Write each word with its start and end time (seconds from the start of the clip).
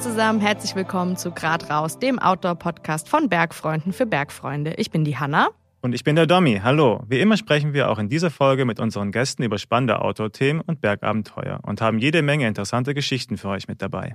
zusammen, 0.00 0.40
herzlich 0.40 0.76
willkommen 0.76 1.16
zu 1.16 1.32
Grad 1.32 1.70
raus, 1.70 1.98
dem 1.98 2.20
Outdoor-Podcast 2.20 3.08
von 3.08 3.28
Bergfreunden 3.28 3.92
für 3.92 4.06
Bergfreunde. 4.06 4.74
Ich 4.76 4.92
bin 4.92 5.04
die 5.04 5.16
Hanna. 5.16 5.48
Und 5.80 5.92
ich 5.92 6.04
bin 6.04 6.14
der 6.14 6.26
Domi. 6.26 6.60
Hallo. 6.62 7.02
Wie 7.08 7.18
immer 7.18 7.36
sprechen 7.36 7.72
wir 7.72 7.90
auch 7.90 7.98
in 7.98 8.08
dieser 8.08 8.30
Folge 8.30 8.64
mit 8.64 8.78
unseren 8.78 9.10
Gästen 9.10 9.42
über 9.42 9.58
spannende 9.58 10.00
Outdoor-Themen 10.00 10.60
und 10.60 10.80
Bergabenteuer 10.80 11.58
und 11.64 11.80
haben 11.80 11.98
jede 11.98 12.22
Menge 12.22 12.46
interessante 12.46 12.94
Geschichten 12.94 13.38
für 13.38 13.48
euch 13.48 13.66
mit 13.66 13.82
dabei. 13.82 14.14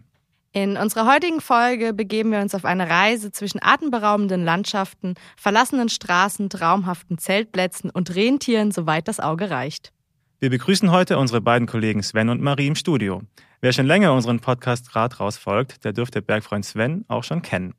In 0.54 0.78
unserer 0.78 1.12
heutigen 1.12 1.42
Folge 1.42 1.92
begeben 1.92 2.32
wir 2.32 2.40
uns 2.40 2.56
auf 2.56 2.64
eine 2.64 2.90
Reise 2.90 3.32
zwischen 3.32 3.60
atemberaubenden 3.62 4.46
Landschaften, 4.46 5.16
verlassenen 5.36 5.90
Straßen, 5.90 6.50
traumhaften 6.50 7.18
Zeltplätzen 7.18 7.90
und 7.90 8.16
Rentieren, 8.16 8.72
soweit 8.72 9.10
das 9.10 9.20
Auge 9.20 9.50
reicht. 9.50 9.92
Wir 10.40 10.50
begrüßen 10.50 10.92
heute 10.92 11.18
unsere 11.18 11.42
beiden 11.42 11.68
Kollegen 11.68 12.04
Sven 12.04 12.30
und 12.30 12.42
Marie 12.42 12.68
im 12.68 12.76
Studio. 12.76 13.22
Wer 13.64 13.72
schon 13.72 13.86
länger 13.86 14.12
unseren 14.12 14.42
Podcast 14.42 14.94
Rad 14.94 15.22
raus 15.22 15.38
folgt, 15.38 15.86
der 15.86 15.94
dürfte 15.94 16.22
Bergfreund 16.22 16.66
Sven 16.66 17.06
auch 17.08 17.24
schon 17.24 17.42
kennen. 17.42 17.76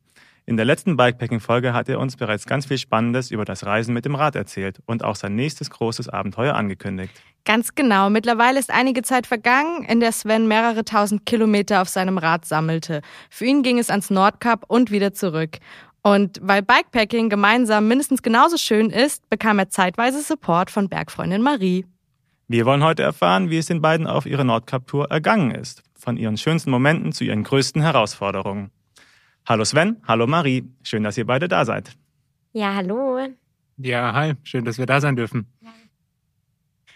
In 0.46 0.56
der 0.56 0.64
letzten 0.64 0.96
Bikepacking-Folge 0.96 1.74
hat 1.74 1.90
er 1.90 2.00
uns 2.00 2.16
bereits 2.16 2.46
ganz 2.46 2.64
viel 2.64 2.78
Spannendes 2.78 3.30
über 3.30 3.44
das 3.44 3.66
Reisen 3.66 3.92
mit 3.92 4.06
dem 4.06 4.14
Rad 4.14 4.34
erzählt 4.34 4.78
und 4.86 5.04
auch 5.04 5.14
sein 5.14 5.34
nächstes 5.34 5.68
großes 5.68 6.08
Abenteuer 6.08 6.54
angekündigt. 6.54 7.12
Ganz 7.44 7.74
genau. 7.74 8.08
Mittlerweile 8.08 8.58
ist 8.58 8.70
einige 8.70 9.02
Zeit 9.02 9.26
vergangen, 9.26 9.84
in 9.84 10.00
der 10.00 10.12
Sven 10.12 10.48
mehrere 10.48 10.86
tausend 10.86 11.26
Kilometer 11.26 11.82
auf 11.82 11.90
seinem 11.90 12.16
Rad 12.16 12.46
sammelte. 12.46 13.02
Für 13.28 13.44
ihn 13.44 13.62
ging 13.62 13.78
es 13.78 13.90
ans 13.90 14.08
Nordkap 14.08 14.64
und 14.66 14.90
wieder 14.90 15.12
zurück. 15.12 15.58
Und 16.00 16.38
weil 16.40 16.62
Bikepacking 16.62 17.28
gemeinsam 17.28 17.88
mindestens 17.88 18.22
genauso 18.22 18.56
schön 18.56 18.88
ist, 18.88 19.28
bekam 19.28 19.58
er 19.58 19.68
zeitweise 19.68 20.22
Support 20.22 20.70
von 20.70 20.88
Bergfreundin 20.88 21.42
Marie. 21.42 21.84
Wir 22.46 22.66
wollen 22.66 22.84
heute 22.84 23.02
erfahren, 23.02 23.48
wie 23.48 23.56
es 23.56 23.66
den 23.66 23.80
beiden 23.80 24.06
auf 24.06 24.26
ihrer 24.26 24.44
Nordkap-Tour 24.44 25.10
ergangen 25.10 25.50
ist. 25.50 25.82
Von 25.94 26.18
ihren 26.18 26.36
schönsten 26.36 26.70
Momenten 26.70 27.12
zu 27.12 27.24
ihren 27.24 27.42
größten 27.42 27.80
Herausforderungen. 27.80 28.70
Hallo 29.46 29.64
Sven, 29.64 29.96
hallo 30.06 30.26
Marie. 30.26 30.64
Schön, 30.82 31.04
dass 31.04 31.16
ihr 31.16 31.24
beide 31.24 31.48
da 31.48 31.64
seid. 31.64 31.96
Ja, 32.52 32.74
hallo. 32.74 33.18
Ja, 33.78 34.12
hi. 34.12 34.34
Schön, 34.42 34.64
dass 34.64 34.78
wir 34.78 34.86
da 34.86 35.00
sein 35.00 35.16
dürfen. 35.16 35.46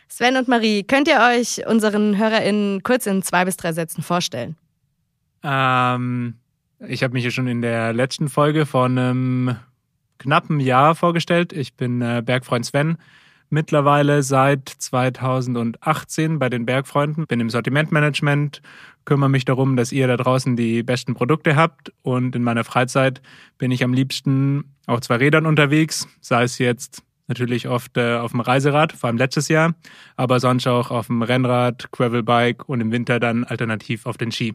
Sven 0.09 0.37
und 0.37 0.49
Marie, 0.49 0.83
könnt 0.83 1.09
ihr 1.09 1.19
euch 1.21 1.67
unseren 1.67 2.19
HörerInnen 2.19 2.83
kurz 2.83 3.07
in 3.07 3.23
zwei 3.23 3.45
bis 3.45 3.57
drei 3.57 3.73
Sätzen 3.73 4.03
vorstellen? 4.03 4.57
Ähm, 5.43 6.35
ich 6.87 7.03
habe 7.03 7.15
mich 7.15 7.25
ja 7.25 7.31
schon 7.31 7.47
in 7.47 7.63
der 7.63 7.93
letzten 7.93 8.29
Folge 8.29 8.67
von 8.67 8.99
einem 8.99 9.57
knappen 10.19 10.61
Jahr 10.61 10.95
vorgestellt. 10.95 11.53
Ich 11.53 11.75
bin 11.75 12.03
äh, 12.03 12.23
Bergfreund 12.25 12.67
Sven, 12.67 12.99
mittlerweile 13.51 14.23
seit 14.23 14.69
2018 14.69 16.39
bei 16.39 16.49
den 16.49 16.67
Bergfreunden, 16.67 17.27
bin 17.27 17.41
im 17.41 17.51
Sortimentmanagement, 17.51 18.63
kümmere 19.05 19.31
mich 19.31 19.45
darum, 19.45 19.77
dass 19.77 19.93
ihr 19.93 20.07
da 20.07 20.17
draußen 20.17 20.57
die 20.57 20.83
besten 20.83 21.15
Produkte 21.15 21.57
habt 21.57 21.93
und 22.03 22.37
in 22.37 22.43
meiner 22.43 22.65
Freizeit 22.65 23.23
bin 23.57 23.71
ich 23.71 23.83
am 23.83 23.93
liebsten 23.93 24.77
auf 24.87 25.01
zwei 25.01 25.17
Rädern 25.17 25.47
unterwegs, 25.47 26.09
sei 26.21 26.45
es 26.45 26.59
jetzt 26.59 27.03
natürlich 27.27 27.69
oft 27.69 27.97
äh, 27.97 28.17
auf 28.17 28.33
dem 28.33 28.41
Reiserad, 28.41 28.93
vor 28.93 29.09
allem 29.09 29.19
letztes 29.19 29.49
Jahr, 29.49 29.75
aber 30.17 30.41
sonst 30.41 30.67
auch 30.67 30.91
auf 30.91 31.07
dem 31.07 31.23
Rennrad, 31.23 31.91
Gravelbike 31.93 32.69
und 32.69 32.81
im 32.81 32.91
Winter 32.91 33.21
dann 33.21 33.45
alternativ 33.45 34.07
auf 34.07 34.17
den 34.17 34.33
Ski. 34.33 34.55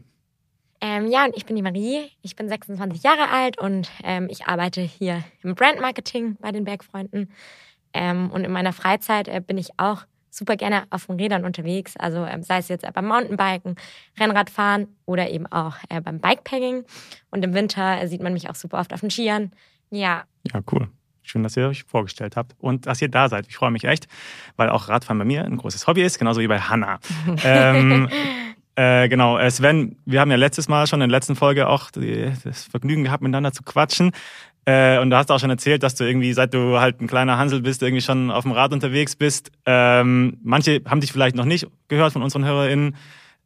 Ähm, 0.80 1.10
ja, 1.10 1.24
und 1.24 1.36
ich 1.36 1.46
bin 1.46 1.56
die 1.56 1.62
Marie. 1.62 2.10
Ich 2.20 2.36
bin 2.36 2.48
26 2.48 3.02
Jahre 3.02 3.30
alt 3.30 3.58
und 3.58 3.90
ähm, 4.02 4.28
ich 4.30 4.46
arbeite 4.46 4.82
hier 4.82 5.24
im 5.42 5.54
Brandmarketing 5.54 6.36
bei 6.40 6.52
den 6.52 6.64
Bergfreunden. 6.64 7.30
Ähm, 7.94 8.30
und 8.30 8.44
in 8.44 8.52
meiner 8.52 8.72
Freizeit 8.72 9.28
äh, 9.28 9.40
bin 9.40 9.56
ich 9.56 9.70
auch 9.78 10.04
super 10.34 10.56
gerne 10.56 10.84
auf 10.90 11.06
den 11.06 11.16
Rädern 11.16 11.44
unterwegs. 11.44 11.96
Also 11.96 12.24
ähm, 12.24 12.42
sei 12.42 12.58
es 12.58 12.68
jetzt 12.68 12.84
äh, 12.84 12.90
beim 12.92 13.06
Mountainbiken, 13.06 13.76
Rennradfahren 14.18 14.88
oder 15.06 15.30
eben 15.30 15.46
auch 15.46 15.76
äh, 15.88 16.00
beim 16.00 16.18
Bikepacking. 16.20 16.84
Und 17.30 17.44
im 17.44 17.54
Winter 17.54 18.02
äh, 18.02 18.08
sieht 18.08 18.22
man 18.22 18.32
mich 18.32 18.50
auch 18.50 18.56
super 18.56 18.78
oft 18.78 18.92
auf 18.92 19.00
den 19.00 19.10
Skiern. 19.10 19.52
Ja. 19.90 20.24
Ja, 20.52 20.60
cool. 20.72 20.88
Schön, 21.22 21.42
dass 21.42 21.56
ihr 21.56 21.68
euch 21.68 21.84
vorgestellt 21.84 22.36
habt 22.36 22.54
und 22.58 22.86
dass 22.86 23.00
ihr 23.00 23.08
da 23.08 23.30
seid. 23.30 23.46
Ich 23.48 23.56
freue 23.56 23.70
mich 23.70 23.84
echt, 23.84 24.08
weil 24.56 24.68
auch 24.68 24.88
Radfahren 24.88 25.18
bei 25.18 25.24
mir 25.24 25.44
ein 25.44 25.56
großes 25.56 25.86
Hobby 25.86 26.02
ist, 26.02 26.18
genauso 26.18 26.40
wie 26.40 26.48
bei 26.48 26.60
Hanna. 26.60 26.98
ähm, 27.44 28.10
äh, 28.76 29.08
genau, 29.08 29.38
äh, 29.38 29.50
Sven, 29.50 29.96
wir 30.04 30.20
haben 30.20 30.30
ja 30.30 30.36
letztes 30.36 30.68
Mal 30.68 30.86
schon 30.86 31.00
in 31.00 31.08
der 31.08 31.16
letzten 31.16 31.34
Folge 31.34 31.68
auch 31.68 31.90
die, 31.92 32.30
das 32.44 32.64
Vergnügen 32.64 33.04
gehabt, 33.04 33.22
miteinander 33.22 33.52
zu 33.52 33.62
quatschen. 33.62 34.12
Äh, 34.66 34.98
und 34.98 35.10
du 35.10 35.16
hast 35.16 35.30
auch 35.30 35.38
schon 35.38 35.50
erzählt, 35.50 35.82
dass 35.82 35.94
du 35.94 36.04
irgendwie, 36.04 36.32
seit 36.32 36.54
du 36.54 36.78
halt 36.78 37.00
ein 37.00 37.06
kleiner 37.06 37.36
Hansel 37.36 37.60
bist, 37.60 37.82
irgendwie 37.82 38.00
schon 38.00 38.30
auf 38.30 38.44
dem 38.44 38.52
Rad 38.52 38.72
unterwegs 38.72 39.14
bist. 39.14 39.50
Ähm, 39.66 40.38
manche 40.42 40.80
haben 40.86 41.00
dich 41.00 41.12
vielleicht 41.12 41.36
noch 41.36 41.44
nicht 41.44 41.66
gehört 41.88 42.12
von 42.12 42.22
unseren 42.22 42.44
HörerInnen 42.44 42.96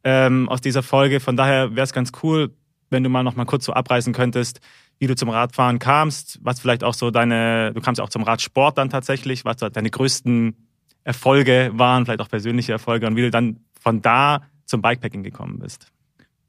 ähm, 0.03 0.47
aus 0.47 0.61
dieser 0.61 0.83
Folge. 0.83 1.19
Von 1.19 1.35
daher 1.35 1.75
wäre 1.75 1.83
es 1.83 1.93
ganz 1.93 2.11
cool, 2.23 2.51
wenn 2.89 3.03
du 3.03 3.09
mal 3.09 3.23
noch 3.23 3.35
mal 3.35 3.45
kurz 3.45 3.65
so 3.65 3.73
abreißen 3.73 4.13
könntest, 4.13 4.61
wie 4.97 5.07
du 5.07 5.15
zum 5.15 5.29
Radfahren 5.29 5.79
kamst, 5.79 6.39
was 6.41 6.59
vielleicht 6.59 6.83
auch 6.83 6.93
so 6.93 7.11
deine, 7.11 7.73
du 7.73 7.81
kamst 7.81 7.99
ja 7.99 8.05
auch 8.05 8.09
zum 8.09 8.23
Radsport 8.23 8.77
dann 8.77 8.89
tatsächlich, 8.89 9.45
was 9.45 9.57
deine 9.57 9.89
größten 9.89 10.55
Erfolge 11.03 11.71
waren, 11.73 12.05
vielleicht 12.05 12.21
auch 12.21 12.29
persönliche 12.29 12.71
Erfolge 12.71 13.07
und 13.07 13.15
wie 13.15 13.21
du 13.21 13.31
dann 13.31 13.59
von 13.79 14.01
da 14.01 14.43
zum 14.65 14.81
Bikepacking 14.81 15.23
gekommen 15.23 15.59
bist. 15.59 15.91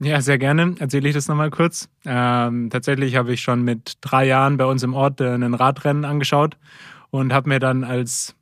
Ja, 0.03 0.19
sehr 0.19 0.39
gerne. 0.39 0.75
Erzähle 0.79 1.09
ich 1.09 1.13
das 1.13 1.27
nochmal 1.27 1.51
kurz. 1.51 1.87
Ähm, 2.05 2.71
tatsächlich 2.71 3.15
habe 3.15 3.33
ich 3.33 3.41
schon 3.41 3.61
mit 3.61 3.99
drei 4.01 4.25
Jahren 4.25 4.57
bei 4.57 4.65
uns 4.65 4.81
im 4.81 4.95
Ort 4.95 5.21
äh, 5.21 5.29
einen 5.29 5.53
Radrennen 5.53 6.05
angeschaut 6.05 6.57
und 7.11 7.31
habe 7.31 7.49
mir 7.49 7.59
dann 7.59 7.83
als 7.83 8.35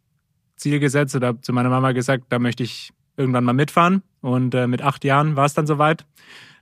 Ziel 0.55 0.79
gesetzt 0.79 1.17
oder 1.17 1.41
zu 1.41 1.51
meiner 1.51 1.69
Mama 1.69 1.91
gesagt, 1.91 2.27
da 2.29 2.39
möchte 2.39 2.63
ich 2.63 2.93
irgendwann 3.17 3.43
mal 3.43 3.51
mitfahren. 3.51 4.03
Und 4.21 4.55
äh, 4.55 4.67
mit 4.67 4.81
acht 4.81 5.03
Jahren 5.03 5.35
war 5.35 5.45
es 5.45 5.53
dann 5.53 5.67
soweit. 5.67 6.05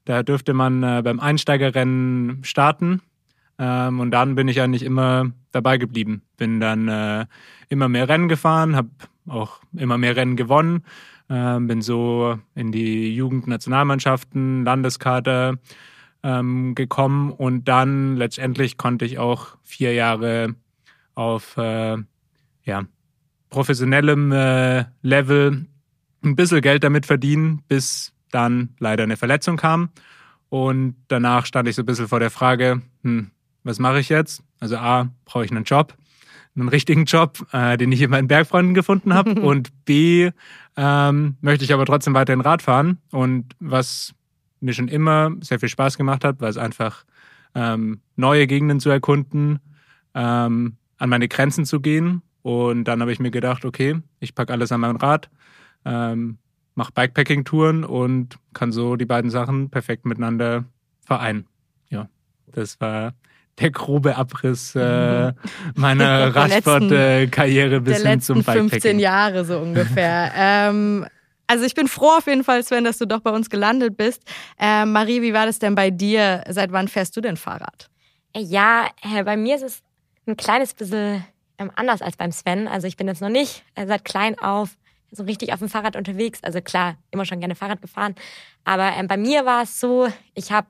Da 0.06 0.24
dürfte 0.24 0.56
man 0.56 0.82
äh, 0.82 1.04
beim 1.04 1.20
Einsteigerrennen 1.20 2.44
starten. 2.44 3.04
Ähm, 3.60 4.00
und 4.00 4.10
dann 4.10 4.34
bin 4.34 4.48
ich 4.48 4.62
eigentlich 4.62 4.84
immer 4.84 5.32
dabei 5.52 5.78
geblieben. 5.78 6.24
Bin 6.38 6.60
dann 6.60 6.88
äh, 6.88 7.28
immer 7.70 7.88
mehr 7.88 8.10
Rennen 8.10 8.30
gefahren, 8.30 8.76
habe 8.76 8.90
auch 9.28 9.60
immer 9.74 10.00
mehr 10.00 10.16
Rennen 10.16 10.38
gewonnen 10.38 10.84
ähm, 11.30 11.68
bin 11.68 11.82
so 11.82 12.40
in 12.56 12.72
die 12.72 13.14
Jugendnationalmannschaften, 13.14 14.64
Landeskader 14.64 15.58
ähm, 16.24 16.76
gekommen 16.76 17.32
und 17.32 17.68
dann 17.68 18.16
letztendlich 18.16 18.78
konnte 18.78 19.06
ich 19.06 19.20
auch 19.20 19.58
vier 19.64 19.94
Jahre 19.94 20.56
auf 21.16 21.58
äh, 21.58 21.98
ja, 22.64 22.84
professionellem 23.50 24.32
äh, 24.32 24.86
Level 25.02 25.66
ein 26.24 26.36
bisschen 26.36 26.62
Geld 26.62 26.84
damit 26.84 27.06
verdienen, 27.06 27.64
bis 27.68 28.14
dann 28.32 28.76
leider 28.80 29.04
eine 29.04 29.18
Verletzung 29.18 29.58
kam. 29.58 29.90
Und 30.50 30.96
danach 31.08 31.46
stand 31.46 31.68
ich 31.68 31.76
so 31.76 31.84
ein 31.84 31.86
bisschen 31.86 32.08
vor 32.08 32.20
der 32.20 32.32
Frage, 32.32 32.82
hm, 33.04 33.32
was 33.64 33.80
mache 33.80 34.00
ich 34.00 34.10
jetzt? 34.10 34.44
Also 34.60 34.78
A, 34.78 35.10
brauche 35.26 35.46
ich 35.46 35.52
einen 35.52 35.66
Job 35.66 35.94
einen 36.58 36.70
richtigen 36.70 37.06
Job, 37.06 37.46
äh, 37.52 37.78
den 37.78 37.92
ich 37.92 38.02
in 38.02 38.10
meinen 38.10 38.28
Bergfreunden 38.28 38.74
gefunden 38.74 39.14
habe. 39.14 39.34
und 39.42 39.86
B, 39.86 40.32
ähm, 40.76 41.36
möchte 41.42 41.66
ich 41.66 41.74
aber 41.74 41.86
trotzdem 41.86 42.14
weiterhin 42.14 42.42
Rad 42.42 42.62
fahren. 42.62 42.98
Und 43.12 43.56
was 43.60 44.14
mir 44.60 44.74
schon 44.74 44.88
immer 44.88 45.32
sehr 45.42 45.60
viel 45.60 45.70
Spaß 45.70 45.98
gemacht 45.98 46.24
hat, 46.24 46.42
war 46.42 46.50
es 46.50 46.58
einfach 46.58 47.06
ähm, 47.56 48.02
neue 48.16 48.48
Gegenden 48.48 48.80
zu 48.80 48.90
erkunden, 48.90 49.60
ähm, 50.14 50.78
an 50.98 51.10
meine 51.10 51.28
Grenzen 51.28 51.66
zu 51.66 51.80
gehen. 51.80 52.22
Und 52.42 52.86
dann 52.86 53.02
habe 53.02 53.12
ich 53.12 53.20
mir 53.20 53.32
gedacht, 53.32 53.66
okay, 53.66 54.02
ich 54.20 54.36
packe 54.36 54.54
alles 54.54 54.72
an 54.72 54.82
mein 54.82 54.96
Rad, 54.96 55.30
ähm, 55.86 56.38
mache 56.76 56.94
Bikepacking-Touren 56.94 57.84
und 57.84 58.38
kann 58.54 58.72
so 58.72 58.96
die 58.96 59.06
beiden 59.06 59.32
Sachen 59.32 59.70
perfekt 59.70 60.06
miteinander 60.06 60.66
vereinen. 61.02 61.48
Ja, 61.90 62.08
das 62.48 62.80
war 62.80 63.14
der 63.60 63.72
grobe 63.72 64.16
Abriss 64.16 64.76
äh, 64.76 65.34
meiner 65.76 66.36
Radsportkarriere 66.36 67.82
bis 67.82 68.04
hin 68.04 68.22
zum 68.22 68.38
Bikepacking. 68.38 68.70
15 68.70 69.00
Jahre 69.00 69.46
so 69.46 69.60
ungefähr. 69.60 70.32
ähm, 70.38 71.06
also 71.48 71.66
ich 71.66 71.74
bin 71.74 71.88
froh 71.88 72.18
auf 72.18 72.28
jeden 72.28 72.44
Fall, 72.44 72.64
Sven, 72.64 72.84
dass 72.84 72.98
du 72.98 73.06
doch 73.06 73.22
bei 73.22 73.32
uns 73.32 73.50
gelandet 73.50 73.98
bist. 73.98 74.22
Äh, 74.60 74.86
Marie, 74.86 75.22
wie 75.22 75.34
war 75.34 75.46
das 75.46 75.60
denn 75.60 75.76
bei 75.76 75.90
dir? 75.90 76.44
Seit 76.50 76.72
wann 76.72 76.88
fährst 76.88 77.16
du 77.16 77.22
denn 77.22 77.38
Fahrrad? 77.38 77.90
Ja, 78.36 78.88
äh, 79.02 79.24
bei 79.24 79.38
mir 79.38 79.56
ist 79.56 79.64
es 79.64 79.82
ein 80.28 80.36
kleines 80.36 80.74
bisschen 80.74 81.24
ähm, 81.58 81.72
anders 81.76 82.02
als 82.02 82.18
beim 82.18 82.32
Sven. 82.32 82.68
Also 82.68 82.86
ich 82.88 82.98
bin 82.98 83.08
jetzt 83.08 83.22
noch 83.22 83.30
nicht 83.30 83.64
äh, 83.76 83.88
seit 83.88 84.06
klein 84.06 84.38
auf 84.40 84.78
so 85.10 85.24
richtig 85.24 85.54
auf 85.54 85.60
dem 85.60 85.70
Fahrrad 85.70 85.96
unterwegs. 85.96 86.44
Also 86.44 86.62
klar, 86.62 86.98
immer 87.12 87.26
schon 87.26 87.40
gerne 87.40 87.56
Fahrrad 87.56 87.82
gefahren. 87.82 88.16
Aber 88.66 88.92
ähm, 88.98 89.08
bei 89.08 89.18
mir 89.18 89.46
war 89.46 89.64
es 89.64 89.80
so, 89.80 90.08
ich 90.34 90.52
habe 90.52 90.68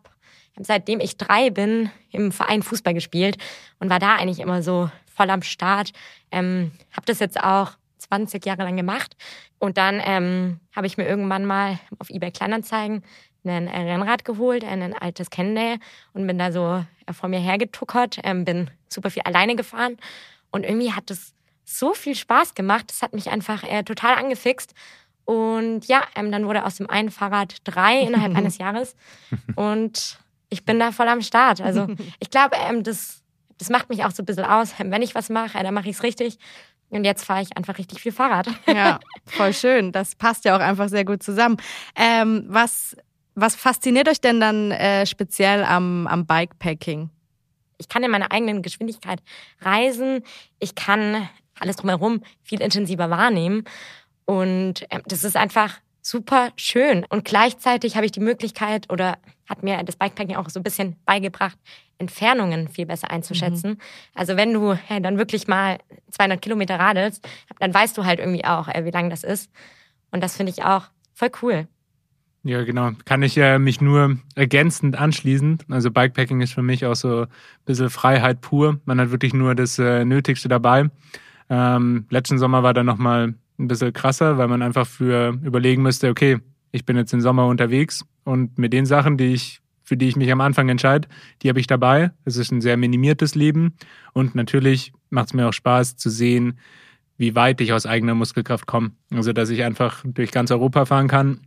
seitdem 0.59 0.99
ich 0.99 1.17
drei 1.17 1.49
bin, 1.49 1.89
im 2.11 2.31
Verein 2.31 2.63
Fußball 2.63 2.93
gespielt 2.93 3.37
und 3.79 3.89
war 3.89 3.99
da 3.99 4.15
eigentlich 4.15 4.39
immer 4.39 4.63
so 4.63 4.89
voll 5.13 5.29
am 5.29 5.41
Start. 5.41 5.91
Ähm, 6.31 6.71
habe 6.91 7.05
das 7.05 7.19
jetzt 7.19 7.39
auch 7.41 7.71
20 7.97 8.45
Jahre 8.45 8.63
lang 8.63 8.77
gemacht. 8.77 9.15
Und 9.59 9.77
dann 9.77 10.01
ähm, 10.03 10.59
habe 10.75 10.87
ich 10.87 10.97
mir 10.97 11.07
irgendwann 11.07 11.45
mal 11.45 11.79
auf 11.99 12.09
eBay 12.09 12.31
Kleinanzeigen 12.31 13.03
ein 13.45 13.69
Rennrad 13.69 14.25
geholt, 14.25 14.65
ein 14.65 14.93
altes 14.93 15.29
Cannondale 15.29 15.79
und 16.13 16.27
bin 16.27 16.37
da 16.37 16.51
so 16.51 16.83
äh, 17.05 17.13
vor 17.13 17.29
mir 17.29 17.39
hergetuckert, 17.39 18.19
ähm, 18.23 18.43
bin 18.43 18.69
super 18.89 19.09
viel 19.09 19.23
alleine 19.23 19.55
gefahren 19.55 19.97
und 20.51 20.65
irgendwie 20.65 20.91
hat 20.91 21.09
es 21.11 21.33
so 21.63 21.93
viel 21.93 22.15
Spaß 22.15 22.55
gemacht. 22.55 22.85
Das 22.89 23.01
hat 23.01 23.13
mich 23.13 23.29
einfach 23.29 23.63
äh, 23.63 23.83
total 23.83 24.15
angefixt. 24.15 24.73
Und 25.25 25.85
ja, 25.87 26.03
ähm, 26.15 26.31
dann 26.31 26.45
wurde 26.45 26.65
aus 26.65 26.75
dem 26.75 26.89
einen 26.89 27.11
Fahrrad 27.11 27.57
drei 27.65 28.01
innerhalb 28.01 28.35
eines 28.37 28.57
Jahres. 28.57 28.95
Und 29.55 30.19
ich 30.49 30.65
bin 30.65 30.79
da 30.79 30.91
voll 30.91 31.07
am 31.07 31.21
Start. 31.21 31.61
Also 31.61 31.87
ich 32.19 32.29
glaube, 32.29 32.55
ähm, 32.57 32.83
das, 32.83 33.21
das 33.57 33.69
macht 33.69 33.89
mich 33.89 34.05
auch 34.05 34.11
so 34.11 34.23
ein 34.23 34.25
bisschen 34.25 34.45
aus. 34.45 34.73
Wenn 34.77 35.01
ich 35.01 35.15
was 35.15 35.29
mache, 35.29 35.61
dann 35.61 35.73
mache 35.73 35.89
ich 35.89 35.97
es 35.97 36.03
richtig. 36.03 36.37
Und 36.89 37.03
jetzt 37.03 37.25
fahre 37.25 37.41
ich 37.41 37.55
einfach 37.57 37.77
richtig 37.77 37.99
viel 38.01 38.13
Fahrrad. 38.13 38.47
Ja, 38.65 38.99
voll 39.25 39.53
schön. 39.53 39.91
Das 39.91 40.15
passt 40.15 40.45
ja 40.45 40.55
auch 40.55 40.61
einfach 40.61 40.87
sehr 40.87 41.03
gut 41.03 41.21
zusammen. 41.21 41.57
Ähm, 41.95 42.45
was, 42.47 42.95
was 43.35 43.55
fasziniert 43.55 44.07
euch 44.07 44.21
denn 44.21 44.39
dann 44.39 44.71
äh, 44.71 45.05
speziell 45.05 45.63
am, 45.65 46.07
am 46.07 46.25
Bikepacking? 46.25 47.09
Ich 47.77 47.89
kann 47.89 48.03
in 48.03 48.11
meiner 48.11 48.31
eigenen 48.31 48.61
Geschwindigkeit 48.61 49.19
reisen. 49.61 50.23
Ich 50.59 50.75
kann 50.75 51.27
alles 51.59 51.75
drumherum 51.75 52.21
viel 52.41 52.61
intensiver 52.61 53.09
wahrnehmen. 53.09 53.65
Und 54.25 54.89
äh, 54.91 55.01
das 55.05 55.23
ist 55.23 55.35
einfach 55.35 55.79
super 56.07 56.51
schön. 56.55 57.05
Und 57.09 57.25
gleichzeitig 57.25 57.95
habe 57.95 58.05
ich 58.05 58.11
die 58.11 58.21
Möglichkeit 58.21 58.91
oder 58.91 59.17
hat 59.47 59.63
mir 59.63 59.83
das 59.83 59.97
Bikepacking 59.97 60.35
auch 60.35 60.49
so 60.49 60.59
ein 60.59 60.63
bisschen 60.63 60.95
beigebracht, 61.05 61.57
Entfernungen 61.97 62.67
viel 62.69 62.85
besser 62.85 63.11
einzuschätzen. 63.11 63.71
Mhm. 63.71 63.77
Also 64.13 64.37
wenn 64.37 64.53
du 64.53 64.77
ja, 64.89 64.99
dann 64.99 65.17
wirklich 65.17 65.47
mal 65.47 65.79
200 66.11 66.41
Kilometer 66.41 66.79
radelst, 66.79 67.27
dann 67.59 67.73
weißt 67.73 67.97
du 67.97 68.05
halt 68.05 68.19
irgendwie 68.19 68.45
auch, 68.45 68.67
äh, 68.67 68.85
wie 68.85 68.91
lang 68.91 69.09
das 69.09 69.23
ist. 69.23 69.51
Und 70.11 70.23
das 70.23 70.37
finde 70.37 70.51
ich 70.51 70.63
auch 70.63 70.85
voll 71.13 71.31
cool. 71.41 71.67
Ja, 72.43 72.63
genau. 72.63 72.91
Kann 73.03 73.23
ich 73.23 73.37
äh, 73.37 73.59
mich 73.59 73.81
nur 73.81 74.17
ergänzend 74.35 74.97
anschließen. 74.97 75.59
Also 75.69 75.91
Bikepacking 75.91 76.39
ist 76.39 76.53
für 76.53 76.61
mich 76.61 76.85
auch 76.85 76.95
so 76.95 77.23
ein 77.23 77.27
bisschen 77.65 77.89
Freiheit 77.89 78.39
pur. 78.39 78.79
Man 78.85 79.01
hat 79.01 79.11
wirklich 79.11 79.33
nur 79.33 79.55
das 79.55 79.77
äh, 79.79 80.05
Nötigste 80.05 80.47
dabei. 80.47 80.89
Ähm, 81.49 82.05
letzten 82.09 82.37
Sommer 82.37 82.63
war 82.63 82.73
dann 82.73 82.85
nochmal 82.85 83.33
ein 83.59 83.67
bisschen 83.67 83.93
krasser, 83.93 84.37
weil 84.37 84.47
man 84.47 84.61
einfach 84.61 84.87
für 84.87 85.39
überlegen 85.43 85.81
müsste, 85.81 86.09
okay, 86.09 86.39
ich 86.71 86.85
bin 86.85 86.97
jetzt 86.97 87.13
im 87.13 87.21
Sommer 87.21 87.47
unterwegs 87.47 88.05
und 88.23 88.57
mit 88.57 88.73
den 88.73 88.85
Sachen, 88.85 89.17
die 89.17 89.33
ich, 89.33 89.61
für 89.83 89.97
die 89.97 90.07
ich 90.07 90.15
mich 90.15 90.31
am 90.31 90.41
Anfang 90.41 90.69
entscheide, 90.69 91.07
die 91.41 91.49
habe 91.49 91.59
ich 91.59 91.67
dabei. 91.67 92.11
Es 92.25 92.37
ist 92.37 92.51
ein 92.51 92.61
sehr 92.61 92.77
minimiertes 92.77 93.35
Leben 93.35 93.73
und 94.13 94.35
natürlich 94.35 94.93
macht 95.09 95.27
es 95.27 95.33
mir 95.33 95.47
auch 95.47 95.53
Spaß 95.53 95.95
zu 95.97 96.09
sehen, 96.09 96.59
wie 97.17 97.35
weit 97.35 97.61
ich 97.61 97.73
aus 97.73 97.85
eigener 97.85 98.13
Muskelkraft 98.13 98.67
komme. 98.67 98.91
Also, 99.11 99.33
dass 99.33 99.49
ich 99.49 99.63
einfach 99.63 100.03
durch 100.05 100.31
ganz 100.31 100.51
Europa 100.51 100.85
fahren 100.85 101.07
kann, 101.07 101.39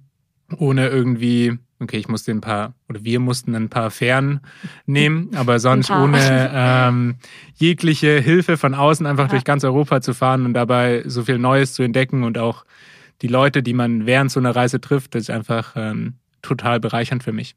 ohne 0.56 0.88
irgendwie 0.88 1.58
okay, 1.80 1.96
ich 1.96 2.08
musste 2.08 2.30
ein 2.30 2.40
paar, 2.40 2.74
oder 2.88 3.02
wir 3.04 3.20
mussten 3.20 3.54
ein 3.54 3.68
paar 3.68 3.90
Fähren 3.90 4.40
nehmen, 4.86 5.30
aber 5.34 5.58
sonst 5.58 5.90
ohne 5.90 6.50
ähm, 6.52 7.16
jegliche 7.54 8.20
Hilfe 8.20 8.56
von 8.56 8.74
außen 8.74 9.06
einfach 9.06 9.24
ja. 9.24 9.30
durch 9.30 9.44
ganz 9.44 9.64
Europa 9.64 10.00
zu 10.00 10.14
fahren 10.14 10.44
und 10.44 10.54
dabei 10.54 11.02
so 11.06 11.24
viel 11.24 11.38
Neues 11.38 11.72
zu 11.72 11.82
entdecken 11.82 12.22
und 12.24 12.38
auch 12.38 12.64
die 13.22 13.28
Leute, 13.28 13.62
die 13.62 13.74
man 13.74 14.06
während 14.06 14.30
so 14.30 14.40
einer 14.40 14.54
Reise 14.54 14.80
trifft, 14.80 15.14
das 15.14 15.22
ist 15.22 15.30
einfach 15.30 15.74
ähm, 15.76 16.14
total 16.42 16.80
bereichernd 16.80 17.22
für 17.22 17.32
mich. 17.32 17.54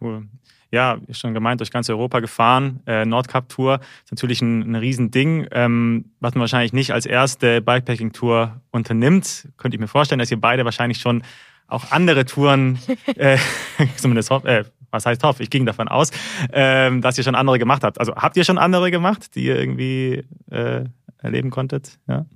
Cool. 0.00 0.26
Ja, 0.72 0.98
schon 1.10 1.34
gemeint, 1.34 1.60
durch 1.60 1.72
ganz 1.72 1.90
Europa 1.90 2.20
gefahren. 2.20 2.80
Äh, 2.86 3.04
Nordkap-Tour 3.04 3.80
ist 4.04 4.12
natürlich 4.12 4.40
ein, 4.40 4.70
ein 4.70 4.74
Riesending, 4.76 5.48
ähm, 5.50 6.12
was 6.20 6.34
man 6.34 6.42
wahrscheinlich 6.42 6.72
nicht 6.72 6.92
als 6.92 7.06
erste 7.06 7.60
Bikepacking-Tour 7.60 8.60
unternimmt. 8.70 9.48
Könnte 9.56 9.74
ich 9.74 9.80
mir 9.80 9.88
vorstellen, 9.88 10.20
dass 10.20 10.30
ihr 10.30 10.40
beide 10.40 10.64
wahrscheinlich 10.64 10.98
schon 10.98 11.22
auch 11.70 11.90
andere 11.90 12.24
Touren, 12.24 12.78
äh, 13.16 13.38
zumindest 13.96 14.30
hoff, 14.30 14.44
äh, 14.44 14.64
was 14.90 15.06
heißt 15.06 15.22
hoff, 15.22 15.40
ich 15.40 15.50
ging 15.50 15.66
davon 15.66 15.88
aus, 15.88 16.10
äh, 16.50 16.90
dass 17.00 17.16
ihr 17.18 17.24
schon 17.24 17.34
andere 17.34 17.58
gemacht 17.58 17.84
habt. 17.84 17.98
Also 17.98 18.14
habt 18.14 18.36
ihr 18.36 18.44
schon 18.44 18.58
andere 18.58 18.90
gemacht, 18.90 19.34
die 19.34 19.44
ihr 19.44 19.56
irgendwie 19.56 20.24
äh, 20.50 20.84
erleben 21.18 21.50
konntet? 21.50 21.98
Ja? 22.08 22.26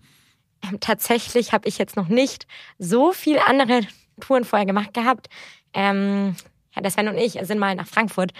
Ähm, 0.62 0.78
tatsächlich 0.80 1.52
habe 1.52 1.68
ich 1.68 1.78
jetzt 1.78 1.96
noch 1.96 2.08
nicht 2.08 2.46
so 2.78 3.12
viel 3.12 3.38
andere 3.38 3.80
Touren 4.20 4.44
vorher 4.44 4.66
gemacht 4.66 4.94
gehabt. 4.94 5.28
Ähm, 5.72 6.36
ja, 6.74 6.82
der 6.82 6.90
Sven 6.90 7.08
und 7.08 7.18
ich 7.18 7.38
sind 7.42 7.58
mal 7.58 7.74
nach 7.74 7.86
Frankfurt 7.86 8.32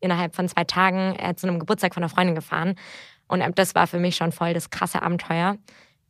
innerhalb 0.00 0.34
von 0.36 0.48
zwei 0.48 0.64
Tagen 0.64 1.16
äh, 1.18 1.34
zu 1.34 1.46
einem 1.46 1.58
Geburtstag 1.58 1.94
von 1.94 2.02
einer 2.02 2.10
Freundin 2.10 2.34
gefahren. 2.34 2.74
Und 3.26 3.40
ähm, 3.40 3.54
das 3.54 3.74
war 3.74 3.86
für 3.86 3.98
mich 3.98 4.16
schon 4.16 4.32
voll 4.32 4.54
das 4.54 4.70
krasse 4.70 5.02
Abenteuer. 5.02 5.56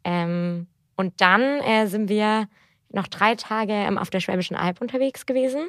Ähm, 0.05 0.67
und 0.97 1.21
dann 1.21 1.43
äh, 1.43 1.87
sind 1.87 2.09
wir 2.09 2.49
noch 2.95 3.09
drei 3.09 3.35
Tage 3.35 3.73
ähm, 3.73 3.99
auf 3.99 4.11
der 4.11 4.21
Schwäbischen 4.21 4.57
Alb 4.57 4.81
unterwegs 4.81 5.27
gewesen. 5.27 5.69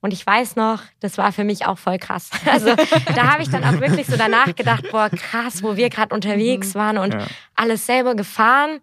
Und 0.00 0.12
ich 0.12 0.26
weiß 0.26 0.56
noch, 0.56 0.82
das 1.00 1.18
war 1.18 1.32
für 1.32 1.44
mich 1.44 1.66
auch 1.66 1.78
voll 1.78 1.98
krass. 1.98 2.30
Also 2.46 2.74
da 3.14 3.32
habe 3.32 3.42
ich 3.42 3.48
dann 3.48 3.64
auch 3.64 3.80
wirklich 3.80 4.06
so 4.06 4.16
danach 4.16 4.54
gedacht, 4.54 4.84
boah, 4.90 5.10
krass, 5.10 5.62
wo 5.62 5.76
wir 5.76 5.88
gerade 5.90 6.14
unterwegs 6.14 6.74
mhm. 6.74 6.78
waren 6.78 6.98
und 6.98 7.14
ja. 7.14 7.26
alles 7.54 7.86
selber 7.86 8.14
gefahren. 8.14 8.80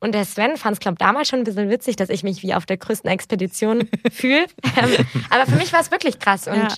Und 0.00 0.12
der 0.14 0.24
Sven 0.24 0.56
fand 0.56 0.74
es, 0.74 0.80
glaube 0.80 0.94
ich, 0.94 1.04
damals 1.04 1.28
schon 1.28 1.40
ein 1.40 1.44
bisschen 1.44 1.70
witzig, 1.70 1.96
dass 1.96 2.08
ich 2.08 2.22
mich 2.22 2.42
wie 2.42 2.54
auf 2.54 2.66
der 2.66 2.76
größten 2.76 3.10
Expedition 3.10 3.88
fühle. 4.12 4.46
Ähm, 4.76 5.06
aber 5.30 5.46
für 5.46 5.56
mich 5.56 5.72
war 5.72 5.80
es 5.80 5.90
wirklich 5.90 6.20
krass. 6.20 6.46
Und 6.46 6.56
ja, 6.56 6.74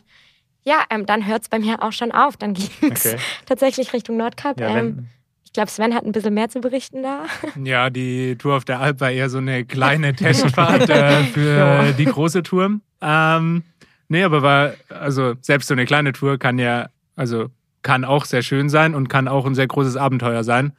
ja 0.64 0.84
ähm, 0.88 1.04
dann 1.04 1.26
hört 1.26 1.42
es 1.42 1.48
bei 1.48 1.58
mir 1.58 1.82
auch 1.82 1.92
schon 1.92 2.12
auf. 2.12 2.36
Dann 2.38 2.54
ging 2.80 2.92
es 2.92 3.06
okay. 3.06 3.18
tatsächlich 3.44 3.92
Richtung 3.92 4.16
Nordkap. 4.16 4.58
Ja, 4.58 4.78
ähm, 4.78 5.08
ich 5.50 5.54
glaube, 5.54 5.68
Sven 5.68 5.94
hat 5.94 6.04
ein 6.04 6.12
bisschen 6.12 6.34
mehr 6.34 6.48
zu 6.48 6.60
berichten 6.60 7.02
da. 7.02 7.24
Ja, 7.64 7.90
die 7.90 8.36
Tour 8.36 8.56
auf 8.56 8.64
der 8.64 8.78
Alp 8.78 9.00
war 9.00 9.10
eher 9.10 9.28
so 9.28 9.38
eine 9.38 9.64
kleine 9.64 10.14
Testfahrt 10.14 10.88
äh, 10.88 11.24
für 11.24 11.56
ja. 11.56 11.92
die 11.92 12.04
große 12.04 12.44
Tour. 12.44 12.78
Ähm, 13.00 13.64
nee, 14.06 14.22
aber 14.22 14.42
war, 14.42 14.74
also 14.88 15.34
selbst 15.40 15.66
so 15.66 15.74
eine 15.74 15.86
kleine 15.86 16.12
Tour 16.12 16.38
kann 16.38 16.60
ja, 16.60 16.88
also 17.16 17.48
kann 17.82 18.04
auch 18.04 18.26
sehr 18.26 18.42
schön 18.42 18.68
sein 18.68 18.94
und 18.94 19.08
kann 19.08 19.26
auch 19.26 19.44
ein 19.44 19.56
sehr 19.56 19.66
großes 19.66 19.96
Abenteuer 19.96 20.44
sein. 20.44 20.72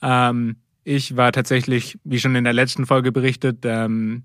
Ähm, 0.00 0.56
ich 0.84 1.18
war 1.18 1.30
tatsächlich, 1.30 1.98
wie 2.04 2.18
schon 2.18 2.34
in 2.34 2.44
der 2.44 2.54
letzten 2.54 2.86
Folge 2.86 3.12
berichtet, 3.12 3.58
ähm, 3.64 4.22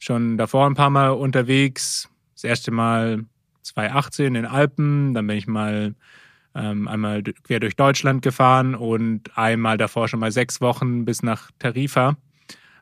schon 0.00 0.38
davor 0.38 0.66
ein 0.66 0.74
paar 0.74 0.90
Mal 0.90 1.10
unterwegs. 1.10 2.08
Das 2.34 2.42
erste 2.42 2.72
Mal 2.72 3.24
2018 3.62 4.34
in 4.34 4.44
Alpen, 4.44 5.14
dann 5.14 5.24
bin 5.24 5.36
ich 5.36 5.46
mal 5.46 5.94
ähm, 6.56 6.88
einmal 6.88 7.22
quer 7.22 7.60
durch 7.60 7.76
Deutschland 7.76 8.22
gefahren 8.22 8.74
und 8.74 9.36
einmal 9.36 9.76
davor 9.76 10.08
schon 10.08 10.20
mal 10.20 10.32
sechs 10.32 10.60
Wochen 10.60 11.04
bis 11.04 11.22
nach 11.22 11.50
Tarifa. 11.58 12.16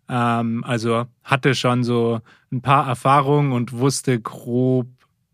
Ähm, 0.08 0.62
also 0.64 1.06
hatte 1.22 1.54
schon 1.54 1.82
so 1.82 2.20
ein 2.52 2.62
paar 2.62 2.86
Erfahrungen 2.86 3.52
und 3.52 3.72
wusste 3.72 4.20
grob, 4.20 4.86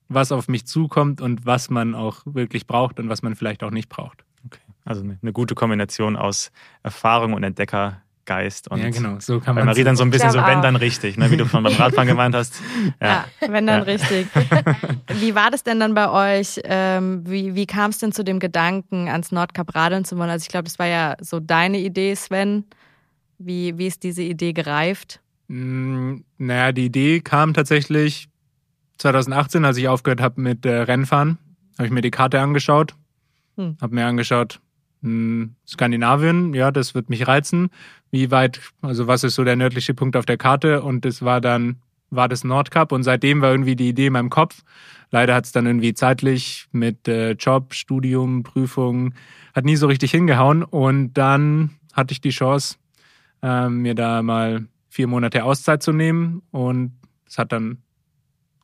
was 0.08 0.32
auf 0.32 0.48
mich 0.48 0.66
zukommt 0.66 1.20
und 1.20 1.46
was 1.46 1.70
man 1.70 1.94
auch 1.94 2.22
wirklich 2.24 2.66
braucht 2.66 2.98
und 2.98 3.08
was 3.08 3.22
man 3.22 3.36
vielleicht 3.36 3.62
auch 3.62 3.70
nicht 3.70 3.88
braucht. 3.88 4.24
Okay. 4.46 4.60
Also 4.84 5.02
eine 5.02 5.32
gute 5.32 5.54
Kombination 5.54 6.16
aus 6.16 6.50
Erfahrung 6.82 7.34
und 7.34 7.44
Entdecker 7.44 8.02
Geist. 8.26 8.70
Und 8.70 8.80
ja, 8.80 8.90
genau, 8.90 9.18
so 9.18 9.40
kann 9.40 9.54
man. 9.54 9.66
Marie 9.66 9.82
dann 9.82 9.96
so 9.96 10.04
ein 10.04 10.10
bisschen 10.10 10.30
so, 10.30 10.38
wenn 10.38 10.62
dann 10.62 10.76
richtig, 10.76 11.16
ne, 11.16 11.30
wie 11.30 11.36
du 11.36 11.46
schon 11.46 11.62
beim 11.62 11.74
Radfahren 11.74 12.08
gemeint 12.08 12.34
hast. 12.34 12.54
Ja, 13.00 13.24
ja 13.40 13.52
wenn 13.52 13.66
dann 13.66 13.80
ja. 13.80 13.84
richtig. 13.84 14.26
wie 15.20 15.34
war 15.34 15.50
das 15.50 15.62
denn 15.62 15.80
dann 15.80 15.94
bei 15.94 16.38
euch? 16.38 16.60
Ähm, 16.64 17.22
wie 17.26 17.54
wie 17.54 17.66
kam 17.66 17.90
es 17.90 17.98
denn 17.98 18.12
zu 18.12 18.22
dem 18.22 18.38
Gedanken, 18.38 19.08
ans 19.08 19.32
Nordkap 19.32 19.74
radeln 19.74 20.04
zu 20.04 20.16
wollen? 20.18 20.30
Also 20.30 20.44
ich 20.44 20.48
glaube, 20.48 20.64
das 20.64 20.78
war 20.78 20.86
ja 20.86 21.16
so 21.20 21.40
deine 21.40 21.78
Idee, 21.78 22.14
Sven. 22.14 22.64
Wie, 23.38 23.78
wie 23.78 23.86
ist 23.86 24.02
diese 24.02 24.22
Idee 24.22 24.52
gereift? 24.52 25.20
Mm, 25.48 26.18
naja, 26.36 26.72
die 26.72 26.84
Idee 26.84 27.20
kam 27.20 27.54
tatsächlich 27.54 28.28
2018, 28.98 29.64
als 29.64 29.78
ich 29.78 29.88
aufgehört 29.88 30.20
habe 30.20 30.40
mit 30.40 30.66
äh, 30.66 30.82
Rennfahren. 30.82 31.38
Habe 31.78 31.86
ich 31.86 31.92
mir 31.92 32.02
die 32.02 32.10
Karte 32.10 32.38
angeschaut. 32.38 32.94
Hm. 33.56 33.78
Habe 33.80 33.94
mir 33.94 34.06
angeschaut, 34.06 34.60
hm, 35.02 35.54
Skandinavien, 35.66 36.54
ja, 36.54 36.70
das 36.70 36.94
wird 36.94 37.08
mich 37.08 37.26
reizen. 37.26 37.70
Wie 38.10 38.30
weit, 38.30 38.60
also 38.82 39.06
was 39.06 39.24
ist 39.24 39.34
so 39.34 39.44
der 39.44 39.56
nördliche 39.56 39.94
Punkt 39.94 40.16
auf 40.16 40.26
der 40.26 40.36
Karte? 40.36 40.82
Und 40.82 41.04
das 41.04 41.22
war 41.22 41.40
dann, 41.40 41.76
war 42.10 42.28
das 42.28 42.44
Nordkap 42.44 42.92
und 42.92 43.02
seitdem 43.02 43.40
war 43.40 43.50
irgendwie 43.50 43.76
die 43.76 43.88
Idee 43.88 44.06
in 44.06 44.12
meinem 44.12 44.30
Kopf. 44.30 44.62
Leider 45.10 45.34
hat 45.34 45.44
es 45.44 45.52
dann 45.52 45.66
irgendwie 45.66 45.94
zeitlich 45.94 46.68
mit 46.72 47.08
äh, 47.08 47.32
Job, 47.32 47.74
Studium, 47.74 48.42
Prüfung, 48.42 49.14
hat 49.54 49.64
nie 49.64 49.76
so 49.76 49.86
richtig 49.86 50.10
hingehauen. 50.10 50.62
Und 50.62 51.14
dann 51.14 51.70
hatte 51.92 52.12
ich 52.12 52.20
die 52.20 52.30
Chance, 52.30 52.76
äh, 53.42 53.68
mir 53.68 53.94
da 53.94 54.22
mal 54.22 54.66
vier 54.88 55.06
Monate 55.06 55.44
Auszeit 55.44 55.82
zu 55.82 55.92
nehmen. 55.92 56.42
Und 56.50 56.92
es 57.26 57.38
hat 57.38 57.52
dann 57.52 57.78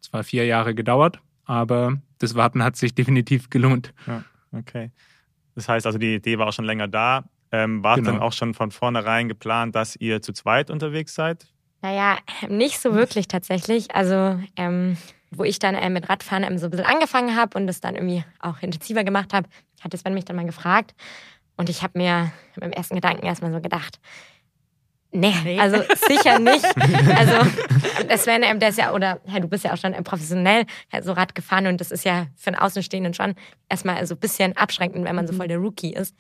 zwar 0.00 0.22
vier 0.22 0.44
Jahre 0.44 0.74
gedauert, 0.74 1.20
aber 1.44 2.00
das 2.18 2.34
Warten 2.34 2.62
hat 2.62 2.76
sich 2.76 2.94
definitiv 2.94 3.50
gelohnt. 3.50 3.92
Ja, 4.06 4.24
okay. 4.52 4.90
Das 5.56 5.68
heißt 5.68 5.86
also, 5.86 5.98
die 5.98 6.14
Idee 6.14 6.38
war 6.38 6.46
auch 6.46 6.52
schon 6.52 6.64
länger 6.64 6.86
da. 6.86 7.24
Ähm, 7.50 7.82
war 7.82 7.96
genau. 7.96 8.12
dann 8.12 8.20
auch 8.20 8.32
schon 8.32 8.54
von 8.54 8.70
vornherein 8.70 9.28
geplant, 9.28 9.74
dass 9.74 9.96
ihr 9.96 10.20
zu 10.20 10.32
zweit 10.32 10.70
unterwegs 10.70 11.14
seid? 11.14 11.46
Naja, 11.82 12.18
nicht 12.48 12.78
so 12.78 12.94
wirklich 12.94 13.26
tatsächlich. 13.26 13.94
Also, 13.94 14.38
ähm, 14.56 14.96
wo 15.30 15.44
ich 15.44 15.58
dann 15.58 15.74
äh, 15.74 15.90
mit 15.90 16.08
Radfahren 16.08 16.44
ähm, 16.44 16.58
so 16.58 16.66
ein 16.66 16.70
bisschen 16.70 16.86
angefangen 16.86 17.36
habe 17.36 17.58
und 17.58 17.68
es 17.68 17.80
dann 17.80 17.94
irgendwie 17.94 18.24
auch 18.40 18.60
intensiver 18.62 19.04
gemacht 19.04 19.32
habe, 19.32 19.48
hat 19.80 19.96
Sven 19.96 20.14
mich 20.14 20.24
dann 20.24 20.36
mal 20.36 20.46
gefragt. 20.46 20.94
Und 21.56 21.70
ich 21.70 21.82
habe 21.82 21.98
mir 21.98 22.32
im 22.60 22.72
ersten 22.72 22.94
Gedanken 22.94 23.24
erstmal 23.24 23.52
so 23.52 23.60
gedacht, 23.60 23.98
Nee, 25.16 25.58
also 25.58 25.82
sicher 26.08 26.38
nicht. 26.38 26.64
Also 28.08 28.30
ähm, 28.30 28.60
der 28.60 28.68
ist 28.68 28.78
ja, 28.78 28.92
oder 28.92 29.20
ja, 29.26 29.40
du 29.40 29.48
bist 29.48 29.64
ja 29.64 29.72
auch 29.72 29.76
schon 29.76 29.92
professionell 30.04 30.64
so 31.02 31.12
Rad 31.12 31.34
gefahren 31.34 31.66
und 31.66 31.80
das 31.80 31.90
ist 31.90 32.04
ja 32.04 32.26
für 32.36 32.48
einen 32.48 32.56
Außenstehenden 32.56 33.14
schon 33.14 33.34
erstmal 33.68 34.04
so 34.06 34.14
ein 34.14 34.20
bisschen 34.20 34.56
abschränkend, 34.56 35.04
wenn 35.04 35.16
man 35.16 35.26
so 35.26 35.32
mhm. 35.32 35.38
voll 35.38 35.48
der 35.48 35.58
Rookie 35.58 35.92
ist. 35.92 36.14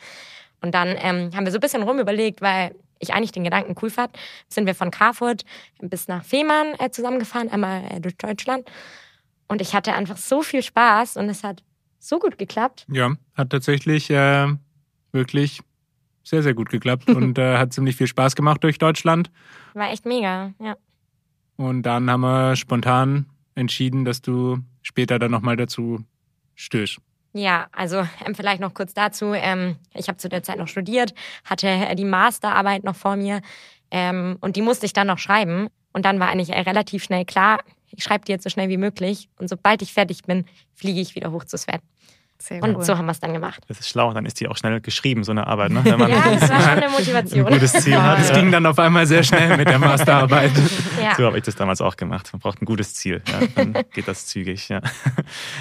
Und 0.62 0.74
dann 0.74 0.96
ähm, 0.98 1.30
haben 1.34 1.44
wir 1.44 1.52
so 1.52 1.58
ein 1.58 1.60
bisschen 1.60 1.82
rumüberlegt, 1.82 2.40
weil 2.40 2.74
ich 2.98 3.12
eigentlich 3.12 3.32
den 3.32 3.44
Gedanken 3.44 3.74
cool 3.82 3.90
fand, 3.90 4.16
sind 4.48 4.66
wir 4.66 4.74
von 4.74 4.90
Carfurt 4.90 5.44
bis 5.80 6.08
nach 6.08 6.24
Fehmarn 6.24 6.74
äh, 6.78 6.90
zusammengefahren, 6.90 7.50
einmal 7.50 7.84
äh, 7.90 8.00
durch 8.00 8.16
Deutschland. 8.16 8.68
Und 9.48 9.60
ich 9.60 9.74
hatte 9.74 9.92
einfach 9.92 10.16
so 10.16 10.42
viel 10.42 10.62
Spaß 10.62 11.16
und 11.18 11.28
es 11.28 11.44
hat 11.44 11.62
so 11.98 12.18
gut 12.18 12.38
geklappt. 12.38 12.86
Ja, 12.90 13.12
hat 13.34 13.50
tatsächlich 13.50 14.10
äh, 14.10 14.48
wirklich 15.12 15.60
sehr, 16.26 16.42
sehr 16.42 16.54
gut 16.54 16.68
geklappt 16.68 17.08
und 17.08 17.38
äh, 17.38 17.56
hat 17.56 17.72
ziemlich 17.72 17.96
viel 17.96 18.08
Spaß 18.08 18.34
gemacht 18.34 18.64
durch 18.64 18.78
Deutschland. 18.78 19.30
War 19.74 19.90
echt 19.92 20.04
mega, 20.04 20.52
ja. 20.60 20.76
Und 21.56 21.84
dann 21.84 22.10
haben 22.10 22.20
wir 22.20 22.56
spontan 22.56 23.26
entschieden, 23.54 24.04
dass 24.04 24.20
du 24.20 24.58
später 24.82 25.18
dann 25.18 25.30
nochmal 25.30 25.56
dazu 25.56 26.04
stößt. 26.54 26.98
Ja, 27.32 27.68
also 27.72 28.06
ähm, 28.24 28.34
vielleicht 28.34 28.60
noch 28.60 28.74
kurz 28.74 28.92
dazu. 28.92 29.32
Ähm, 29.34 29.76
ich 29.94 30.08
habe 30.08 30.18
zu 30.18 30.28
der 30.28 30.42
Zeit 30.42 30.58
noch 30.58 30.68
studiert, 30.68 31.14
hatte 31.44 31.68
äh, 31.68 31.94
die 31.94 32.04
Masterarbeit 32.04 32.84
noch 32.84 32.96
vor 32.96 33.16
mir 33.16 33.40
ähm, 33.90 34.36
und 34.40 34.56
die 34.56 34.62
musste 34.62 34.86
ich 34.86 34.92
dann 34.92 35.06
noch 35.06 35.18
schreiben. 35.18 35.68
Und 35.92 36.04
dann 36.04 36.18
war 36.18 36.28
eigentlich 36.28 36.50
äh, 36.50 36.60
relativ 36.60 37.04
schnell 37.04 37.24
klar, 37.24 37.60
ich 37.90 38.02
schreibe 38.02 38.24
die 38.24 38.32
jetzt 38.32 38.44
so 38.44 38.50
schnell 38.50 38.68
wie 38.68 38.76
möglich 38.76 39.28
und 39.38 39.48
sobald 39.48 39.80
ich 39.80 39.92
fertig 39.92 40.22
bin, 40.22 40.44
fliege 40.74 41.00
ich 41.00 41.14
wieder 41.14 41.30
hoch 41.30 41.44
zu 41.44 41.56
Sven. 41.56 41.80
Sehr 42.38 42.62
Und 42.62 42.76
cool. 42.76 42.82
so 42.84 42.96
haben 42.98 43.06
wir 43.06 43.12
es 43.12 43.20
dann 43.20 43.32
gemacht. 43.32 43.62
Das 43.68 43.80
ist 43.80 43.88
schlau, 43.88 44.12
dann 44.12 44.26
ist 44.26 44.38
die 44.40 44.48
auch 44.48 44.56
schnell 44.56 44.80
geschrieben, 44.80 45.24
so 45.24 45.32
eine 45.32 45.46
Arbeit, 45.46 45.70
ne? 45.72 45.80
Wenn 45.84 45.98
man 45.98 46.10
Ja, 46.10 46.22
das 46.38 46.48
war 46.50 46.60
schon 46.60 46.70
eine 46.70 46.88
Motivation. 46.90 47.46
ein 47.46 47.52
gutes 47.52 47.72
Ziel 47.72 48.00
hat. 48.02 48.18
Das 48.18 48.32
ging 48.32 48.50
dann 48.52 48.66
auf 48.66 48.78
einmal 48.78 49.06
sehr 49.06 49.22
schnell 49.22 49.56
mit 49.56 49.68
der 49.68 49.78
Masterarbeit. 49.78 50.52
Ja. 51.02 51.14
So 51.14 51.26
habe 51.26 51.36
ich 51.38 51.44
das 51.44 51.54
damals 51.54 51.80
auch 51.82 51.94
gemacht. 51.96 52.30
Man 52.32 52.40
braucht 52.40 52.60
ein 52.60 52.64
gutes 52.64 52.94
Ziel. 52.94 53.22
Ja, 53.28 53.46
dann 53.54 53.74
geht 53.92 54.08
das 54.08 54.26
zügig. 54.26 54.68
Ja, 54.68 54.80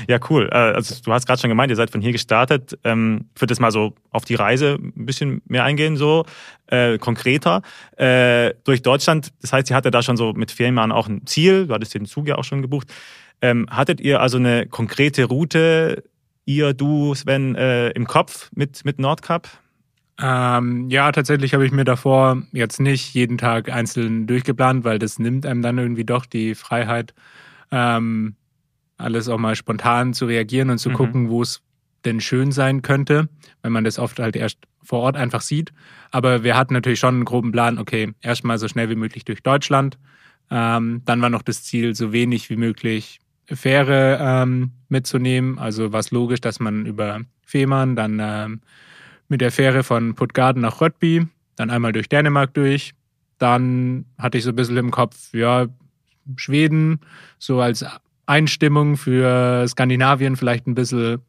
ja 0.08 0.18
cool. 0.30 0.50
Äh, 0.52 0.56
Also 0.56 0.96
du 1.04 1.12
hast 1.14 1.28
gerade 1.28 1.40
schon 1.42 1.50
gemeint, 1.50 1.70
ihr 1.70 1.76
seid 1.76 1.92
von 1.92 2.02
hier 2.02 2.14
gestartet. 2.14 2.78
Ähm, 2.84 3.26
Ich 3.36 3.42
würde 3.42 3.52
jetzt 3.54 3.60
mal 3.60 3.70
so 3.72 3.94
auf 4.12 4.24
die 4.26 4.36
Reise 4.36 4.78
ein 4.82 5.06
bisschen 5.06 5.42
mehr 5.46 5.64
eingehen, 5.66 5.98
so 5.98 6.26
äh, 6.68 6.98
konkreter. 6.98 7.62
Äh, 7.98 8.54
durch 8.64 8.82
Deutschland, 8.82 9.34
das 9.42 9.52
heißt, 9.54 9.70
ihr 9.70 9.76
hattet 9.76 9.94
da 9.94 10.02
schon 10.02 10.18
so 10.18 10.34
mit 10.34 10.52
Ferienmachen 10.52 10.92
auch 10.94 11.08
ein 11.08 11.26
Ziel. 11.28 11.68
Du 11.68 11.74
hattest 11.74 11.94
den 11.94 12.06
Zug 12.06 12.28
ja 12.28 12.36
auch 12.38 12.44
schon 12.46 12.62
gebucht. 12.62 12.88
Ähm, 13.42 13.68
hattet 13.70 14.00
ihr 14.00 14.22
also 14.22 14.38
eine 14.38 14.66
konkrete 14.66 15.26
Route, 15.26 16.04
ihr, 16.46 16.74
du, 16.74 17.14
Sven, 17.16 17.56
äh, 17.56 17.90
im 17.90 18.06
Kopf 18.08 18.50
mit, 18.56 18.86
mit 18.86 19.00
Nordkap? 19.00 19.50
Ähm, 20.22 20.90
ja, 20.90 21.12
tatsächlich 21.12 21.54
habe 21.54 21.66
ich 21.66 21.72
mir 21.74 21.84
davor 21.84 22.42
jetzt 22.54 22.80
nicht 22.80 23.14
jeden 23.14 23.38
Tag 23.38 23.70
einzeln 23.70 24.28
durchgeplant, 24.28 24.86
weil 24.86 24.98
das 24.98 25.20
nimmt 25.20 25.46
einem 25.46 25.62
dann 25.62 25.78
irgendwie 25.78 26.06
doch 26.06 26.26
die 26.26 26.56
Freiheit, 26.56 27.14
ähm, 27.72 28.36
alles 28.98 29.28
auch 29.28 29.38
mal 29.38 29.56
spontan 29.56 30.14
zu 30.14 30.26
reagieren 30.26 30.70
und 30.70 30.78
zu 30.78 30.90
Mhm. 30.90 30.94
gucken, 30.94 31.30
wo 31.30 31.42
es 31.42 31.62
denn 32.06 32.22
schön 32.22 32.52
sein 32.54 32.82
könnte, 32.82 33.28
wenn 33.62 33.74
man 33.74 33.84
das 33.84 34.00
oft 34.00 34.20
halt 34.20 34.36
erst 34.38 34.60
vor 34.84 35.00
Ort 35.02 35.18
einfach 35.18 35.42
sieht. 35.42 35.74
Aber 36.12 36.44
wir 36.44 36.56
hatten 36.56 36.74
natürlich 36.74 37.00
schon 37.00 37.16
einen 37.16 37.26
groben 37.26 37.52
Plan, 37.52 37.78
okay, 37.78 38.14
erstmal 38.22 38.58
so 38.58 38.68
schnell 38.70 38.90
wie 38.90 38.96
möglich 38.96 39.26
durch 39.26 39.42
Deutschland. 39.44 39.98
Ähm, 40.50 41.02
dann 41.06 41.22
war 41.22 41.30
noch 41.32 41.42
das 41.42 41.64
Ziel, 41.64 41.94
so 41.96 42.14
wenig 42.14 42.50
wie 42.50 42.56
möglich 42.56 43.20
Fähre 43.52 44.18
ähm, 44.22 44.72
mitzunehmen. 44.90 45.60
Also 45.60 45.92
war 45.92 46.00
es 46.00 46.12
logisch, 46.12 46.42
dass 46.42 46.60
man 46.60 46.86
über 46.86 47.22
Fehmarn 47.46 47.96
dann 47.96 48.20
ähm, 48.22 48.62
mit 49.28 49.42
der 49.42 49.52
Fähre 49.52 49.84
von 49.84 50.16
Puttgarden 50.16 50.62
nach 50.62 50.82
Röttby, 50.82 51.28
dann 51.56 51.70
einmal 51.70 51.92
durch 51.92 52.10
Dänemark 52.10 52.54
durch. 52.54 52.94
Dann 53.38 54.06
hatte 54.18 54.38
ich 54.38 54.44
so 54.44 54.52
ein 54.52 54.56
bisschen 54.56 54.78
im 54.78 54.92
Kopf, 54.92 55.34
ja, 55.34 55.68
Schweden, 56.38 57.02
so 57.38 57.62
als 57.62 57.86
Einstimmung 58.26 58.98
für 58.98 59.68
Skandinavien 59.68 60.36
vielleicht 60.36 60.68
ein 60.68 60.76
bisschen 60.76 61.22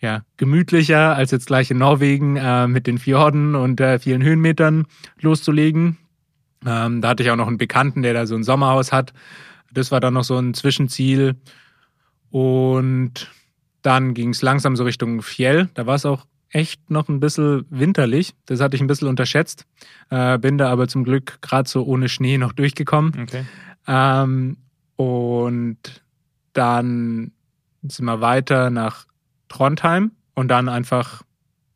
ja, 0.00 0.22
gemütlicher 0.36 1.14
als 1.14 1.30
jetzt 1.30 1.46
gleich 1.46 1.70
in 1.70 1.78
Norwegen 1.78 2.36
äh, 2.36 2.66
mit 2.66 2.88
den 2.88 2.98
Fjorden 2.98 3.54
und 3.54 3.80
äh, 3.80 4.00
vielen 4.00 4.22
Höhenmetern 4.22 4.86
loszulegen. 5.20 5.98
Ähm, 6.66 7.00
da 7.00 7.08
hatte 7.08 7.22
ich 7.22 7.30
auch 7.30 7.36
noch 7.36 7.46
einen 7.46 7.58
Bekannten, 7.58 8.02
der 8.02 8.12
da 8.12 8.26
so 8.26 8.34
ein 8.34 8.42
Sommerhaus 8.42 8.92
hat. 8.92 9.12
Das 9.72 9.90
war 9.90 10.00
dann 10.00 10.14
noch 10.14 10.24
so 10.24 10.38
ein 10.38 10.54
Zwischenziel. 10.54 11.36
Und 12.30 13.30
dann 13.82 14.14
ging 14.14 14.30
es 14.30 14.42
langsam 14.42 14.76
so 14.76 14.84
Richtung 14.84 15.22
Fjell. 15.22 15.68
Da 15.74 15.86
war 15.86 15.96
es 15.96 16.06
auch 16.06 16.26
echt 16.50 16.90
noch 16.90 17.08
ein 17.08 17.20
bisschen 17.20 17.66
winterlich. 17.70 18.34
Das 18.46 18.60
hatte 18.60 18.76
ich 18.76 18.82
ein 18.82 18.86
bisschen 18.86 19.08
unterschätzt. 19.08 19.66
Äh, 20.10 20.38
bin 20.38 20.58
da 20.58 20.70
aber 20.70 20.88
zum 20.88 21.04
Glück 21.04 21.40
gerade 21.40 21.68
so 21.68 21.84
ohne 21.84 22.08
Schnee 22.08 22.38
noch 22.38 22.52
durchgekommen. 22.52 23.12
Okay. 23.22 23.44
Ähm, 23.86 24.58
und 24.96 26.02
dann 26.52 27.32
sind 27.82 28.04
wir 28.04 28.20
weiter 28.20 28.70
nach 28.70 29.06
Trondheim 29.48 30.12
und 30.34 30.48
dann 30.48 30.68
einfach, 30.68 31.22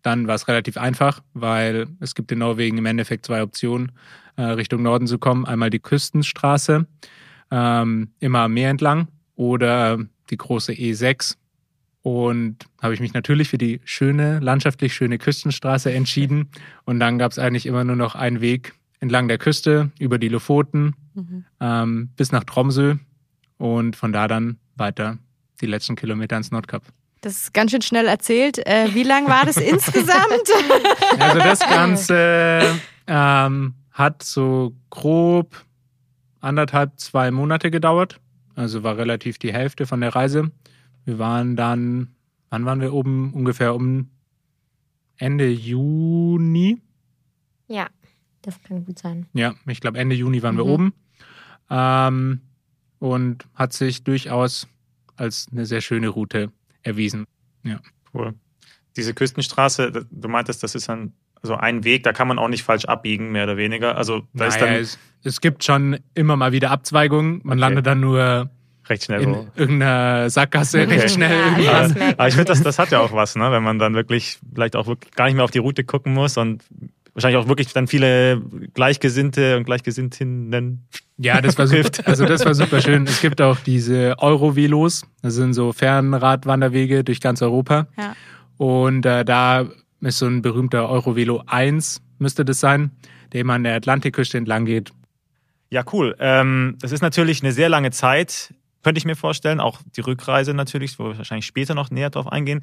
dann 0.03 0.27
war 0.29 0.35
es 0.35 0.49
relativ 0.49 0.77
einfach, 0.77 1.23
weil 1.35 1.89
es 2.01 2.15
gibt 2.15 2.31
in 2.31 2.39
Norwegen 2.39 2.79
im 2.79 2.87
Endeffekt 2.87 3.27
zwei 3.27 3.43
Optionen, 3.43 3.93
äh, 4.37 4.43
Richtung 4.43 4.83
Norden 4.83 5.07
zu 5.07 5.19
kommen. 5.19 5.47
Einmal 5.47 5.71
die 5.71 5.81
Küstenstraße, 5.81 6.87
ähm, 7.51 8.11
immer 8.21 8.41
am 8.41 8.55
Meer 8.55 8.71
entlang 8.71 9.09
oder 9.37 9.99
die 10.31 10.37
große 10.37 10.73
E6. 10.73 11.37
Und 12.03 12.67
habe 12.81 12.95
ich 12.95 13.01
mich 13.01 13.15
natürlich 13.15 13.49
für 13.49 13.59
die 13.59 13.81
schöne, 13.85 14.39
landschaftlich 14.39 14.95
schöne 14.95 15.19
Küstenstraße 15.19 15.93
entschieden. 15.93 16.51
Und 16.85 17.01
dann 17.01 17.19
gab 17.19 17.33
es 17.33 17.39
eigentlich 17.39 17.67
immer 17.67 17.83
nur 17.83 17.97
noch 17.97 18.15
einen 18.15 18.41
Weg 18.41 18.75
entlang 19.01 19.27
der 19.29 19.39
Küste, 19.39 19.91
über 19.99 20.19
die 20.19 20.29
Lofoten, 20.29 20.95
Mhm. 21.15 21.45
ähm, 21.61 22.11
bis 22.17 22.31
nach 22.31 22.45
Tromsø 22.45 22.97
und 23.57 23.97
von 23.97 24.13
da 24.13 24.29
dann 24.29 24.59
weiter 24.77 25.17
die 25.63 25.67
letzten 25.67 25.97
Kilometer 25.97 26.37
ins 26.37 26.51
Nordkap. 26.51 26.83
Das 27.23 27.37
ist 27.39 27.55
ganz 27.55 27.71
schön 27.71 27.81
schnell 27.83 28.07
erzählt. 28.07 28.59
Äh, 28.67 28.91
wie 28.95 29.03
lang 29.03 29.27
war 29.27 29.47
das 29.47 29.57
insgesamt? 29.57 30.45
Also 31.19 31.39
das 31.39 31.61
Ganze 31.61 32.61
ähm, 33.07 33.75
hat 33.93 34.23
so 34.23 34.75
grob 34.91 35.65
anderthalb, 36.47 36.99
zwei 36.99 37.31
Monate 37.31 37.71
gedauert. 37.71 38.21
Also 38.55 38.83
war 38.83 38.97
relativ 38.97 39.39
die 39.39 39.53
Hälfte 39.53 39.87
von 39.87 40.01
der 40.01 40.15
Reise. 40.15 40.51
Wir 41.05 41.19
waren 41.19 41.57
dann, 41.57 42.15
wann 42.51 42.65
waren 42.65 42.81
wir 42.81 42.93
oben? 42.95 43.33
Ungefähr 43.35 43.75
um 43.75 44.09
Ende 45.19 45.49
Juni. 45.51 46.81
Ja, 47.69 47.89
das 48.43 48.63
kann 48.63 48.85
gut 48.85 48.99
sein. 48.99 49.27
Ja, 49.35 49.55
ich 49.67 49.81
glaube 49.81 49.99
Ende 49.99 50.15
Juni 50.17 50.43
waren 50.43 50.57
wir 50.57 50.65
Mhm. 50.65 50.71
oben. 50.71 50.95
Ähm, 51.71 52.41
und 52.99 53.45
hat 53.55 53.73
sich 53.73 54.05
durchaus 54.05 54.69
als 55.17 55.49
eine 55.53 55.67
sehr 55.67 55.81
schöne 55.81 56.09
Route 56.09 56.53
erwiesen. 56.83 57.27
Cool. 58.15 58.35
Diese 58.97 59.13
Küstenstraße, 59.13 60.07
du 60.11 60.29
meintest, 60.29 60.63
das 60.63 60.75
ist 60.75 60.89
ein, 60.89 61.13
also 61.51 61.61
ein 61.61 61.85
Weg, 61.85 62.03
da 62.03 62.13
kann 62.13 62.29
man 62.29 62.39
auch 62.39 62.49
nicht 62.49 62.63
falsch 62.63 62.85
abbiegen, 62.87 63.33
mehr 63.33 63.45
oder 63.45 63.57
weniger. 63.57 63.97
Also 63.97 64.23
da 64.35 64.47
ist 64.47 64.61
Naja, 64.61 64.73
dann 64.73 64.83
es, 64.83 64.99
es 65.25 65.41
gibt 65.41 65.65
schon 65.65 65.99
immer 66.15 66.37
mal 66.37 66.53
wieder 66.53 66.71
Abzweigungen. 66.71 67.41
Man 67.45 67.59
Okay. 67.59 67.61
landet 67.61 67.87
dann 67.87 68.01
nur 68.01 68.51
recht 68.89 69.05
schnell 69.05 69.21
in 69.23 69.31
wo. 69.35 69.47
irgendeiner 69.57 70.31
Sackgasse 70.31 70.83
Okay. 70.83 70.95
recht 70.99 71.11
schnell 71.15 71.31
Ja, 71.61 71.83
irgendwann. 71.89 71.95
das 71.95 72.19
Aber, 72.19 72.29
ich 72.29 72.35
finde, 72.35 72.53
das, 72.53 72.63
das 72.63 72.79
hat 72.79 72.91
ja 72.91 73.01
auch 73.01 73.13
was, 73.13 73.35
ne? 73.37 73.51
wenn 73.51 73.63
man 73.63 73.79
dann 73.79 73.95
wirklich 73.95 74.39
vielleicht 74.55 74.77
auch 74.77 74.87
wirklich 74.87 75.13
gar 75.15 75.27
nicht 75.27 75.35
mehr 75.35 75.45
auf 75.45 75.51
die 75.51 75.59
Route 75.59 75.83
gucken 75.85 76.13
muss 76.15 76.37
und 76.37 76.63
wahrscheinlich 77.15 77.39
auch 77.43 77.49
wirklich 77.49 77.73
dann 77.73 77.87
viele 77.87 78.41
Gleichgesinnte 78.75 79.57
und 79.57 79.65
Gleichgesinntinnen. 79.65 80.87
Ja, 81.19 81.41
das 81.41 81.57
war 81.59 81.67
super. 81.67 81.89
Also 82.05 82.27
das 82.27 82.45
war 82.45 82.55
super 82.55 82.81
schön. 82.83 83.05
Es 83.05 83.21
gibt 83.23 83.41
auch 83.41 83.57
diese 83.59 84.17
Eurovelos. 84.19 85.05
Das 85.23 85.35
sind 85.35 85.55
so 85.55 85.73
Fernradwanderwege 85.73 87.05
durch 87.05 87.21
ganz 87.21 87.41
Europa. 87.43 87.87
Ja. 87.97 88.15
Und 88.59 89.05
äh, 89.07 89.25
da 89.25 89.67
ist 90.01 90.19
so 90.19 90.27
ein 90.27 90.43
berühmter 90.43 90.89
Eurovelo 90.89 91.43
1, 91.47 92.03
müsste 92.19 92.45
das 92.45 92.61
sein, 92.61 92.91
der 93.33 93.41
immer 93.43 93.55
an 93.55 93.65
der 93.65 93.75
Atlantikküste 93.75 94.39
entlang 94.39 94.65
geht. 94.65 94.93
Ja, 95.71 95.83
cool. 95.93 96.15
Ähm, 96.21 96.77
das 96.81 96.93
ist 96.93 97.03
natürlich 97.03 97.43
eine 97.43 97.53
sehr 97.53 97.69
lange 97.69 97.91
Zeit, 97.91 98.55
könnte 98.83 98.99
ich 98.99 99.05
mir 99.05 99.17
vorstellen. 99.17 99.59
Auch 99.61 99.81
die 99.97 100.01
Rückreise 100.01 100.55
natürlich, 100.55 100.99
wo 100.99 101.07
wir 101.07 101.19
wahrscheinlich 101.19 101.47
später 101.47 101.75
noch 101.75 101.91
näher 101.91 102.11
drauf 102.11 102.29
eingehen. 102.31 102.61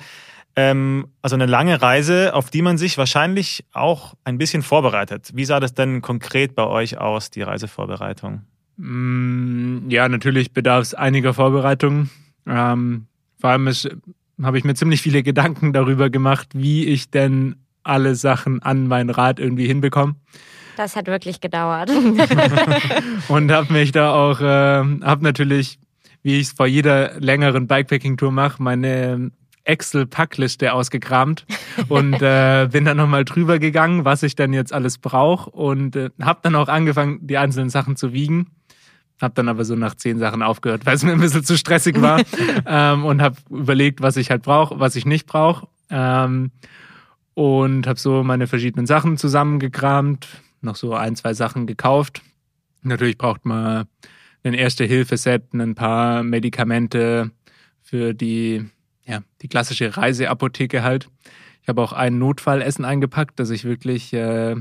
Ähm, 0.56 1.08
also 1.22 1.36
eine 1.36 1.48
lange 1.48 1.82
Reise, 1.82 2.34
auf 2.34 2.50
die 2.50 2.62
man 2.62 2.78
sich 2.78 2.98
wahrscheinlich 2.98 3.66
auch 3.74 4.14
ein 4.24 4.38
bisschen 4.38 4.62
vorbereitet. 4.62 5.32
Wie 5.34 5.44
sah 5.46 5.60
das 5.60 5.74
denn 5.74 6.02
konkret 6.02 6.56
bei 6.56 6.66
euch 6.66 6.98
aus, 6.98 7.30
die 7.30 7.42
Reisevorbereitung? 7.42 8.44
Mm, 8.78 9.90
Ja, 9.90 10.08
natürlich 10.08 10.54
bedarf 10.54 10.82
es 10.84 10.94
einiger 10.94 11.34
Vorbereitungen. 11.34 12.10
Ähm, 12.48 13.08
vor 13.40 13.50
allem 13.50 13.68
ist- 13.68 13.90
habe 14.42 14.58
ich 14.58 14.64
mir 14.64 14.74
ziemlich 14.74 15.02
viele 15.02 15.24
Gedanken 15.24 15.74
darüber 15.74 16.10
gemacht, 16.10 16.50
wie 16.54 16.86
ich 16.86 17.10
denn 17.10 17.56
alle 17.84 18.16
Sachen 18.16 18.62
an 18.62 18.88
mein 18.88 19.10
Rad 19.10 19.40
irgendwie 19.40 19.68
hinbekomme. 19.68 20.16
Das 20.78 20.96
hat 20.96 21.08
wirklich 21.08 21.40
gedauert. 21.40 21.92
Und 23.28 23.52
habe 23.52 23.74
mich 23.74 23.92
da 23.92 24.14
auch, 24.14 24.40
äh, 24.40 24.44
habe 24.44 25.24
natürlich, 25.24 25.80
wie 26.24 26.40
ich 26.40 26.48
es 26.48 26.54
vor 26.54 26.66
jeder 26.66 27.20
längeren 27.20 27.68
Bikepacking-Tour 27.68 28.32
mache, 28.32 28.62
meine 28.64 29.32
Excel-Packliste 29.66 30.74
ausgekramt 30.74 31.46
und 31.90 32.22
äh, 32.22 32.68
bin 32.72 32.86
dann 32.86 32.98
nochmal 32.98 33.24
drüber 33.24 33.60
gegangen, 33.60 34.04
was 34.06 34.24
ich 34.24 34.36
dann 34.36 34.52
jetzt 34.54 34.74
alles 34.74 34.98
brauche 34.98 35.50
und 35.52 35.96
äh, 35.96 36.10
habe 36.22 36.40
dann 36.44 36.56
auch 36.56 36.68
angefangen, 36.68 37.20
die 37.22 37.38
einzelnen 37.38 37.70
Sachen 37.70 37.96
zu 37.96 38.14
wiegen. 38.14 38.48
Hab 39.22 39.36
dann 39.36 39.48
aber 39.48 39.64
so 39.64 39.76
nach 39.76 39.96
zehn 39.96 40.20
Sachen 40.20 40.42
aufgehört, 40.42 40.86
weil 40.86 40.96
es 40.96 41.04
mir 41.04 41.12
ein 41.12 41.20
bisschen 41.20 41.44
zu 41.44 41.58
stressig 41.58 42.02
war 42.02 42.22
ähm, 42.66 43.06
und 43.06 43.22
habe 43.22 43.38
überlegt, 43.50 44.02
was 44.02 44.18
ich 44.18 44.30
halt 44.30 44.44
brauche, 44.44 44.80
was 44.80 44.96
ich 44.96 45.06
nicht 45.06 45.28
brauche. 45.28 45.68
Ähm, 45.90 46.52
und 47.34 47.88
habe 47.88 48.00
so 48.00 48.24
meine 48.24 48.48
verschiedenen 48.48 48.86
Sachen 48.86 49.18
zusammengekramt, 49.18 50.28
noch 50.62 50.76
so 50.76 50.94
ein, 50.94 51.16
zwei 51.16 51.34
Sachen 51.34 51.68
gekauft. 51.68 52.22
Natürlich 52.82 53.18
braucht 53.18 53.46
man 53.46 53.86
ein 54.44 54.54
Erste-Hilfe-Set, 54.54 55.54
ein 55.54 55.74
paar 55.74 56.24
Medikamente, 56.24 57.32
für 57.94 58.14
die, 58.14 58.66
ja, 59.06 59.22
die 59.42 59.48
klassische 59.48 59.96
Reiseapotheke 59.96 60.84
halt. 60.84 61.10
Ich 61.62 61.70
habe 61.70 61.82
auch 61.82 61.94
ein 61.94 62.18
Notfallessen 62.18 62.86
eingepackt, 62.86 63.40
das 63.40 63.52
ich 63.52 63.66
wirklich 63.66 64.14
äh, 64.14 64.56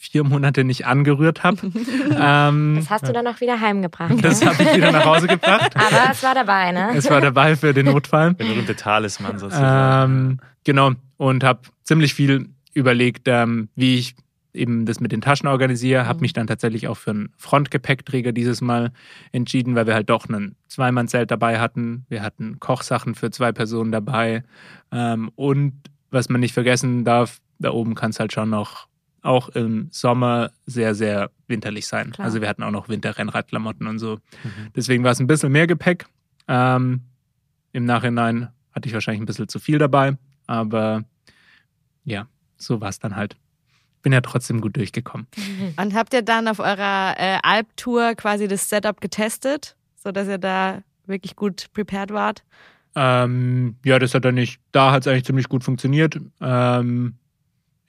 vier 0.00 0.24
Monate 0.24 0.64
nicht 0.64 0.86
angerührt 0.86 1.44
habe. 1.44 1.70
ähm, 2.18 2.76
Das 2.76 2.88
hast 2.88 3.06
du 3.06 3.12
dann 3.12 3.26
auch 3.26 3.40
wieder 3.42 3.60
heimgebracht. 3.60 4.14
das 4.22 4.44
habe 4.44 4.62
ich 4.62 4.74
wieder 4.76 4.92
nach 4.92 5.04
Hause 5.04 5.26
gebracht. 5.26 5.72
Aber 5.76 6.10
es 6.10 6.22
war 6.22 6.34
dabei, 6.34 6.72
ne? 6.72 6.92
Es 6.96 7.10
war 7.10 7.20
dabei 7.20 7.54
für 7.54 7.74
den 7.74 7.84
Notfall. 7.84 8.32
Der 8.32 8.44
berühmte 8.44 8.74
Talisman 8.74 9.38
sozusagen. 9.38 10.30
Ähm, 10.30 10.40
genau. 10.64 10.92
Und 11.18 11.44
habe 11.44 11.60
ziemlich 11.84 12.14
viel 12.14 12.48
überlegt, 12.72 13.28
ähm, 13.28 13.68
wie 13.76 13.98
ich 13.98 14.14
eben 14.54 14.86
das 14.86 15.00
mit 15.00 15.12
den 15.12 15.20
Taschen 15.20 15.48
organisiere. 15.48 16.06
Habe 16.06 16.20
mich 16.20 16.32
dann 16.32 16.46
tatsächlich 16.46 16.88
auch 16.88 16.96
für 16.96 17.10
einen 17.10 17.32
Frontgepäckträger 17.36 18.32
dieses 18.32 18.62
Mal 18.62 18.92
entschieden, 19.32 19.74
weil 19.74 19.86
wir 19.86 19.94
halt 19.94 20.08
doch 20.08 20.30
ein 20.30 20.56
Zweimannzelt 20.66 21.30
dabei 21.30 21.60
hatten. 21.60 22.06
Wir 22.08 22.22
hatten 22.22 22.58
Kochsachen 22.58 23.14
für 23.14 23.30
zwei 23.30 23.52
Personen 23.52 23.92
dabei. 23.92 24.44
Ähm, 24.90 25.30
und 25.36 25.74
was 26.10 26.30
man 26.30 26.40
nicht 26.40 26.54
vergessen 26.54 27.04
darf, 27.04 27.38
da 27.58 27.70
oben 27.70 27.94
kann 27.94 28.10
es 28.10 28.18
halt 28.18 28.32
schon 28.32 28.48
noch 28.48 28.88
auch 29.22 29.48
im 29.50 29.88
Sommer 29.90 30.50
sehr, 30.66 30.94
sehr 30.94 31.30
winterlich 31.46 31.86
sein. 31.86 32.12
Klar. 32.12 32.26
Also 32.26 32.40
wir 32.40 32.48
hatten 32.48 32.62
auch 32.62 32.70
noch 32.70 32.88
Winterrennradklamotten 32.88 33.86
und 33.86 33.98
so. 33.98 34.16
Mhm. 34.42 34.72
Deswegen 34.74 35.04
war 35.04 35.12
es 35.12 35.20
ein 35.20 35.26
bisschen 35.26 35.52
mehr 35.52 35.66
Gepäck. 35.66 36.06
Ähm, 36.48 37.02
Im 37.72 37.84
Nachhinein 37.84 38.48
hatte 38.72 38.88
ich 38.88 38.94
wahrscheinlich 38.94 39.22
ein 39.22 39.26
bisschen 39.26 39.48
zu 39.48 39.58
viel 39.58 39.78
dabei, 39.78 40.16
aber 40.46 41.04
ja, 42.04 42.26
so 42.56 42.80
war 42.80 42.88
es 42.88 42.98
dann 42.98 43.16
halt. 43.16 43.36
Bin 44.02 44.12
ja 44.12 44.20
trotzdem 44.20 44.60
gut 44.60 44.76
durchgekommen. 44.76 45.26
Und 45.76 45.94
habt 45.94 46.14
ihr 46.14 46.22
dann 46.22 46.48
auf 46.48 46.58
eurer 46.58 47.14
äh, 47.18 47.38
Alptour 47.42 48.14
quasi 48.14 48.48
das 48.48 48.68
Setup 48.68 49.00
getestet, 49.00 49.76
sodass 49.96 50.28
ihr 50.28 50.38
da 50.38 50.82
wirklich 51.06 51.36
gut 51.36 51.66
prepared 51.72 52.10
wart? 52.10 52.42
Ähm, 52.94 53.76
ja, 53.84 53.98
das 53.98 54.14
hat 54.14 54.24
dann 54.24 54.34
nicht, 54.34 54.60
da 54.72 54.92
hat 54.92 55.02
es 55.02 55.06
eigentlich 55.06 55.24
ziemlich 55.24 55.48
gut 55.48 55.62
funktioniert. 55.62 56.18
Ähm, 56.40 57.14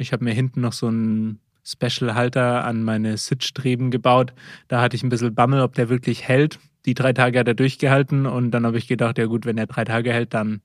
ich 0.02 0.14
habe 0.14 0.24
mir 0.24 0.34
hinten 0.34 0.62
noch 0.62 0.74
so 0.74 0.88
einen 0.88 1.40
Special-Halter 1.64 2.64
an 2.66 2.84
meine 2.84 3.18
Sitzstreben 3.18 3.92
gebaut. 3.92 4.34
Da 4.68 4.82
hatte 4.82 4.96
ich 4.96 5.04
ein 5.04 5.10
bisschen 5.10 5.36
Bammel, 5.36 5.62
ob 5.62 5.76
der 5.76 5.90
wirklich 5.90 6.28
hält. 6.28 6.60
Die 6.86 6.96
drei 6.96 7.14
Tage 7.14 7.40
hat 7.40 7.48
er 7.48 7.54
durchgehalten 7.54 8.26
und 8.26 8.52
dann 8.52 8.66
habe 8.66 8.78
ich 8.78 8.88
gedacht, 8.88 9.18
ja 9.18 9.28
gut, 9.28 9.46
wenn 9.46 9.58
er 9.58 9.68
drei 9.68 9.84
Tage 9.84 10.12
hält, 10.12 10.34
dann 10.34 10.62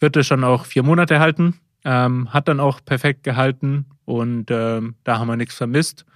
wird 0.00 0.16
er 0.16 0.24
schon 0.24 0.42
auch 0.42 0.64
vier 0.64 0.82
Monate 0.82 1.20
halten. 1.20 1.60
Ähm, 1.84 2.32
hat 2.32 2.48
dann 2.48 2.60
auch 2.60 2.80
perfekt 2.82 3.24
gehalten 3.24 3.84
und 4.06 4.50
ähm, 4.50 4.94
da 5.04 5.18
haben 5.18 5.28
wir 5.28 5.36
nichts 5.36 5.54
vermisst. 5.54 6.06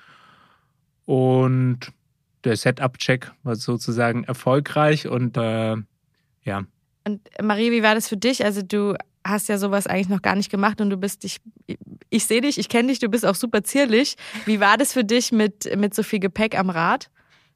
Und 1.04 1.92
der 2.44 2.56
Setup-Check 2.56 3.32
war 3.42 3.56
sozusagen 3.56 4.24
erfolgreich 4.24 5.08
und 5.08 5.36
äh, 5.36 5.76
ja, 6.44 6.64
Und 7.04 7.20
Marie, 7.42 7.70
wie 7.70 7.82
war 7.82 7.94
das 7.94 8.08
für 8.08 8.16
dich? 8.16 8.44
Also 8.44 8.62
du 8.62 8.94
hast 9.28 9.48
ja 9.48 9.58
sowas 9.58 9.86
eigentlich 9.86 10.08
noch 10.08 10.22
gar 10.22 10.34
nicht 10.34 10.50
gemacht 10.50 10.80
und 10.80 10.90
du 10.90 10.96
bist 10.96 11.22
dich, 11.24 11.38
ich 12.10 12.26
sehe 12.26 12.40
dich, 12.40 12.58
ich 12.58 12.68
kenne 12.68 12.88
dich, 12.88 12.98
du 12.98 13.08
bist 13.08 13.24
auch 13.26 13.34
super 13.34 13.62
zierlich. 13.62 14.16
Wie 14.46 14.60
war 14.60 14.76
das 14.76 14.92
für 14.92 15.04
dich 15.04 15.32
mit, 15.32 15.76
mit 15.76 15.94
so 15.94 16.02
viel 16.02 16.18
Gepäck 16.18 16.58
am 16.58 16.70
Rad? 16.70 17.10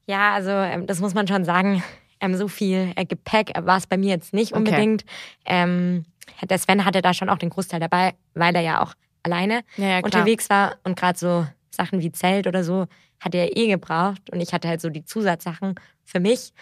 Ja, 0.06 0.34
also 0.34 0.50
ähm, 0.50 0.86
das 0.86 1.00
muss 1.00 1.14
man 1.14 1.26
schon 1.28 1.44
sagen. 1.44 1.82
Ähm, 2.20 2.36
so 2.36 2.46
viel 2.48 2.92
äh, 2.96 3.04
Gepäck 3.04 3.52
war 3.60 3.78
es 3.78 3.86
bei 3.86 3.96
mir 3.96 4.10
jetzt 4.10 4.32
nicht 4.32 4.52
Okay. 4.52 4.58
unbedingt. 4.58 5.04
Ähm, 5.44 6.04
der 6.48 6.58
Sven 6.58 6.84
hatte 6.84 7.02
da 7.02 7.14
schon 7.14 7.28
auch 7.28 7.38
den 7.38 7.50
Großteil 7.50 7.80
dabei, 7.80 8.14
weil 8.34 8.54
er 8.54 8.62
ja 8.62 8.82
auch 8.82 8.94
alleine 9.22 9.62
Ja, 9.76 9.86
ja 9.86 10.00
unterwegs 10.00 10.48
war 10.50 10.76
und 10.84 10.98
gerade 10.98 11.18
so 11.18 11.46
Sachen 11.70 12.00
wie 12.00 12.12
Zelt 12.12 12.46
oder 12.46 12.64
so 12.64 12.86
hat 13.20 13.34
er 13.34 13.56
eh 13.56 13.68
gebraucht 13.68 14.30
und 14.30 14.40
ich 14.40 14.52
hatte 14.52 14.68
halt 14.68 14.80
so 14.80 14.90
die 14.90 15.04
Zusatzsachen 15.04 15.76
für 16.04 16.20
mich. 16.20 16.52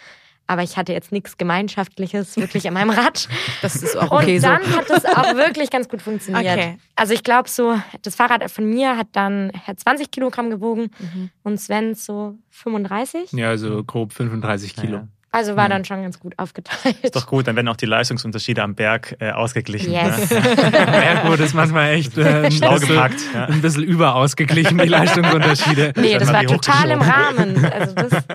Aber 0.51 0.63
ich 0.63 0.75
hatte 0.75 0.91
jetzt 0.91 1.13
nichts 1.13 1.37
Gemeinschaftliches 1.37 2.35
wirklich 2.35 2.67
an 2.67 2.73
meinem 2.73 2.89
Rad. 2.89 3.29
Das 3.61 3.75
ist 3.75 3.95
auch 3.95 4.11
okay 4.11 4.35
und 4.35 4.41
so. 4.41 4.47
dann 4.47 4.75
hat 4.75 4.89
es 4.89 5.05
auch 5.05 5.35
wirklich 5.35 5.69
ganz 5.69 5.87
gut 5.87 6.01
funktioniert. 6.01 6.43
Okay. 6.45 6.77
Also 6.95 7.13
ich 7.13 7.23
glaube 7.23 7.47
so, 7.47 7.79
das 8.01 8.15
Fahrrad 8.15 8.49
von 8.51 8.65
mir 8.69 8.97
hat 8.97 9.07
dann 9.13 9.51
hat 9.65 9.79
20 9.79 10.11
Kilogramm 10.11 10.49
gewogen 10.49 10.89
Mhm. 10.99 11.29
und 11.43 11.57
Sven 11.61 11.95
so 11.95 12.37
35. 12.49 13.31
ja, 13.33 13.49
also 13.49 13.83
grob 13.85 14.11
35 14.13 14.75
Kilo. 14.75 14.97
Ja. 14.97 15.07
Also 15.33 15.55
war 15.55 15.69
dann 15.69 15.85
schon 15.85 16.01
ganz 16.01 16.19
gut 16.19 16.33
aufgeteilt. 16.37 16.97
Ist 17.01 17.15
doch 17.15 17.25
gut, 17.25 17.47
dann 17.47 17.55
werden 17.55 17.69
auch 17.69 17.77
die 17.77 17.85
Leistungsunterschiede 17.85 18.61
am 18.61 18.75
Berg 18.75 19.15
äh, 19.19 19.31
ausgeglichen. 19.31 19.91
Yes. 19.93 20.29
Ne? 20.29 20.41
Bergboot 20.71 21.39
ist 21.39 21.53
manchmal 21.53 21.91
echt 21.93 22.17
äh, 22.17 22.45
ein, 22.45 22.51
Schlau 22.51 22.73
bisschen, 22.73 22.89
gepackt. 22.89 23.21
Ja. 23.33 23.45
ein 23.45 23.61
bisschen 23.61 23.83
überausgeglichen, 23.83 24.77
die 24.77 24.87
Leistungsunterschiede. 24.89 25.93
Nee, 25.95 26.17
das 26.17 26.33
war 26.33 26.43
total 26.43 26.91
im 26.91 27.01
Rahmen. 27.01 27.63
Also 27.65 27.95
das, 27.95 28.11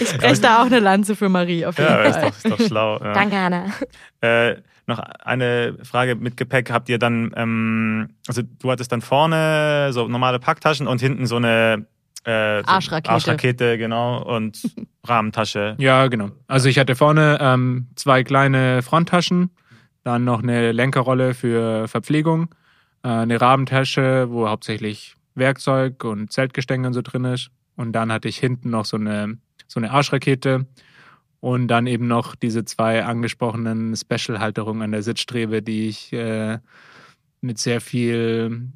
Ich 0.00 0.08
spreche 0.10 0.40
da 0.42 0.60
auch 0.62 0.66
eine 0.66 0.80
Lanze 0.80 1.16
für 1.16 1.30
Marie 1.30 1.64
auf 1.64 1.78
jeden 1.78 1.90
Ja, 1.90 2.02
ist 2.02 2.16
Fall. 2.16 2.22
doch, 2.30 2.36
ist 2.36 2.50
doch 2.50 2.66
schlau. 2.66 2.98
Ja. 3.02 3.12
danke, 3.14 3.36
Hanna. 3.36 3.64
Äh, 4.20 4.56
noch 4.86 4.98
eine 4.98 5.78
Frage 5.84 6.16
mit 6.16 6.36
Gepäck. 6.36 6.70
Habt 6.70 6.90
ihr 6.90 6.98
dann, 6.98 7.32
ähm, 7.34 8.10
also 8.28 8.42
du 8.42 8.70
hattest 8.70 8.92
dann 8.92 9.00
vorne 9.00 9.88
so 9.94 10.06
normale 10.06 10.38
Packtaschen 10.38 10.86
und 10.86 11.00
hinten 11.00 11.24
so 11.26 11.36
eine 11.36 11.86
äh, 12.24 12.62
so 12.62 12.68
Arschrakete. 12.68 13.10
Arschrakete, 13.10 13.78
genau, 13.78 14.22
und 14.22 14.62
Rahmentasche. 15.04 15.76
Ja, 15.78 16.06
genau. 16.08 16.30
Also 16.46 16.68
ich 16.68 16.78
hatte 16.78 16.96
vorne 16.96 17.38
ähm, 17.40 17.88
zwei 17.96 18.24
kleine 18.24 18.82
Fronttaschen, 18.82 19.50
dann 20.02 20.24
noch 20.24 20.42
eine 20.42 20.72
Lenkerrolle 20.72 21.34
für 21.34 21.88
Verpflegung, 21.88 22.54
äh, 23.02 23.08
eine 23.08 23.40
Rabentasche, 23.40 24.26
wo 24.30 24.48
hauptsächlich 24.48 25.14
Werkzeug 25.34 26.04
und 26.04 26.32
Zeltgestänge 26.32 26.86
und 26.86 26.94
so 26.94 27.02
drin 27.02 27.24
ist. 27.24 27.50
Und 27.76 27.92
dann 27.92 28.12
hatte 28.12 28.28
ich 28.28 28.38
hinten 28.38 28.70
noch 28.70 28.84
so 28.84 28.96
eine, 28.96 29.38
so 29.66 29.80
eine 29.80 29.90
Arschrakete 29.90 30.66
und 31.40 31.68
dann 31.68 31.86
eben 31.86 32.06
noch 32.06 32.34
diese 32.36 32.64
zwei 32.64 33.04
angesprochenen 33.04 33.96
Special-Halterungen 33.96 34.82
an 34.82 34.92
der 34.92 35.02
Sitzstrebe, 35.02 35.60
die 35.60 35.88
ich 35.88 36.12
äh, 36.12 36.58
mit 37.42 37.58
sehr 37.58 37.80
viel 37.82 38.70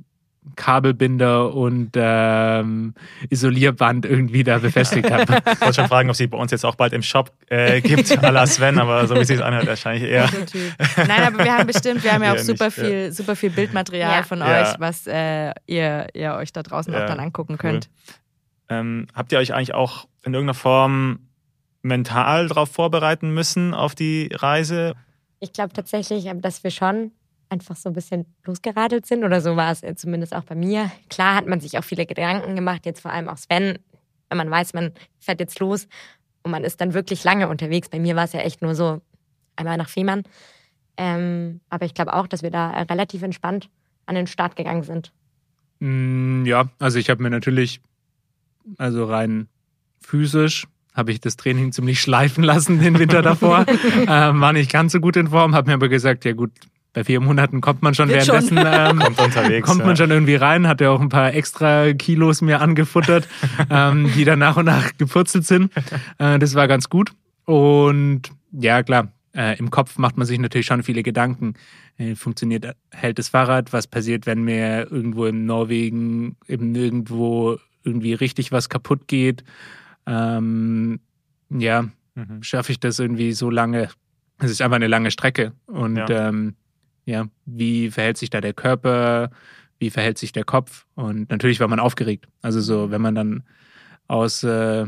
Kabelbinder 0.57 1.55
und 1.55 1.91
ähm, 1.95 2.95
Isolierband 3.31 4.05
irgendwie 4.07 4.45
da 4.45 4.59
befestigt 4.59 5.11
habe. 5.11 5.39
Ich 5.53 5.61
wollte 5.61 5.75
schon 5.75 5.89
fragen, 5.89 6.11
ob 6.11 6.17
sie 6.17 6.27
bei 6.27 6.39
uns 6.39 6.51
jetzt 6.51 6.65
auch 6.65 6.75
bald 6.75 6.93
im 6.93 7.03
Shop 7.03 7.33
äh, 7.49 7.81
gibt, 7.81 8.11
à 8.23 8.31
la 8.31 8.47
Sven, 8.47 8.79
aber 8.79 9.07
so 9.07 9.15
wie 9.17 9.25
sie 9.25 9.35
es 9.35 9.41
anhört, 9.41 9.67
wahrscheinlich 9.67 10.09
eher. 10.11 10.29
Nein, 10.97 11.23
aber 11.25 11.45
wir 11.45 11.53
haben 11.57 11.67
bestimmt, 11.67 12.03
wir 12.05 12.13
haben 12.13 12.23
ja 12.23 12.33
auch 12.33 12.37
Ja, 12.37 12.43
super 12.45 12.67
nicht, 12.67 12.79
ja. 12.79 12.85
viel, 12.85 13.13
super 13.13 13.37
viel 13.37 13.51
Bildmaterial 13.51 14.19
Ja. 14.19 14.23
von 14.23 14.39
Ja. 14.41 14.61
euch, 14.63 14.75
was 14.81 15.07
äh, 15.07 15.53
ihr, 15.67 16.07
ihr 16.15 16.35
euch 16.35 16.53
da 16.53 16.63
draußen 16.63 16.93
Ja, 16.93 17.03
auch 17.03 17.07
dann 17.07 17.21
angucken 17.21 17.53
cool. 17.55 17.59
könnt. 17.59 17.89
Ähm, 18.69 19.07
habt 19.15 19.33
ihr 19.33 19.39
euch 19.39 19.55
eigentlich 19.55 19.75
auch 19.75 20.07
in 20.25 20.35
irgendeiner 20.35 20.55
Form 20.55 21.21
mental 21.83 22.49
darauf 22.49 22.71
vorbereiten 22.71 23.31
müssen 23.33 23.75
auf 23.75 23.95
die 23.95 24.29
Reise? 24.33 24.95
Ich 25.41 25.53
glaube 25.53 25.73
tatsächlich, 25.73 26.27
ähm, 26.27 26.43
dass 26.43 26.65
wir 26.65 26.71
schon 26.71 27.13
einfach 27.51 27.77
so 27.77 27.89
ein 27.89 27.95
bisschen 27.95 28.27
losgeradelt 28.45 29.07
sind 29.07 29.25
oder 29.25 29.41
so 29.41 29.57
war 29.57 29.73
es 29.73 29.83
äh, 29.83 29.95
zumindest 29.95 30.35
auch 30.35 30.45
bei 30.45 30.55
mir. 30.55 30.91
Klar 31.09 31.35
hat 31.35 31.47
man 31.47 31.61
sich 31.61 31.79
auch 31.79 31.85
viele 31.85 32.07
Gedanken 32.07 32.55
gemacht, 32.55 32.87
jetzt 32.87 33.01
vor 33.01 33.13
allem 33.13 33.29
auch 33.29 33.39
Sven, 33.39 33.79
wenn 34.29 34.39
man 34.39 34.51
weiß, 34.51 34.75
man 34.75 34.93
fährt 35.19 35.41
jetzt 35.41 35.59
los 35.61 35.89
und 36.43 36.51
man 36.51 36.65
ist 36.65 36.81
dann 36.81 36.95
wirklich 36.95 37.25
lange 37.25 37.49
unterwegs. 37.49 37.89
Bei 37.89 37.99
mir 37.99 38.17
war 38.17 38.25
es 38.25 38.33
ja 38.33 38.41
echt 38.41 38.63
nur 38.63 38.75
so 38.75 39.01
einmal 39.57 39.77
nach 39.77 39.89
Fehmarn. 39.89 40.23
Ähm, 40.97 41.61
aber 41.71 41.87
ich 41.87 41.95
glaube 41.95 42.15
auch, 42.15 42.27
dass 42.27 42.43
wir 42.43 42.51
da 42.51 42.73
äh, 42.73 42.83
relativ 42.83 43.23
entspannt 43.23 43.71
an 44.07 44.15
den 44.15 44.27
Start 44.27 44.57
gegangen 44.57 44.83
sind. 44.83 45.13
Mm, 45.81 46.45
Ja, 46.45 46.69
also 46.79 46.99
ich 46.99 47.09
habe 47.09 47.23
mir 47.23 47.31
natürlich, 47.31 47.81
also 48.79 49.05
rein 49.05 49.49
physisch, 50.01 50.67
habe 50.95 51.13
ich 51.13 51.21
das 51.21 51.37
Training 51.37 51.73
ziemlich 51.73 52.01
schleifen 52.03 52.43
lassen 52.43 52.81
den 52.81 52.99
Winter 52.99 53.23
davor. 53.23 53.65
ähm, 54.09 54.41
war 54.41 54.53
nicht 54.53 54.73
ganz 54.73 54.93
so 54.93 55.01
gut 55.01 55.17
in 55.17 55.29
Form, 55.29 55.55
habe 55.55 55.69
mir 55.71 55.75
aber 55.75 55.89
gesagt, 55.89 56.25
ja 56.25 56.33
gut, 56.33 56.51
bei 56.93 57.05
vier 57.05 57.21
Monaten 57.21 57.61
kommt 57.61 57.83
man 57.83 57.95
schon 57.95 58.09
schon. 58.09 58.17
währenddessen. 58.17 58.59
Ähm, 58.67 58.99
Kommt 58.99 59.21
unterwegs. 59.21 59.67
Kommt 59.69 59.81
man 59.81 59.91
ja. 59.91 59.97
schon 59.97 60.11
irgendwie 60.11 60.35
rein, 60.35 60.67
hat 60.67 60.81
ja 60.81 60.91
auch 60.91 61.01
ein 61.01 61.09
paar 61.11 61.33
extra 61.35 61.93
Kilos 61.93 62.41
mir 62.43 62.61
angefuttert, 62.61 63.29
ähm, 63.71 64.11
die 64.15 64.25
dann 64.25 64.39
nach 64.39 64.57
und 64.57 64.65
nach 64.67 64.97
gepurzelt 64.99 65.47
sind. 65.47 65.71
Äh, 66.19 66.39
das 66.39 66.55
war 66.55 66.67
ganz 66.69 66.89
gut. 66.89 67.13
Und 67.45 68.23
ja, 68.53 68.83
klar, 68.83 69.13
äh, 69.35 69.59
im 69.59 69.71
Kopf 69.71 69.99
macht 69.99 70.17
man 70.17 70.27
sich 70.27 70.39
natürlich 70.39 70.67
schon 70.67 70.83
viele 70.83 71.03
Gedanken. 71.03 71.55
Äh, 71.99 72.15
funktioniert, 72.15 72.67
hält 72.91 73.19
das 73.19 73.29
Fahrrad? 73.29 73.73
Was 73.73 73.87
passiert, 73.87 74.27
wenn 74.27 74.43
mir 74.43 74.91
irgendwo 74.91 75.27
in 75.27 75.45
Norwegen 75.47 76.37
eben 76.47 76.73
nirgendwo 76.73 77.59
irgendwie 77.85 78.15
richtig 78.15 78.51
was 78.53 78.69
kaputt 78.69 79.07
geht? 79.09 79.45
Ähm, 80.07 81.01
ja, 81.51 81.85
Mhm. 82.15 82.43
schaffe 82.43 82.73
ich 82.73 82.81
das 82.81 82.99
irgendwie 82.99 83.33
so 83.33 83.49
lange? 83.51 83.89
Es 84.39 84.51
ist 84.51 84.61
einfach 84.63 84.77
eine 84.77 84.89
lange 84.89 85.11
Strecke. 85.13 85.53
Und 85.67 85.97
Ja. 85.97 86.29
ähm, 86.29 86.55
ja, 87.09 87.27
wie 87.47 87.91
verhält 87.91 88.19
sich 88.19 88.29
da 88.29 88.41
der 88.43 88.53
Körper? 88.53 89.31
Wie 89.79 89.89
verhält 89.91 90.19
sich 90.19 90.33
der 90.33 90.45
Kopf? 90.45 90.85
Und 90.95 91.31
natürlich 91.31 91.59
war 91.59 91.69
man 91.69 91.81
aufgeregt. 91.81 92.29
Also 92.43 92.61
so, 92.61 92.91
wenn 92.91 93.01
man 93.01 93.15
dann 93.15 93.45
aus 94.09 94.43
äh, 94.43 94.85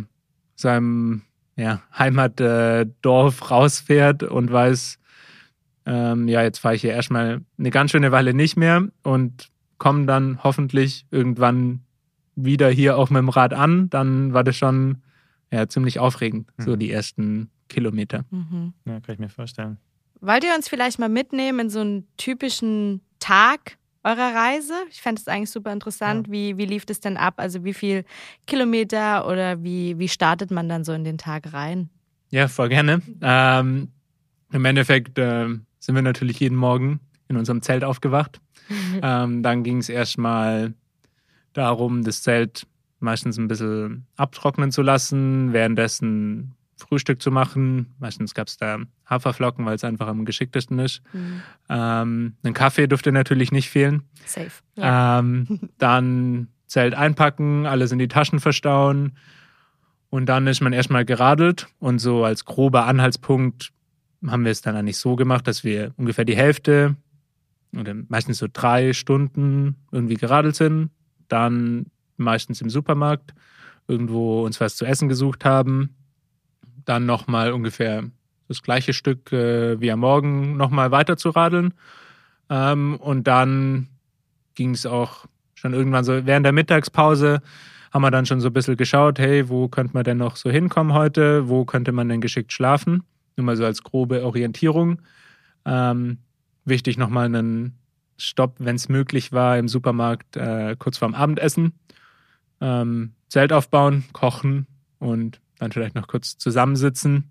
seinem 0.55 1.23
ja, 1.57 1.81
Heimatdorf 1.99 3.41
äh, 3.41 3.45
rausfährt 3.45 4.23
und 4.23 4.53
weiß, 4.53 4.99
ähm, 5.87 6.29
ja, 6.29 6.43
jetzt 6.43 6.59
fahre 6.59 6.75
ich 6.75 6.83
hier 6.83 6.93
erstmal 6.93 7.41
eine 7.59 7.71
ganz 7.71 7.91
schöne 7.91 8.13
Weile 8.13 8.35
nicht 8.35 8.57
mehr 8.57 8.87
und 9.03 9.49
komme 9.79 10.05
dann 10.05 10.45
hoffentlich 10.45 11.07
irgendwann 11.11 11.81
wieder 12.37 12.69
hier 12.69 12.99
auch 12.99 13.09
mit 13.09 13.19
dem 13.19 13.31
Rad 13.31 13.55
an, 13.55 13.89
dann 13.89 14.35
war 14.35 14.45
das 14.45 14.57
schon 14.57 14.99
ja, 15.51 15.69
ziemlich 15.69 15.99
aufregend, 15.99 16.51
so 16.59 16.73
Mhm. 16.73 16.79
die 16.79 16.91
ersten 16.91 17.51
Kilometer. 17.69 18.25
Mhm. 18.31 18.75
Ja, 18.85 19.01
kann 19.01 19.15
ich 19.15 19.19
mir 19.21 19.31
vorstellen. 19.31 19.79
Wollt 20.21 20.45
ihr 20.45 20.55
uns 20.55 20.69
vielleicht 20.69 20.99
mal 20.99 21.09
mitnehmen 21.09 21.61
in 21.61 21.71
so 21.71 21.81
einen 21.81 22.07
typischen 22.17 23.01
Tag 23.21 23.79
eurer 24.05 24.35
Reise? 24.35 24.75
Ich 24.91 25.01
fände 25.01 25.21
es 25.21 25.29
eigentlich 25.29 25.51
super 25.51 25.73
interessant. 25.73 26.27
Ja. 26.27 26.33
Wie, 26.33 26.57
wie 26.59 26.67
lief 26.67 26.85
das 26.85 27.01
denn 27.01 27.17
ab? 27.17 27.35
Also 27.39 27.65
wie 27.65 27.75
viel 27.75 28.05
Kilometer 28.47 29.27
oder 29.27 29.63
wie, 29.63 29.99
wie 29.99 30.09
startet 30.09 30.51
man 30.51 30.69
dann 30.69 30.85
so 30.85 30.93
in 30.93 31.05
den 31.05 31.19
Tag 31.19 31.53
rein? 31.53 31.89
Ja, 32.31 32.49
voll 32.49 32.69
gerne. 32.69 33.03
Ähm, 33.23 33.89
Im 34.53 34.65
Endeffekt 34.65 35.19
äh, 35.19 35.49
sind 35.79 35.95
wir 35.95 36.03
natürlich 36.03 36.39
jeden 36.41 36.57
Morgen 36.57 37.01
in 37.29 37.37
unserem 37.37 37.63
Zelt 37.63 37.83
aufgewacht. 37.83 38.41
ähm, 39.03 39.43
dann 39.43 39.65
ging 39.65 39.79
es 39.79 39.89
erstmal 39.89 40.75
darum, 41.55 42.05
das 42.05 42.23
Zelt 42.23 42.67
meistens 43.01 43.39
ein 43.39 43.49
bisschen 43.49 44.07
abtrocknen 44.17 44.71
zu 44.71 44.83
lassen, 44.83 45.53
währenddessen 45.53 46.55
Frühstück 46.81 47.23
zu 47.23 47.31
machen. 47.31 47.95
Meistens 47.99 48.35
gab 48.35 48.49
es 48.49 48.57
da 48.57 48.79
Haferflocken, 49.09 49.65
weil 49.65 49.77
es 49.77 49.85
einfach 49.85 50.09
am 50.09 50.25
geschicktesten 50.25 50.79
ist. 50.79 51.03
Mhm. 51.13 51.43
Ähm, 51.69 52.35
ein 52.43 52.55
Kaffee 52.55 52.87
dürfte 52.87 53.13
natürlich 53.13 53.53
nicht 53.53 53.71
fehlen. 53.71 54.03
Safe. 54.27 54.51
Ja. 54.77 55.19
Ähm, 55.19 55.71
dann 55.79 56.49
Zelt 56.71 56.95
einpacken, 56.95 57.67
alles 57.67 57.91
in 57.91 57.99
die 57.99 58.07
Taschen 58.07 58.39
verstauen. 58.39 59.17
Und 60.09 60.27
dann 60.27 60.47
ist 60.47 60.61
man 60.61 60.73
erstmal 60.73 61.05
geradelt. 61.05 61.67
Und 61.81 61.99
so 61.99 62.25
als 62.25 62.45
grober 62.45 62.87
Anhaltspunkt 62.87 63.73
haben 64.25 64.45
wir 64.45 64.53
es 64.53 64.63
dann 64.63 64.77
eigentlich 64.77 64.99
so 64.99 65.17
gemacht, 65.17 65.49
dass 65.49 65.65
wir 65.65 65.93
ungefähr 65.97 66.25
die 66.25 66.37
Hälfte 66.37 66.95
oder 67.77 67.95
meistens 68.07 68.39
so 68.39 68.47
drei 68.53 68.93
Stunden 68.93 69.77
irgendwie 69.91 70.15
geradelt 70.15 70.55
sind. 70.55 70.91
Dann 71.27 71.87
meistens 72.17 72.61
im 72.61 72.71
Supermarkt 72.71 73.35
irgendwo 73.89 74.45
uns 74.45 74.61
was 74.61 74.77
zu 74.77 74.85
essen 74.85 75.09
gesucht 75.09 75.45
haben 75.45 75.97
dann 76.91 77.07
nochmal 77.07 77.53
ungefähr 77.53 78.05
das 78.49 78.63
gleiche 78.63 78.93
Stück 78.93 79.33
äh, 79.33 79.81
wie 79.81 79.93
am 79.93 80.01
Morgen 80.01 80.57
nochmal 80.57 80.91
weiter 80.91 81.17
zu 81.17 81.31
radeln. 81.31 81.73
Ähm, 82.51 82.97
und 82.97 83.29
dann 83.29 83.87
ging 84.55 84.73
es 84.73 84.85
auch 84.87 85.27
schon 85.55 85.73
irgendwann 85.73 86.05
so 86.05 86.27
während 86.27 86.45
der 86.45 86.53
Mittagspause 86.53 87.43
haben 87.93 88.03
wir 88.03 88.11
dann 88.11 88.27
schon 88.27 88.41
so 88.41 88.49
ein 88.49 88.53
bisschen 88.53 88.77
geschaut, 88.77 89.19
hey, 89.19 89.49
wo 89.49 89.69
könnte 89.69 89.95
man 89.95 90.05
denn 90.05 90.19
noch 90.19 90.37
so 90.37 90.51
hinkommen 90.51 90.93
heute? 90.93 91.49
Wo 91.49 91.65
könnte 91.65 91.93
man 91.93 92.09
denn 92.09 92.21
geschickt 92.21 92.53
schlafen? 92.53 93.03
Nur 93.37 93.45
mal 93.45 93.57
so 93.57 93.65
als 93.65 93.83
grobe 93.83 94.25
Orientierung. 94.25 95.01
Ähm, 95.65 96.19
wichtig 96.65 96.99
nochmal 96.99 97.27
einen 97.27 97.79
Stopp, 98.17 98.57
wenn 98.59 98.77
es 98.77 98.89
möglich 98.89 99.33
war, 99.33 99.59
im 99.59 99.67
Supermarkt 99.67 100.37
äh, 100.37 100.77
kurz 100.79 100.99
vorm 100.99 101.15
Abendessen. 101.15 101.73
Ähm, 102.61 103.13
Zelt 103.29 103.53
aufbauen, 103.53 104.05
kochen 104.13 104.67
und 104.99 105.41
dann 105.61 105.73
vielleicht 105.73 105.95
noch 105.95 106.09
kurz 106.09 106.37
zusammensitzen 106.39 107.31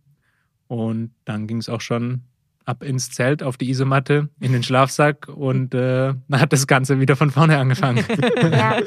und 0.67 1.11
dann 1.25 1.47
ging 1.47 1.57
es 1.57 1.69
auch 1.69 1.81
schon 1.81 2.21
ab 2.65 2.83
ins 2.83 3.09
Zelt 3.09 3.41
auf 3.41 3.57
die 3.57 3.69
Isomatte, 3.69 4.29
in 4.39 4.53
den 4.53 4.61
Schlafsack 4.61 5.27
und 5.27 5.73
äh, 5.73 6.13
dann 6.27 6.39
hat 6.39 6.53
das 6.53 6.67
Ganze 6.67 6.99
wieder 6.99 7.15
von 7.15 7.31
vorne 7.31 7.57
angefangen. 7.57 8.05
ja, 8.41 8.77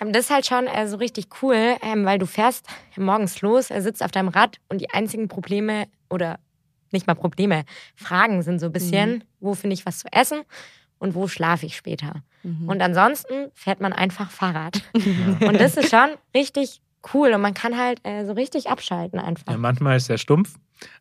ähm, 0.00 0.12
das 0.12 0.24
ist 0.24 0.30
halt 0.30 0.46
schon 0.46 0.66
äh, 0.66 0.88
so 0.88 0.96
richtig 0.96 1.26
cool, 1.42 1.76
ähm, 1.82 2.06
weil 2.06 2.18
du 2.18 2.26
fährst 2.26 2.66
morgens 2.96 3.42
los, 3.42 3.70
er 3.70 3.82
sitzt 3.82 4.02
auf 4.02 4.10
deinem 4.10 4.28
Rad 4.28 4.56
und 4.70 4.80
die 4.80 4.90
einzigen 4.90 5.28
Probleme 5.28 5.86
oder 6.08 6.38
nicht 6.90 7.06
mal 7.06 7.14
Probleme, 7.14 7.64
Fragen 7.94 8.40
sind 8.40 8.60
so 8.60 8.66
ein 8.66 8.72
bisschen, 8.72 9.16
mhm. 9.16 9.22
wo 9.40 9.54
finde 9.54 9.74
ich 9.74 9.84
was 9.84 9.98
zu 9.98 10.08
essen 10.10 10.40
und 10.98 11.14
wo 11.14 11.28
schlafe 11.28 11.66
ich 11.66 11.76
später. 11.76 12.22
Mhm. 12.42 12.66
Und 12.68 12.80
ansonsten 12.80 13.50
fährt 13.52 13.80
man 13.80 13.92
einfach 13.92 14.30
Fahrrad. 14.30 14.82
Ja. 15.40 15.48
Und 15.48 15.60
das 15.60 15.76
ist 15.76 15.90
schon 15.90 16.08
richtig 16.34 16.80
cool 17.14 17.32
und 17.32 17.40
man 17.40 17.54
kann 17.54 17.76
halt 17.76 18.00
äh, 18.04 18.24
so 18.24 18.32
richtig 18.32 18.68
abschalten 18.68 19.18
einfach. 19.18 19.52
Ja, 19.52 19.58
manchmal 19.58 19.96
ist 19.96 20.10
er 20.10 20.18
stumpf, 20.18 20.54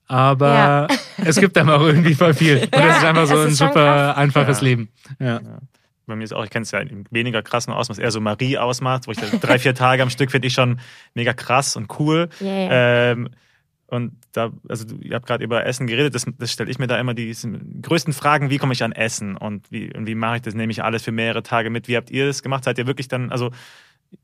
aber 0.08 0.54
ja. 0.54 0.88
es 1.26 1.40
gibt 1.40 1.58
einem 1.58 1.70
auch 1.70 1.82
irgendwie 1.82 2.16
voll 2.16 2.34
viel. 2.34 2.58
Und 2.58 2.76
ja, 2.76 2.88
das 2.88 2.98
ist 2.98 3.04
einfach 3.04 3.28
so 3.28 3.40
ein 3.40 3.52
super 3.52 3.74
krass. 3.74 4.18
einfaches 4.18 4.62
Leben. 4.62 4.90
Ja. 5.20 5.42
Bei 6.06 6.16
mir 6.16 6.24
ist 6.24 6.34
auch, 6.34 6.46
ich 6.46 6.50
kenne 6.50 6.64
es 6.64 6.72
ja 6.72 6.80
in 6.80 7.06
weniger 7.12 7.42
krassen 7.42 7.74
Ausmaß, 7.74 7.98
eher 8.00 8.12
so 8.12 8.22
Marie 8.22 8.58
ausmacht, 8.58 9.08
wo 9.08 9.12
ich 9.12 9.18
drei, 9.18 9.60
vier 9.60 9.76
Tage 9.76 10.02
am 10.02 10.10
Stück 10.10 10.32
finde 10.32 10.48
ich 10.48 10.54
schon 10.54 10.80
mega 11.14 11.34
krass 11.34 11.76
und 11.76 12.00
cool. 12.00 12.30
Yeah. 12.40 13.12
Ähm, 13.12 13.30
und 13.88 14.14
da, 14.34 14.52
also 14.68 14.86
ihr 15.02 15.16
habt 15.16 15.26
gerade 15.26 15.44
über 15.44 15.66
Essen 15.66 15.88
geredet, 15.88 16.14
das, 16.14 16.26
das 16.38 16.52
stelle 16.52 16.70
ich 16.70 16.78
mir 16.78 16.88
da 16.88 17.00
immer 17.00 17.14
die 17.14 17.34
größten 17.82 18.14
Fragen, 18.14 18.50
wie 18.50 18.58
komme 18.58 18.74
ich 18.74 18.84
an 18.84 18.92
Essen 18.92 19.38
und 19.38 19.72
wie, 19.72 19.94
und 19.94 20.08
wie 20.08 20.16
mache 20.16 20.38
ich 20.38 20.42
das? 20.42 20.56
Nehme 20.56 20.72
ich 20.72 20.84
alles 20.84 21.04
für 21.04 21.14
mehrere 21.14 21.42
Tage 21.42 21.70
mit? 21.70 21.88
Wie 21.88 21.96
habt 21.96 22.10
ihr 22.10 22.26
das 22.26 22.44
gemacht? 22.44 22.66
Seid 22.66 22.78
ihr 22.78 22.88
wirklich 22.88 23.08
dann, 23.08 23.32
also 23.32 23.52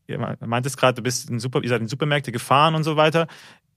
ihr 0.07 0.37
meintest 0.45 0.77
gerade, 0.77 0.95
du 0.95 1.01
bist 1.01 1.29
in 1.29 1.39
Super, 1.39 1.61
ihr 1.63 1.69
seid 1.69 1.81
in 1.81 1.87
Supermärkte 1.87 2.31
gefahren 2.31 2.75
und 2.75 2.83
so 2.83 2.95
weiter. 2.95 3.27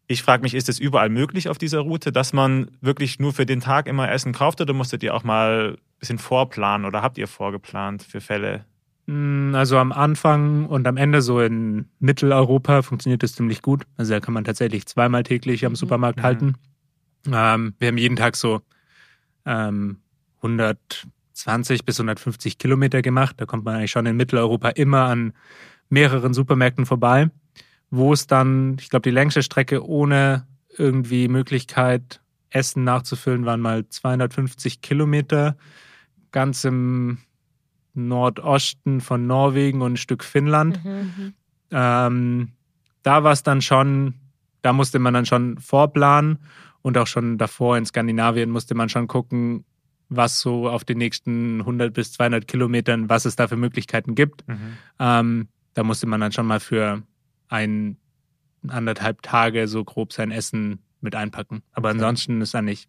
Ich 0.09 0.23
frage 0.23 0.43
mich, 0.43 0.55
ist 0.55 0.69
es 0.69 0.79
überall 0.79 1.09
möglich 1.09 1.49
auf 1.49 1.59
dieser 1.59 1.81
Route, 1.81 2.13
dass 2.13 2.33
man 2.33 2.71
wirklich 2.81 3.19
nur 3.19 3.33
für 3.33 3.47
den 3.47 3.61
Tag 3.61 3.89
immer 3.89 4.11
Essen 4.11 4.33
kauft 4.33 4.61
oder 4.61 4.73
musstet 4.73 5.03
ihr 5.03 5.15
auch 5.15 5.25
mal 5.25 5.77
ein 5.77 5.99
bisschen 5.99 6.19
vorplanen 6.19 6.87
oder 6.87 7.03
habt 7.03 7.19
ihr 7.19 7.27
vorgeplant 7.27 8.03
für 8.03 8.21
Fälle? 8.21 8.65
Hm, 9.09 9.55
also 9.55 9.79
am 9.79 9.93
Anfang 9.93 10.67
und 10.67 10.87
am 10.87 10.97
Ende 10.97 11.23
so 11.23 11.41
in 11.41 11.89
Mitteleuropa 11.99 12.83
funktioniert 12.83 13.23
das 13.23 13.35
ziemlich 13.35 13.63
gut. 13.63 13.85
Also 13.97 14.13
da 14.13 14.21
kann 14.21 14.35
man 14.35 14.45
tatsächlich 14.45 14.87
zweimal 14.87 15.23
täglich 15.23 15.65
am 15.65 15.73
mhm. 15.73 15.77
Supermarkt 15.77 16.19
mhm. 16.19 16.23
halten. 16.23 16.55
Ähm, 17.27 17.75
wir 17.79 17.89
haben 17.89 17.99
jeden 17.99 18.17
Tag 18.17 18.37
so 18.37 18.61
ähm, 19.45 19.99
120 20.37 21.85
bis 21.85 21.99
150 21.99 22.59
Kilometer 22.59 23.03
gemacht. 23.03 23.37
Da 23.39 23.47
kommt 23.47 23.65
man 23.65 23.77
eigentlich 23.77 23.91
schon 23.91 24.07
in 24.07 24.17
Mitteleuropa 24.17 24.71
immer 24.71 25.05
an 25.05 25.33
mehreren 25.89 26.35
Supermärkten 26.35 26.87
vorbei, 26.87 27.31
wo 27.91 28.13
es 28.13 28.27
dann, 28.27 28.77
ich 28.81 28.91
glaube, 28.91 29.03
die 29.03 29.15
längste 29.15 29.43
Strecke 29.43 29.87
ohne 29.87 30.47
irgendwie 30.77 31.29
Möglichkeit, 31.29 32.21
Essen 32.51 32.85
nachzufüllen, 32.85 33.45
waren 33.45 33.61
mal 33.61 33.89
250 33.89 34.81
Kilometer, 34.81 35.57
ganz 36.33 36.65
im 36.65 37.19
Nordosten 37.95 39.01
von 39.01 39.27
Norwegen 39.27 39.83
und 39.83 39.95
ein 39.95 39.97
Stück 39.97 40.23
Finnland. 40.25 40.85
Mhm. 40.85 40.91
mhm. 40.91 41.35
Ähm, 41.73 42.53
da 43.03 43.23
war 43.23 43.33
es 43.33 43.43
dann 43.43 43.63
schon, 43.63 44.15
da 44.63 44.73
musste 44.73 44.99
man 44.99 45.15
dann 45.15 45.27
schon 45.27 45.59
vorplanen 45.59 46.39
und 46.83 46.99
auch 46.99 47.07
schon 47.07 47.39
davor 47.39 47.77
in 47.77 47.87
Skandinavien 47.87 48.51
musste 48.51 48.75
man 48.75 48.89
schon 48.89 49.07
gucken, 49.07 49.65
was 50.09 50.41
so 50.41 50.69
auf 50.69 50.85
den 50.85 50.99
nächsten 50.99 51.61
100 51.61 51.93
bis 51.93 52.13
200 52.13 52.47
Kilometern, 52.47 53.09
was 53.09 53.25
es 53.25 53.37
da 53.37 53.49
für 53.49 53.57
Möglichkeiten 53.57 54.15
gibt. 54.15 54.47
Mhm. 54.47 54.79
Ähm, 54.99 55.49
da 55.77 55.85
musste 55.85 56.07
man 56.07 56.21
dann 56.21 56.33
schon 56.33 56.47
mal 56.47 56.59
für 56.59 57.03
ein, 57.49 57.99
anderthalb 58.69 59.23
Tage 59.23 59.69
so 59.69 59.85
grob 59.85 60.13
sein 60.13 60.33
Essen 60.33 60.81
mit 61.01 61.15
einpacken. 61.15 61.63
Aber 61.73 61.91
okay. 61.91 61.99
ansonsten 61.99 62.41
ist 62.41 62.55
da 62.55 62.63
nicht. 62.63 62.89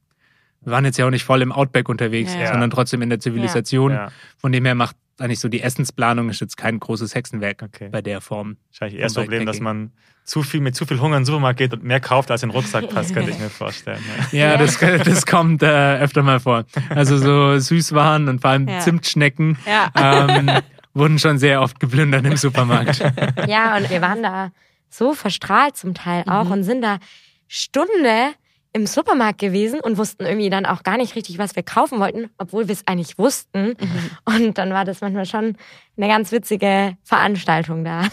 Wir 0.61 0.71
waren 0.71 0.85
jetzt 0.85 0.97
ja 0.97 1.05
auch 1.05 1.11
nicht 1.11 1.23
voll 1.23 1.43
im 1.43 1.51
Outback 1.51 1.87
unterwegs, 1.87 2.33
ja. 2.33 2.47
sondern 2.47 2.71
trotzdem 2.71 3.01
in 3.03 3.09
der 3.09 3.19
Zivilisation. 3.19 3.91
Ja. 3.91 4.11
Von 4.37 4.51
dem 4.51 4.65
her 4.65 4.73
macht 4.73 4.95
eigentlich 5.19 5.39
so 5.39 5.49
die 5.49 5.61
Essensplanung 5.61 6.29
ist 6.29 6.41
jetzt 6.41 6.57
kein 6.57 6.79
großes 6.79 7.13
Hexenwerk 7.13 7.61
okay. 7.61 7.89
bei 7.91 8.01
der 8.01 8.21
Form. 8.21 8.57
Wahrscheinlich 8.69 8.99
eher 8.99 9.05
das 9.05 9.13
Problem, 9.13 9.45
dass 9.45 9.59
man 9.59 9.91
zu 10.23 10.43
viel 10.43 10.61
mit 10.61 10.75
zu 10.75 10.85
viel 10.85 10.99
Hunger 10.99 11.17
in 11.17 11.21
den 11.21 11.25
Supermarkt 11.25 11.59
geht 11.59 11.73
und 11.73 11.83
mehr 11.83 11.99
kauft, 11.99 12.31
als 12.31 12.41
in 12.41 12.49
den 12.49 12.55
Rucksack 12.55 12.89
passt, 12.93 13.13
könnte 13.13 13.31
ich 13.31 13.39
mir 13.39 13.49
vorstellen. 13.49 14.01
Ja, 14.31 14.51
ja 14.51 14.57
das, 14.57 14.79
das 14.79 15.25
kommt 15.25 15.61
äh, 15.61 15.99
öfter 15.99 16.23
mal 16.23 16.39
vor. 16.39 16.65
Also 16.89 17.17
so 17.17 17.59
Süßwaren 17.59 18.29
und 18.29 18.41
vor 18.41 18.51
allem 18.51 18.67
Zimtschnecken. 18.79 19.57
Ähm, 19.95 20.51
wurden 20.97 21.19
schon 21.19 21.37
sehr 21.37 21.61
oft 21.61 21.79
geplündert 21.79 22.25
im 22.25 22.37
Supermarkt. 22.37 23.03
Ja, 23.47 23.77
und 23.77 23.89
wir 23.89 24.01
waren 24.01 24.23
da 24.23 24.51
so 24.89 25.13
verstrahlt 25.13 25.77
zum 25.77 25.93
Teil 25.93 26.23
auch 26.27 26.45
mhm. 26.45 26.51
und 26.51 26.63
sind 26.63 26.81
da 26.81 26.99
Stunde 27.47 28.33
im 28.73 28.85
Supermarkt 28.85 29.39
gewesen 29.39 29.79
und 29.79 29.97
wussten 29.97 30.25
irgendwie 30.25 30.49
dann 30.49 30.65
auch 30.65 30.83
gar 30.83 30.97
nicht 30.97 31.15
richtig, 31.15 31.37
was 31.37 31.55
wir 31.55 31.63
kaufen 31.63 31.99
wollten, 31.99 32.29
obwohl 32.37 32.67
wir 32.67 32.73
es 32.73 32.85
eigentlich 32.85 33.17
wussten. 33.17 33.75
Mhm. 33.79 34.09
Und 34.25 34.57
dann 34.57 34.71
war 34.71 34.85
das 34.85 35.01
manchmal 35.01 35.25
schon 35.25 35.57
eine 35.97 36.07
ganz 36.07 36.31
witzige 36.31 36.95
Veranstaltung 37.03 37.83
da. 37.83 38.03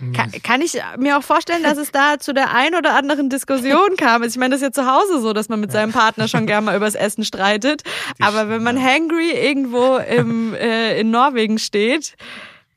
Mhm. 0.00 0.12
Kann, 0.12 0.30
kann, 0.42 0.60
ich 0.60 0.80
mir 0.98 1.18
auch 1.18 1.22
vorstellen, 1.22 1.62
dass 1.62 1.78
es 1.78 1.90
da 1.90 2.18
zu 2.18 2.32
der 2.32 2.54
ein 2.54 2.74
oder 2.74 2.94
anderen 2.94 3.28
Diskussion 3.28 3.96
kam. 3.96 4.22
Also 4.22 4.34
ich 4.34 4.38
meine, 4.38 4.54
das 4.54 4.62
ist 4.62 4.76
ja 4.76 4.84
zu 4.84 4.90
Hause 4.90 5.20
so, 5.20 5.32
dass 5.32 5.48
man 5.48 5.60
mit 5.60 5.72
seinem 5.72 5.92
Partner 5.92 6.28
schon 6.28 6.46
gerne 6.46 6.66
mal 6.66 6.76
übers 6.76 6.94
Essen 6.94 7.24
streitet. 7.24 7.82
Aber 8.20 8.48
wenn 8.48 8.62
man 8.62 8.80
hangry 8.80 9.30
irgendwo 9.32 9.96
im, 9.96 10.54
äh, 10.54 11.00
in 11.00 11.10
Norwegen 11.10 11.58
steht, 11.58 12.14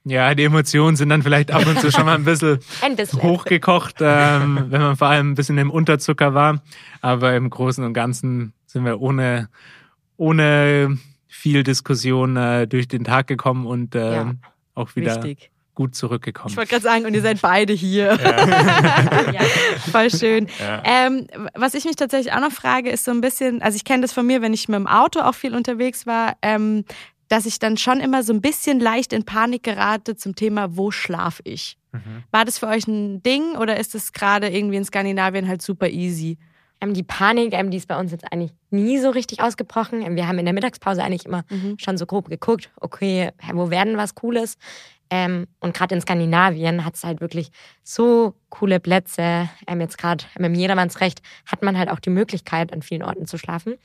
ja, 0.03 0.33
die 0.33 0.43
Emotionen 0.43 0.95
sind 0.95 1.09
dann 1.09 1.21
vielleicht 1.21 1.51
ab 1.51 1.65
und 1.67 1.79
zu 1.79 1.91
schon 1.91 2.05
mal 2.05 2.15
ein 2.15 2.23
bisschen, 2.23 2.59
ein 2.81 2.95
bisschen. 2.95 3.21
hochgekocht, 3.21 3.97
ähm, 3.99 4.65
wenn 4.69 4.81
man 4.81 4.95
vor 4.95 5.07
allem 5.07 5.31
ein 5.31 5.35
bisschen 5.35 5.57
im 5.57 5.69
Unterzucker 5.69 6.33
war. 6.33 6.61
Aber 7.01 7.35
im 7.35 7.49
Großen 7.49 7.83
und 7.83 7.93
Ganzen 7.93 8.53
sind 8.65 8.83
wir 8.83 8.99
ohne, 8.99 9.49
ohne 10.17 10.97
viel 11.27 11.63
Diskussion 11.63 12.35
äh, 12.35 12.67
durch 12.67 12.87
den 12.87 13.03
Tag 13.03 13.27
gekommen 13.27 13.67
und 13.67 13.93
äh, 13.93 14.13
ja, 14.13 14.33
auch 14.73 14.95
wieder 14.95 15.15
wichtig. 15.15 15.51
gut 15.75 15.95
zurückgekommen. 15.95 16.49
Ich 16.49 16.57
wollte 16.57 16.71
gerade 16.71 16.83
sagen, 16.83 17.05
und 17.05 17.13
ihr 17.13 17.21
seid 17.21 17.39
beide 17.39 17.73
hier. 17.73 18.17
Ja. 18.21 19.31
ja. 19.31 19.41
Voll 19.91 20.09
schön. 20.09 20.47
Ja. 20.59 20.81
Ähm, 20.83 21.27
was 21.53 21.75
ich 21.75 21.85
mich 21.85 21.95
tatsächlich 21.95 22.33
auch 22.33 22.41
noch 22.41 22.51
frage, 22.51 22.89
ist 22.89 23.05
so 23.05 23.11
ein 23.11 23.21
bisschen, 23.21 23.61
also 23.61 23.75
ich 23.75 23.85
kenne 23.85 24.01
das 24.01 24.13
von 24.13 24.25
mir, 24.25 24.41
wenn 24.41 24.53
ich 24.53 24.67
mit 24.67 24.79
dem 24.79 24.87
Auto 24.87 25.19
auch 25.19 25.35
viel 25.35 25.55
unterwegs 25.55 26.07
war, 26.07 26.37
ähm, 26.41 26.85
dass 27.32 27.46
ich 27.46 27.60
dann 27.60 27.78
schon 27.78 28.02
immer 28.02 28.24
so 28.24 28.34
ein 28.34 28.41
bisschen 28.41 28.80
leicht 28.80 29.13
in 29.13 29.24
Panik 29.24 29.63
gerate 29.63 30.15
zum 30.17 30.36
Thema, 30.36 30.76
wo 30.76 30.91
schlaf 30.91 31.39
ich? 31.46 31.78
Mhm. 31.94 32.24
War 32.32 32.44
das 32.46 32.58
für 32.58 32.67
euch 32.67 32.88
ein 32.88 33.24
Ding 33.24 33.56
oder 33.56 33.78
ist 33.80 33.96
es 33.96 34.12
gerade 34.12 34.50
irgendwie 34.50 34.76
in 34.78 34.84
Skandinavien 34.86 35.48
halt 35.48 35.62
super 35.62 35.88
easy? 35.89 36.38
Ähm, 36.82 36.94
die 36.94 37.04
Panik, 37.04 37.54
ähm, 37.54 37.72
die 37.72 37.78
ist 37.78 37.88
bei 37.88 37.98
uns 37.98 38.12
jetzt 38.12 38.26
eigentlich 38.32 38.52
nie 38.70 38.98
so 38.98 39.12
richtig 39.12 39.39
ausgebrochen. 39.41 40.02
Ähm, 40.02 40.15
wir 40.15 40.28
haben 40.28 40.39
in 40.39 40.46
der 40.46 40.54
Mittagspause 40.54 41.02
eigentlich 41.04 41.26
immer 41.26 41.44
Mhm. 41.50 41.78
schon 41.80 41.98
so 41.98 42.06
grob 42.06 42.28
geguckt, 42.28 42.70
okay, 42.82 43.30
wo 43.54 43.70
werden 43.70 43.96
was 43.98 44.13
Cooles? 44.15 44.58
Ähm, 45.10 45.48
und 45.60 45.74
gerade 45.74 45.96
in 45.96 46.02
Skandinavien 46.02 46.84
hat 46.84 46.96
es 46.96 47.04
halt 47.04 47.22
wirklich 47.22 47.52
so 47.84 48.34
coole 48.50 48.80
Plätze. 48.80 49.50
Ähm, 49.67 49.80
jetzt 49.80 49.98
gerade 49.98 50.26
mit 50.38 50.46
dem 50.46 50.56
Jedermannsrecht 50.56 51.22
hat 51.46 51.62
man 51.63 51.78
halt 51.78 51.89
auch 51.89 52.00
die 52.00 52.10
Möglichkeit, 52.10 52.74
an 52.74 52.82
vielen 52.82 53.04
Orten 53.04 53.26
zu 53.26 53.38
schlafen. 53.38 53.76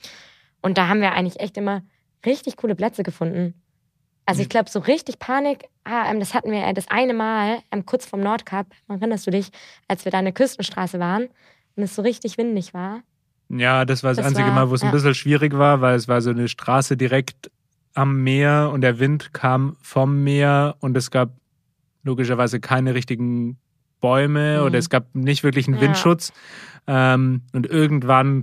Und 0.63 0.79
da 0.79 0.89
haben 0.89 1.01
wir 1.01 1.13
eigentlich 1.13 1.39
echt 1.41 1.57
immer 1.57 1.83
richtig 2.27 2.57
coole 2.57 2.75
Plätze 2.75 3.03
gefunden. 3.03 3.55
Also 4.29 4.43
ich 4.43 4.49
glaube, 4.49 4.69
so 4.69 4.81
richtig 4.81 5.21
Panik, 5.21 5.67
ah, 5.85 6.13
das 6.15 6.35
hatten 6.35 6.51
wir 6.51 6.65
äh, 6.67 6.75
das 6.75 6.89
eine 6.89 7.15
Mal 7.15 7.59
ähm, 7.71 7.87
kurz 7.87 8.07
vorm 8.07 8.23
Nordkap, 8.23 8.67
erinnerst 8.89 9.27
du 9.27 9.31
dich, 9.31 9.51
als 9.87 10.05
wir 10.05 10.11
da 10.13 10.21
der 10.21 10.33
Küstenstraße 10.33 10.99
waren 10.99 11.29
und 11.77 11.83
es 11.85 11.95
so 11.95 12.03
richtig 12.03 12.37
windig 12.37 12.75
war. 12.75 13.03
Ja, 13.49 13.85
das 13.85 14.03
war 14.03 14.11
das, 14.11 14.17
Das 14.19 14.27
einzige 14.27 14.49
war- 14.49 14.55
Mal, 14.55 14.71
wo 14.71 14.75
es 14.75 14.83
ein 14.83 14.87
ja. 14.87 14.93
bisschen 14.93 15.15
schwierig 15.15 15.57
war, 15.57 15.81
weil 15.81 15.95
es 15.95 16.09
war 16.09 16.21
so 16.21 16.31
eine 16.31 16.49
Straße 16.49 16.97
direkt 16.97 17.53
am 17.95 18.25
Meer 18.25 18.71
und 18.75 18.81
der 18.81 18.99
Wind 18.99 19.33
kam 19.33 19.77
vom 19.81 20.25
Meer 20.25 20.75
und 20.81 20.97
es 20.97 21.13
gab 21.13 21.31
logischerweise 22.03 22.59
keine 22.61 22.95
richtigen 22.95 23.59
Bäume 24.01 24.59
Mhm. 24.61 24.67
oder 24.67 24.79
es 24.79 24.91
gab 24.91 25.15
nicht 25.15 25.45
wirklich 25.45 25.69
einen 25.69 25.77
Ja. 25.77 25.83
Windschutz. 25.83 26.33
Ähm, 26.89 27.43
und 27.53 27.67
irgendwann 27.67 28.43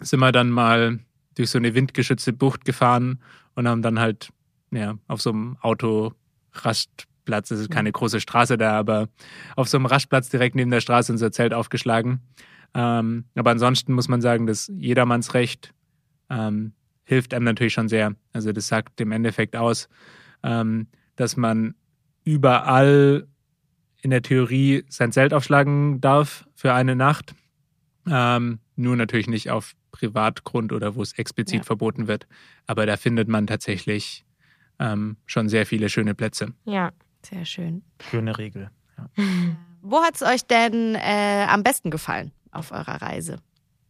sind 0.00 0.20
wir 0.20 0.30
dann 0.32 0.50
mal 0.50 1.00
durch 1.36 1.50
so 1.50 1.58
eine 1.58 1.74
windgeschützte 1.74 2.32
Bucht 2.32 2.64
gefahren 2.64 3.20
und 3.54 3.68
haben 3.68 3.82
dann 3.82 4.00
halt 4.00 4.30
ja, 4.72 4.98
auf 5.06 5.22
so 5.22 5.30
einem 5.30 5.56
Autorastplatz, 5.60 7.50
es 7.50 7.60
ist 7.60 7.70
keine 7.70 7.92
große 7.92 8.20
Straße 8.20 8.58
da, 8.58 8.78
aber 8.78 9.08
auf 9.54 9.68
so 9.68 9.76
einem 9.76 9.86
Rastplatz 9.86 10.28
direkt 10.28 10.56
neben 10.56 10.70
der 10.70 10.80
Straße 10.80 11.12
unser 11.12 11.32
Zelt 11.32 11.54
aufgeschlagen. 11.54 12.20
Ähm, 12.74 13.24
aber 13.34 13.50
ansonsten 13.52 13.92
muss 13.92 14.08
man 14.08 14.20
sagen, 14.20 14.46
dass 14.46 14.70
Jedermannsrecht 14.76 15.72
ähm, 16.28 16.72
hilft 17.04 17.32
einem 17.32 17.44
natürlich 17.44 17.72
schon 17.72 17.88
sehr. 17.88 18.14
Also 18.32 18.52
das 18.52 18.68
sagt 18.68 19.00
im 19.00 19.12
Endeffekt 19.12 19.56
aus, 19.56 19.88
ähm, 20.42 20.88
dass 21.14 21.36
man 21.36 21.74
überall 22.24 23.26
in 24.02 24.10
der 24.10 24.22
Theorie 24.22 24.84
sein 24.88 25.12
Zelt 25.12 25.32
aufschlagen 25.32 26.00
darf 26.00 26.46
für 26.54 26.74
eine 26.74 26.96
Nacht. 26.96 27.34
Ähm, 28.08 28.58
nur 28.76 28.96
natürlich 28.96 29.28
nicht 29.28 29.50
auf 29.50 29.74
Privatgrund 29.98 30.72
oder 30.72 30.94
wo 30.94 31.02
es 31.02 31.12
explizit 31.18 31.58
Ja. 31.60 31.62
verboten 31.64 32.06
wird. 32.08 32.26
Aber 32.66 32.86
da 32.86 32.96
findet 32.96 33.28
man 33.28 33.46
tatsächlich 33.46 34.24
ähm, 34.78 35.16
schon 35.26 35.48
sehr 35.48 35.66
viele 35.66 35.88
schöne 35.88 36.14
Plätze. 36.14 36.52
Ja. 36.64 36.92
Sehr 37.22 37.44
schön. 37.44 37.82
Schöne 38.08 38.38
Regel. 38.38 38.70
Wo 39.82 40.00
hat 40.02 40.14
es 40.14 40.22
euch 40.22 40.46
denn 40.46 40.94
äh, 40.94 41.46
am 41.48 41.62
besten 41.64 41.90
gefallen 41.90 42.30
auf 42.52 42.70
eurer 42.72 43.02
Reise? 43.02 43.38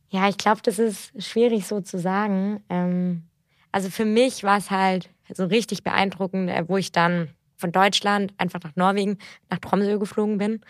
Ja, 0.08 0.28
ich 0.28 0.38
glaube, 0.38 0.60
das 0.62 0.78
ist 0.78 1.12
schwierig 1.22 1.66
so 1.66 1.80
zu 1.82 1.98
sagen. 1.98 2.62
Ähm, 2.70 3.24
also 3.72 3.90
für 3.90 4.04
mich 4.06 4.42
war 4.42 4.56
es 4.56 4.70
halt 4.70 5.10
so 5.34 5.44
richtig 5.44 5.82
beeindruckend, 5.82 6.48
äh, 6.48 6.64
wo 6.66 6.76
ich 6.78 6.92
dann 6.92 7.28
von 7.56 7.72
Deutschland 7.72 8.32
einfach 8.38 8.60
nach 8.64 8.74
Norwegen, 8.76 9.18
nach 9.50 9.58
Tromsø 9.58 9.98
geflogen 9.98 10.38
bin. 10.38 10.60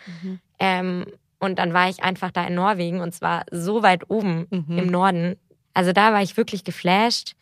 Ähm, 0.59 1.05
und 1.39 1.59
dann 1.59 1.73
war 1.73 1.89
ich 1.89 2.01
einfach 2.03 2.31
da 2.31 2.45
in 2.45 2.55
Norwegen 2.55 2.99
und 3.01 3.13
zwar 3.13 3.43
so 3.51 3.83
weit 3.83 4.09
oben 4.09 4.47
Mhm. 4.49 4.77
im 4.77 4.87
Norden. 4.87 5.35
Also 5.73 5.91
da 5.93 6.11
war 6.13 6.21
ich 6.21 6.37
wirklich 6.37 6.63
geflasht. 6.63 7.33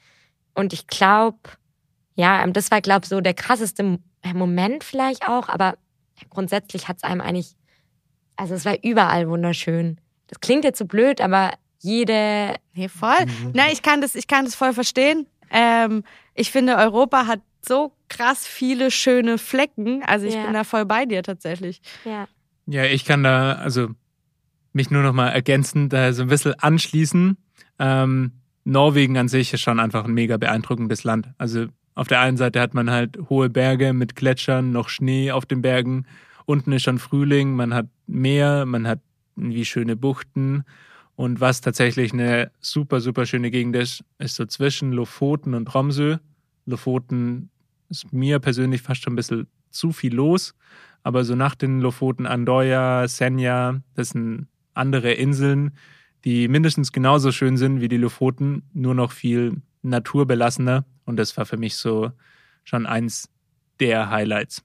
Und 0.53 0.73
ich 0.73 0.87
glaube, 0.87 1.37
ja, 2.15 2.43
ähm, 2.43 2.53
das 2.53 2.71
war, 2.71 2.81
glaube 2.81 3.01
ich, 3.05 3.09
so 3.09 3.21
der 3.21 3.33
krasseste 3.33 3.99
äh, 4.21 4.33
Moment 4.33 4.83
vielleicht 4.83 5.27
auch. 5.27 5.49
Aber 5.49 5.75
grundsätzlich 6.29 6.87
hat 6.87 6.97
es 6.97 7.03
einem 7.03 7.21
eigentlich, 7.21 7.55
also 8.35 8.53
es 8.53 8.65
war 8.65 8.77
überall 8.83 9.29
wunderschön. 9.29 9.99
Das 10.27 10.39
klingt 10.39 10.63
jetzt 10.63 10.79
so 10.79 10.85
blöd, 10.85 11.21
aber 11.21 11.51
jede, 11.79 12.55
Nee, 12.73 12.89
voll. 12.89 13.25
Nein, 13.53 13.69
ich 13.71 13.81
kann 13.81 14.01
das, 14.01 14.15
ich 14.15 14.27
kann 14.27 14.45
das 14.45 14.55
voll 14.55 14.73
verstehen. 14.73 15.27
Ähm, 15.51 16.03
ich 16.33 16.51
finde, 16.51 16.75
Europa 16.77 17.27
hat 17.27 17.41
so 17.65 17.93
krass 18.09 18.45
viele 18.45 18.91
schöne 18.91 19.37
Flecken. 19.37 20.03
Also 20.03 20.25
ich 20.25 20.33
Ja. 20.35 20.43
bin 20.43 20.53
da 20.53 20.63
voll 20.63 20.85
bei 20.85 21.05
dir 21.05 21.23
tatsächlich. 21.23 21.81
ja, 22.03 22.27
Ja, 22.67 22.83
ich 22.85 23.05
kann 23.05 23.23
da 23.23 23.53
also 23.53 23.89
mich 24.73 24.91
nur 24.91 25.03
noch 25.03 25.13
mal 25.13 25.29
ergänzend 25.29 25.93
da 25.93 26.11
so 26.13 26.23
ein 26.23 26.27
bisschen 26.27 26.53
anschließen. 26.55 27.37
Ähm, 27.79 28.31
Norwegen 28.63 29.17
an 29.17 29.27
sich 29.27 29.53
ist 29.53 29.61
schon 29.61 29.79
einfach 29.79 30.05
ein 30.05 30.13
mega 30.13 30.37
beeindruckendes 30.37 31.03
Land. 31.03 31.29
Also 31.37 31.67
auf 31.93 32.07
der 32.07 32.19
einen 32.19 32.37
Seite 32.37 32.59
hat 32.59 32.73
man 32.73 32.89
halt 32.89 33.17
hohe 33.29 33.49
Berge 33.49 33.93
mit 33.93 34.15
Gletschern, 34.15 34.71
noch 34.71 34.89
Schnee 34.89 35.31
auf 35.31 35.45
den 35.45 35.61
Bergen. 35.61 36.05
Unten 36.45 36.73
ist 36.73 36.83
schon 36.83 36.99
Frühling, 36.99 37.55
man 37.55 37.73
hat 37.73 37.87
Meer, 38.07 38.65
man 38.65 38.87
hat 38.87 38.99
wie 39.35 39.65
schöne 39.65 39.95
Buchten. 39.95 40.65
Und 41.15 41.39
was 41.39 41.61
tatsächlich 41.61 42.11
eine 42.11 42.51
super, 42.59 42.99
super 42.99 43.25
schöne 43.25 43.49
Gegend 43.49 43.75
ist, 43.75 44.03
ist 44.17 44.35
so 44.35 44.45
zwischen 44.45 44.91
Lofoten 44.91 45.53
und 45.53 45.65
Tromsø. 45.65 46.17
Lofoten 46.65 47.49
ist 47.89 48.11
mir 48.11 48.39
persönlich 48.39 48.81
fast 48.81 49.03
schon 49.03 49.13
ein 49.13 49.15
bisschen 49.15 49.47
zu 49.69 49.91
viel 49.91 50.13
los. 50.13 50.53
Aber 51.05 51.23
so 51.23 51.35
nach 51.35 51.53
den 51.53 51.81
Lofoten 51.81 52.25
Andoya, 52.25 53.07
Senja, 53.07 53.79
das 53.93 54.09
sind 54.09 54.47
andere 54.73 55.11
Inseln, 55.11 55.77
die 56.23 56.47
mindestens 56.47 56.91
genauso 56.91 57.31
schön 57.31 57.57
sind 57.57 57.79
wie 57.79 57.89
die 57.89 57.97
Lofoten, 57.97 58.63
nur 58.73 58.95
noch 58.95 59.11
viel 59.11 59.61
naturbelassener. 59.83 60.83
Und 61.05 61.17
das 61.17 61.37
war 61.37 61.45
für 61.45 61.57
mich 61.57 61.75
so 61.75 62.11
schon 62.63 62.87
eins 62.87 63.29
der 63.79 64.09
Highlights. 64.09 64.63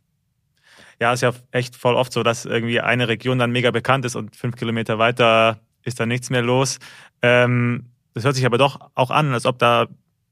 Ja, 0.99 1.13
ist 1.13 1.21
ja 1.21 1.35
echt 1.51 1.77
voll 1.77 1.95
oft 1.95 2.11
so, 2.11 2.23
dass 2.23 2.47
irgendwie 2.47 2.81
eine 2.81 3.09
Region 3.09 3.39
dann 3.39 3.53
mega 3.53 3.71
bekannt 3.71 4.07
ist 4.07 4.17
und 4.17 4.35
fünf 4.35 4.57
Kilometer 4.57 4.99
weiter 4.99 5.61
ist 5.83 6.01
da 6.01 6.07
nichts 6.07 6.31
mehr 6.31 6.43
los. 6.43 6.79
Ähm, 7.21 7.91
das 8.15 8.25
hört 8.25 8.35
sich 8.35 8.47
aber 8.47 8.57
doch 8.57 8.91
auch 8.95 9.11
an, 9.11 9.35
als 9.35 9.45
ob 9.45 9.59
da 9.59 9.89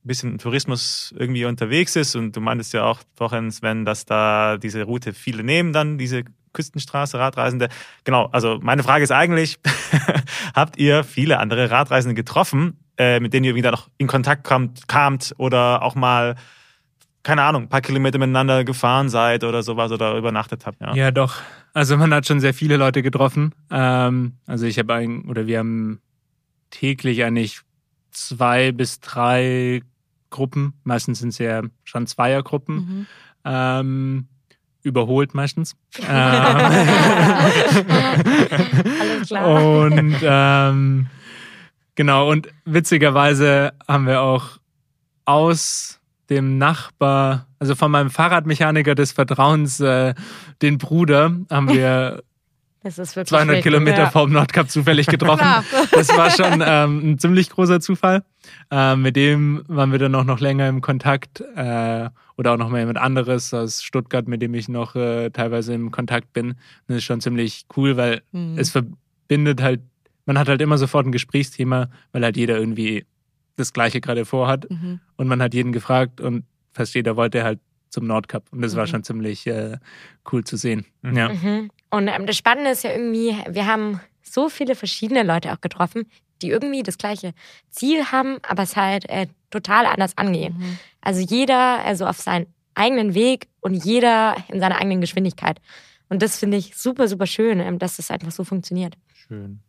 bisschen 0.08 0.38
Tourismus 0.38 1.14
irgendwie 1.16 1.44
unterwegs 1.44 1.94
ist. 1.94 2.16
Und 2.16 2.34
du 2.34 2.40
meintest 2.40 2.72
ja 2.72 2.84
auch 2.84 3.00
vorhin, 3.14 3.52
Sven, 3.52 3.84
dass 3.84 4.04
da 4.04 4.56
diese 4.56 4.82
Route 4.82 5.12
viele 5.12 5.44
nehmen, 5.44 5.72
dann 5.72 5.98
diese 5.98 6.24
Küstenstraße, 6.52 7.18
Radreisende. 7.18 7.68
Genau, 8.02 8.26
also 8.32 8.58
meine 8.60 8.82
Frage 8.82 9.04
ist 9.04 9.12
eigentlich, 9.12 9.60
habt 10.54 10.76
ihr 10.76 11.04
viele 11.04 11.38
andere 11.38 11.70
Radreisende 11.70 12.14
getroffen, 12.14 12.78
äh, 12.96 13.20
mit 13.20 13.32
denen 13.32 13.44
ihr 13.44 13.54
wieder 13.54 13.70
noch 13.70 13.88
in 13.98 14.08
Kontakt 14.08 14.42
kamt, 14.42 14.88
kamt 14.88 15.34
oder 15.38 15.82
auch 15.82 15.94
mal 15.94 16.34
keine 17.22 17.42
Ahnung, 17.42 17.64
ein 17.64 17.68
paar 17.68 17.82
Kilometer 17.82 18.18
miteinander 18.18 18.64
gefahren 18.64 19.10
seid 19.10 19.44
oder 19.44 19.62
sowas 19.62 19.92
oder 19.92 20.16
übernachtet 20.16 20.64
habt. 20.64 20.80
Ja. 20.80 20.94
Ja, 20.94 21.10
doch. 21.10 21.34
Also 21.74 21.96
man 21.98 22.14
hat 22.14 22.26
schon 22.26 22.40
sehr 22.40 22.54
viele 22.54 22.78
Leute 22.78 23.02
getroffen. 23.02 23.54
Ähm, 23.70 24.38
also 24.46 24.64
ich 24.64 24.78
habe 24.78 24.94
ein, 24.94 25.22
oder 25.28 25.46
wir 25.46 25.58
haben 25.58 26.00
täglich 26.70 27.24
eigentlich 27.24 27.60
zwei 28.10 28.72
bis 28.72 29.00
drei 29.00 29.82
Gruppen. 30.30 30.74
Meistens 30.84 31.20
sind 31.20 31.30
es 31.30 31.38
ja 31.38 31.62
schon 31.84 32.06
Zweiergruppen. 32.06 32.76
Mhm. 32.76 33.06
Ähm, 33.44 34.26
überholt 34.82 35.34
meistens. 35.34 35.74
ähm, 35.98 36.08
Alles 39.00 39.28
klar. 39.28 39.46
und 39.46 40.16
ähm, 40.22 41.06
genau, 41.94 42.30
und 42.30 42.48
witzigerweise 42.64 43.72
haben 43.86 44.06
wir 44.06 44.20
auch 44.22 44.58
aus 45.24 46.00
dem 46.30 46.58
Nachbar, 46.58 47.46
also 47.58 47.74
von 47.74 47.90
meinem 47.90 48.10
Fahrradmechaniker 48.10 48.94
des 48.94 49.12
Vertrauens, 49.12 49.80
äh, 49.80 50.14
den 50.62 50.78
Bruder, 50.78 51.32
haben 51.50 51.68
wir 51.68 52.22
Das 52.82 52.98
ist 52.98 53.16
wirklich 53.16 53.30
200 53.30 53.56
wild. 53.56 53.62
Kilometer 53.64 53.98
Ja. 54.04 54.10
vom 54.10 54.30
Nordkap 54.32 54.70
zufällig 54.70 55.06
getroffen. 55.06 55.38
Klar. 55.40 55.64
Das 55.92 56.08
war 56.16 56.30
schon 56.30 56.62
ähm, 56.64 57.12
ein 57.12 57.18
ziemlich 57.18 57.50
großer 57.50 57.80
Zufall. 57.80 58.22
Ähm, 58.70 59.02
mit 59.02 59.16
dem 59.16 59.64
waren 59.68 59.92
wir 59.92 59.98
dann 59.98 60.14
auch 60.14 60.24
noch 60.24 60.40
länger 60.40 60.68
im 60.68 60.80
Kontakt 60.80 61.40
äh, 61.56 62.08
oder 62.36 62.52
auch 62.52 62.56
noch 62.56 62.68
mal 62.68 62.78
jemand 62.80 62.98
anderes 62.98 63.52
aus 63.54 63.82
Stuttgart, 63.82 64.28
mit 64.28 64.42
dem 64.42 64.54
ich 64.54 64.68
noch 64.68 64.94
äh, 64.94 65.30
teilweise 65.30 65.74
im 65.74 65.90
Kontakt 65.90 66.32
bin. 66.32 66.54
Das 66.86 66.98
ist 66.98 67.04
schon 67.04 67.20
ziemlich 67.20 67.66
cool, 67.76 67.96
weil 67.96 68.22
Mhm. 68.32 68.58
es 68.58 68.70
verbindet 68.70 69.62
halt, 69.62 69.80
man 70.26 70.38
hat 70.38 70.48
halt 70.48 70.60
immer 70.62 70.78
sofort 70.78 71.06
ein 71.06 71.12
Gesprächsthema, 71.12 71.88
weil 72.12 72.22
halt 72.24 72.36
jeder 72.36 72.58
irgendwie 72.58 73.04
das 73.56 73.72
Gleiche 73.72 74.00
gerade 74.00 74.24
vorhat 74.24 74.70
Mhm. 74.70 75.00
und 75.16 75.26
man 75.28 75.42
hat 75.42 75.54
jeden 75.54 75.72
gefragt 75.72 76.20
und 76.20 76.44
fast 76.72 76.94
jeder 76.94 77.16
wollte 77.16 77.42
halt 77.42 77.58
zum 77.90 78.06
Nordkap 78.06 78.44
und 78.52 78.60
das 78.60 78.76
war 78.76 78.84
Mhm. 78.84 78.88
schon 78.90 79.02
ziemlich 79.04 79.46
äh, 79.46 79.78
cool 80.30 80.44
zu 80.44 80.56
sehen. 80.56 80.84
Mhm. 81.02 81.16
Ja. 81.16 81.28
Mhm. 81.30 81.70
Und 81.90 82.08
ähm, 82.08 82.26
das 82.26 82.36
Spannende 82.36 82.70
ist 82.70 82.84
ja 82.84 82.92
irgendwie, 82.92 83.34
wir 83.48 83.66
haben 83.66 84.00
so 84.22 84.50
viele 84.50 84.74
verschiedene 84.74 85.22
Leute 85.22 85.52
auch 85.52 85.60
getroffen, 85.62 86.04
die 86.42 86.50
irgendwie 86.50 86.82
das 86.82 86.98
gleiche 86.98 87.32
Ziel 87.70 88.06
haben, 88.06 88.38
aber 88.42 88.62
es 88.62 88.76
halt 88.76 89.08
äh, 89.08 89.26
total 89.50 89.86
anders 89.86 90.16
angehen. 90.16 90.56
Mhm. 90.58 90.78
Also 91.00 91.20
jeder 91.20 91.84
also 91.84 92.06
auf 92.06 92.18
seinen 92.18 92.46
eigenen 92.74 93.14
Weg 93.14 93.48
und 93.60 93.74
jeder 93.74 94.36
in 94.48 94.60
seiner 94.60 94.76
eigenen 94.76 95.00
Geschwindigkeit. 95.00 95.60
Und 96.08 96.22
das 96.22 96.38
finde 96.38 96.56
ich 96.56 96.76
super, 96.76 97.08
super 97.08 97.26
schön, 97.26 97.60
ähm, 97.60 97.78
dass 97.78 97.96
das 97.96 98.10
einfach 98.10 98.30
so 98.30 98.44
funktioniert. 98.44 98.96
Schön. 99.14 99.60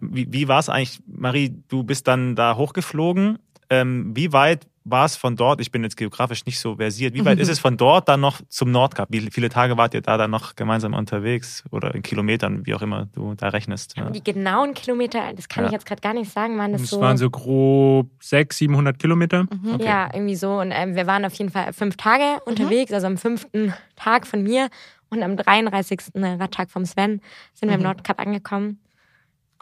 Wie, 0.00 0.30
wie 0.32 0.48
war 0.48 0.58
es 0.58 0.68
eigentlich, 0.68 1.00
Marie? 1.06 1.62
Du 1.68 1.82
bist 1.82 2.08
dann 2.08 2.36
da 2.36 2.56
hochgeflogen. 2.56 3.38
Ähm, 3.70 4.16
wie 4.16 4.32
weit 4.32 4.66
war 4.90 5.04
es 5.04 5.16
von 5.16 5.36
dort, 5.36 5.60
ich 5.60 5.70
bin 5.70 5.82
jetzt 5.82 5.96
geografisch 5.96 6.44
nicht 6.46 6.58
so 6.58 6.76
versiert, 6.76 7.14
wie 7.14 7.24
weit 7.24 7.38
ist 7.38 7.48
es 7.50 7.58
von 7.58 7.76
dort 7.76 8.08
dann 8.08 8.20
noch 8.20 8.40
zum 8.48 8.70
Nordkap? 8.70 9.08
Wie 9.10 9.20
viele 9.30 9.48
Tage 9.48 9.76
wart 9.76 9.94
ihr 9.94 10.00
da 10.02 10.16
dann 10.16 10.30
noch 10.30 10.56
gemeinsam 10.56 10.94
unterwegs 10.94 11.64
oder 11.70 11.94
in 11.94 12.02
Kilometern, 12.02 12.64
wie 12.66 12.74
auch 12.74 12.82
immer 12.82 13.06
du 13.12 13.34
da 13.34 13.48
rechnest? 13.48 13.96
Ja. 13.96 14.10
Die 14.10 14.22
genauen 14.22 14.74
Kilometer, 14.74 15.32
das 15.34 15.48
kann 15.48 15.64
Ja. 15.64 15.68
ich 15.68 15.72
jetzt 15.72 15.86
gerade 15.86 16.00
gar 16.00 16.14
nicht 16.14 16.30
sagen, 16.32 16.58
waren 16.58 16.72
das 16.72 16.82
Es 16.82 16.90
so. 16.90 17.00
waren 17.00 17.16
so 17.16 17.28
grob 17.30 18.10
600, 18.20 18.52
700 18.52 18.98
Kilometer. 18.98 19.46
Okay. 19.74 19.84
Ja, 19.84 20.08
irgendwie 20.12 20.36
so. 20.36 20.58
Und 20.60 20.70
ähm, 20.72 20.94
wir 20.94 21.06
waren 21.06 21.24
auf 21.24 21.34
jeden 21.34 21.50
Fall 21.50 21.72
fünf 21.72 21.96
Tage 21.96 22.42
unterwegs, 22.44 22.92
also 22.92 23.06
am 23.06 23.16
fünften 23.18 23.72
Tag 23.96 24.26
von 24.26 24.42
mir 24.42 24.68
und 25.10 25.22
am 25.22 25.36
33. 25.36 26.00
Radtag 26.14 26.70
vom 26.70 26.84
Sven 26.84 27.20
sind 27.54 27.68
wir 27.68 27.74
im 27.74 27.80
Mhm. 27.80 27.84
Nordkap 27.86 28.20
angekommen. 28.20 28.80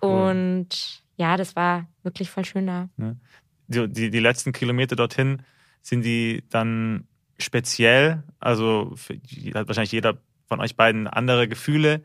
Cool. 0.03 0.31
Und 0.31 1.03
ja, 1.17 1.37
das 1.37 1.57
war 1.57 1.87
wirklich 2.03 2.31
voll 2.31 2.45
schön 2.45 2.67
da. 2.67 2.89
Die, 3.69 3.89
die, 3.89 4.11
die 4.11 4.21
letzten 4.21 4.53
Kilometer 4.53 4.97
dorthin, 4.97 5.43
sind 5.83 6.05
die 6.05 6.45
dann 6.51 7.05
speziell? 7.39 8.23
Also 8.41 8.93
für, 8.97 9.15
hat 9.55 9.69
wahrscheinlich 9.69 9.93
jeder 9.93 10.19
von 10.49 10.61
euch 10.61 10.77
beiden 10.77 11.07
andere 11.07 11.49
Gefühle 11.49 12.03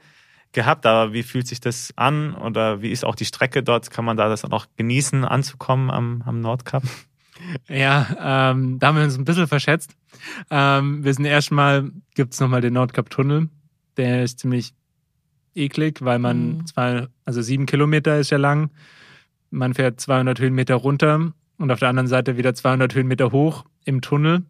gehabt, 0.52 0.86
aber 0.86 1.13
wie 1.13 1.24
fühlt 1.24 1.47
sich 1.47 1.62
das 1.62 1.93
an 1.95 2.36
oder 2.36 2.82
wie 2.82 2.91
ist 2.91 3.06
auch 3.06 3.15
die 3.15 3.26
Strecke 3.26 3.63
dort? 3.63 3.89
Kann 3.89 4.06
man 4.06 4.17
da 4.17 4.28
das 4.28 4.43
auch 4.43 4.65
genießen, 4.76 5.24
anzukommen 5.24 5.89
am, 5.89 6.24
am 6.26 6.41
Nordkap? 6.41 6.84
Ja, 7.67 8.52
ähm, 8.52 8.78
da 8.78 8.88
haben 8.88 8.97
wir 8.97 9.04
uns 9.04 9.17
ein 9.17 9.26
bisschen 9.26 9.47
verschätzt. 9.47 9.95
Ähm, 10.50 11.04
wir 11.04 11.13
sind 11.13 11.26
erstmal, 11.26 11.91
gibt's 12.13 12.39
noch 12.39 12.47
nochmal 12.47 12.62
den 12.62 12.74
Nordkap-Tunnel. 12.74 13.50
Der 13.97 14.24
ist 14.24 14.39
ziemlich 14.39 14.74
eklig, 15.56 16.02
weil 16.02 16.19
man 16.19 16.58
Mhm. 16.58 16.65
zwei, 16.67 17.08
also 17.26 17.41
sieben 17.41 17.65
Kilometer 17.65 18.19
ist 18.19 18.30
ja 18.30 18.38
lang. 18.38 18.69
Man 19.50 19.74
fährt 19.74 20.00
200 20.00 20.39
Höhenmeter 20.39 20.76
runter 20.76 21.34
und 21.62 21.71
auf 21.71 21.80
der 21.80 21.89
anderen 21.89 22.08
Seite 22.08 22.38
wieder 22.38 22.54
200 22.54 22.93
Höhenmeter 22.93 23.32
hoch 23.32 23.65
im 23.86 24.02
Tunnel. 24.02 24.43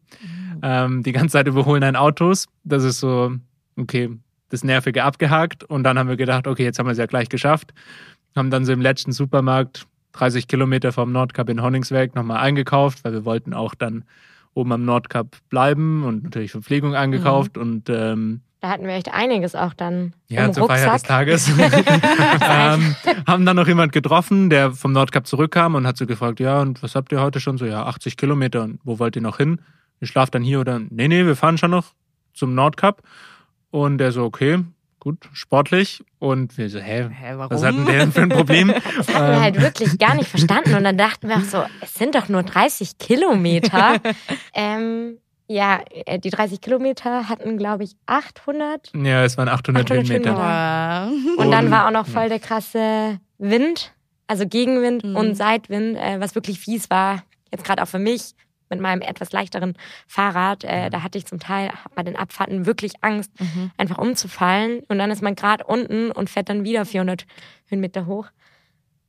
Ähm, 0.64 1.04
die 1.04 1.12
ganze 1.12 1.34
Zeit 1.34 1.48
überholen 1.48 1.84
ein 1.84 1.96
Autos. 1.96 2.48
Das 2.64 2.84
ist 2.84 3.00
so, 3.00 3.34
okay, 3.78 4.10
das 4.50 4.64
Nervige 4.64 5.04
abgehakt. 5.04 5.64
Und 5.64 5.84
dann 5.84 5.98
haben 5.98 6.10
wir 6.10 6.18
gedacht, 6.18 6.48
okay, 6.48 6.64
jetzt 6.64 6.80
haben 6.80 6.88
wir 6.88 6.92
es 6.92 6.98
ja 6.98 7.06
gleich 7.06 7.30
geschafft. 7.30 7.74
Haben 8.36 8.50
dann 8.50 8.66
so 8.66 8.72
im 8.72 8.82
letzten 8.82 9.12
Supermarkt 9.12 9.88
30 10.14 10.48
Kilometer 10.48 10.92
vom 10.92 11.12
Nordkap 11.12 11.50
in 11.50 11.62
Honningsweg 11.62 12.16
nochmal 12.16 12.38
eingekauft, 12.38 13.04
weil 13.04 13.14
wir 13.14 13.26
wollten 13.26 13.54
auch 13.54 13.76
dann 13.76 14.04
oben 14.54 14.72
am 14.74 14.86
Nordkap 14.86 15.38
bleiben 15.50 16.04
und 16.04 16.24
natürlich 16.24 16.52
Verpflegung 16.52 16.96
eingekauft 16.96 17.58
und 17.58 17.90
ähm, 17.90 18.42
Da 18.62 18.70
hatten 18.70 18.86
wir 18.86 18.94
echt 18.94 19.12
einiges 19.12 19.56
auch 19.56 19.74
dann 19.74 20.14
ja, 20.28 20.46
im 20.46 20.54
zur 20.54 20.68
Feier 20.68 20.94
des 20.94 21.02
Rucksack. 21.02 21.08
Tages. 21.08 21.50
ähm, 21.58 22.96
haben 23.26 23.44
dann 23.44 23.56
noch 23.56 23.68
jemand 23.68 23.92
getroffen, 23.92 24.52
der 24.52 24.72
vom 24.72 24.92
Nordkap 24.92 25.26
zurückkam 25.26 25.74
und 25.74 25.88
hat 25.88 25.98
so 25.98 26.06
gefragt, 26.06 26.40
ja, 26.40 26.62
und 26.62 26.84
was 26.84 26.94
habt 26.94 27.12
ihr 27.12 27.22
heute 27.22 27.40
schon? 27.40 27.58
So, 27.58 27.66
ja, 27.66 27.84
80 27.86 28.18
Kilometer. 28.18 28.62
Und 28.62 28.80
wo 28.84 29.00
wollt 29.00 29.16
ihr 29.16 29.24
noch 29.24 29.38
hin? 29.38 29.62
Ihr 30.00 30.08
schlaft 30.08 30.36
dann 30.36 30.44
hier 30.44 30.60
oder? 30.60 30.80
Nee, 30.80 31.08
nee, 31.08 31.26
wir 31.26 31.36
fahren 31.36 31.58
schon 31.58 31.72
noch 31.72 31.88
zum 32.36 32.54
Nordkap. 32.54 33.02
Und 33.72 33.98
der 33.98 34.12
so, 34.12 34.26
okay, 34.26 34.60
gut, 35.00 35.28
sportlich. 35.34 36.04
Und 36.20 36.56
wir 36.60 36.70
so, 36.70 36.78
hä, 36.78 37.10
Hä, 37.12 37.34
warum? 37.38 37.50
was 37.50 37.64
hat 37.64 37.74
denn 37.74 37.86
der 37.86 37.98
denn 37.98 38.12
für 38.12 38.22
ein 38.22 38.30
Problem? 38.30 38.72
Das 38.98 39.12
hatten 39.12 39.32
wir 39.32 39.42
halt 39.42 39.60
wirklich 39.60 39.98
gar 39.98 40.14
nicht 40.14 40.30
verstanden. 40.30 40.76
Und 40.76 40.84
dann 40.84 41.00
dachten 41.00 41.28
wir 41.28 41.38
auch 41.38 41.42
so, 41.42 41.64
es 41.82 41.96
sind 41.96 42.14
doch 42.14 42.30
nur 42.30 42.44
30 42.44 43.00
Kilometer. 43.00 44.00
ähm, 44.54 45.18
ja, 45.52 45.82
äh, 46.06 46.20
die 46.20 46.30
30 46.30 46.62
Kilometer 46.62 47.28
hatten, 47.30 47.58
glaube 47.58 47.84
ich, 47.84 47.96
800. 48.06 48.92
ja, 48.96 49.24
es 49.24 49.38
waren 49.38 49.50
800, 49.50 49.86
800 49.92 50.10
Höhenmeter. 50.10 50.32
Höhenmeter. 50.32 51.36
Boah. 51.36 51.44
Und 51.44 51.52
dann 51.52 51.66
Und- 51.66 51.72
war 51.72 51.88
auch 51.88 51.92
noch 51.92 52.08
voll 52.08 52.30
der 52.30 52.40
krasse 52.40 53.20
Wind, 53.38 53.94
also 54.28 54.48
Gegenwind 54.48 55.04
Mhm. 55.04 55.16
und 55.16 55.36
Seitwind, 55.36 55.98
äh, 55.98 56.20
was 56.20 56.36
wirklich 56.36 56.60
fies 56.60 56.90
war. 56.90 57.24
Jetzt 57.52 57.64
gerade 57.66 57.82
auch 57.84 57.88
für 57.88 58.00
mich 58.00 58.34
mit 58.70 58.80
meinem 58.80 59.02
etwas 59.02 59.34
leichteren 59.34 59.76
Fahrrad. 60.08 60.64
Äh, 60.64 60.90
da 60.90 61.04
hatte 61.04 61.18
ich 61.18 61.26
zum 61.26 61.40
Teil 61.40 61.72
bei 61.96 62.04
den 62.04 62.16
Abfahrten 62.16 62.66
wirklich 62.66 62.94
Angst, 63.02 63.32
Mhm. 63.40 63.72
einfach 63.76 63.98
umzufallen. 63.98 64.80
Und 64.88 64.98
dann 65.00 65.12
ist 65.12 65.22
man 65.22 65.36
gerade 65.36 65.66
unten 65.66 66.10
und 66.12 66.30
fährt 66.30 66.48
dann 66.48 66.64
wieder 66.64 66.86
400 66.86 67.26
Höhenmeter 67.68 68.06
hoch. 68.06 68.28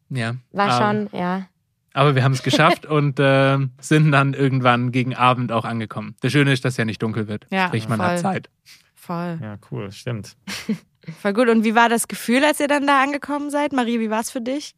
Ja, 0.09 0.35
War 0.51 0.69
aber- 0.69 1.09
schon, 1.09 1.19
ja. 1.19 1.47
Aber 1.95 2.15
wir 2.15 2.25
haben 2.25 2.33
es 2.33 2.43
geschafft 2.43 2.87
und 2.87 3.21
äh, 3.21 3.59
sind 3.81 4.13
dann 4.13 4.35
irgendwann 4.35 4.93
gegen 4.93 5.15
Abend 5.15 5.53
auch 5.53 5.65
angekommen. 5.65 6.17
Das 6.21 6.33
Schöne 6.33 6.53
ist, 6.53 6.65
dass 6.65 6.77
ja 6.77 6.85
nicht 6.85 7.03
dunkel 7.03 7.29
wird. 7.29 7.47
Ja, 7.51 7.67
Sprich, 7.69 7.89
man 7.89 7.99
voll. 7.99 8.07
hat 8.09 8.19
Zeit. 8.21 8.51
Voll. 8.95 9.39
Ja, 9.43 9.57
cool, 9.71 9.91
stimmt. 9.93 10.37
Voll 11.21 11.33
gut. 11.33 11.49
Und 11.49 11.65
wie 11.65 11.75
war 11.75 11.89
das 11.89 12.07
Gefühl, 12.07 12.45
als 12.45 12.61
ihr 12.61 12.69
dann 12.69 12.87
da 12.87 13.03
angekommen 13.03 13.51
seid? 13.51 13.73
Marie, 13.73 13.99
wie 13.99 14.09
war 14.11 14.21
es 14.21 14.31
für 14.31 14.41
dich? 14.41 14.75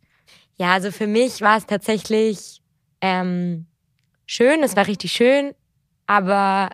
Ja, 0.57 0.73
also 0.73 0.91
für 0.91 1.07
mich 1.07 1.43
war 1.43 1.59
es 1.59 1.67
tatsächlich 1.67 2.63
ähm, 3.03 3.67
schön, 4.25 4.63
es 4.63 4.75
war 4.75 4.87
richtig 4.87 5.13
schön, 5.13 5.53
aber 6.07 6.71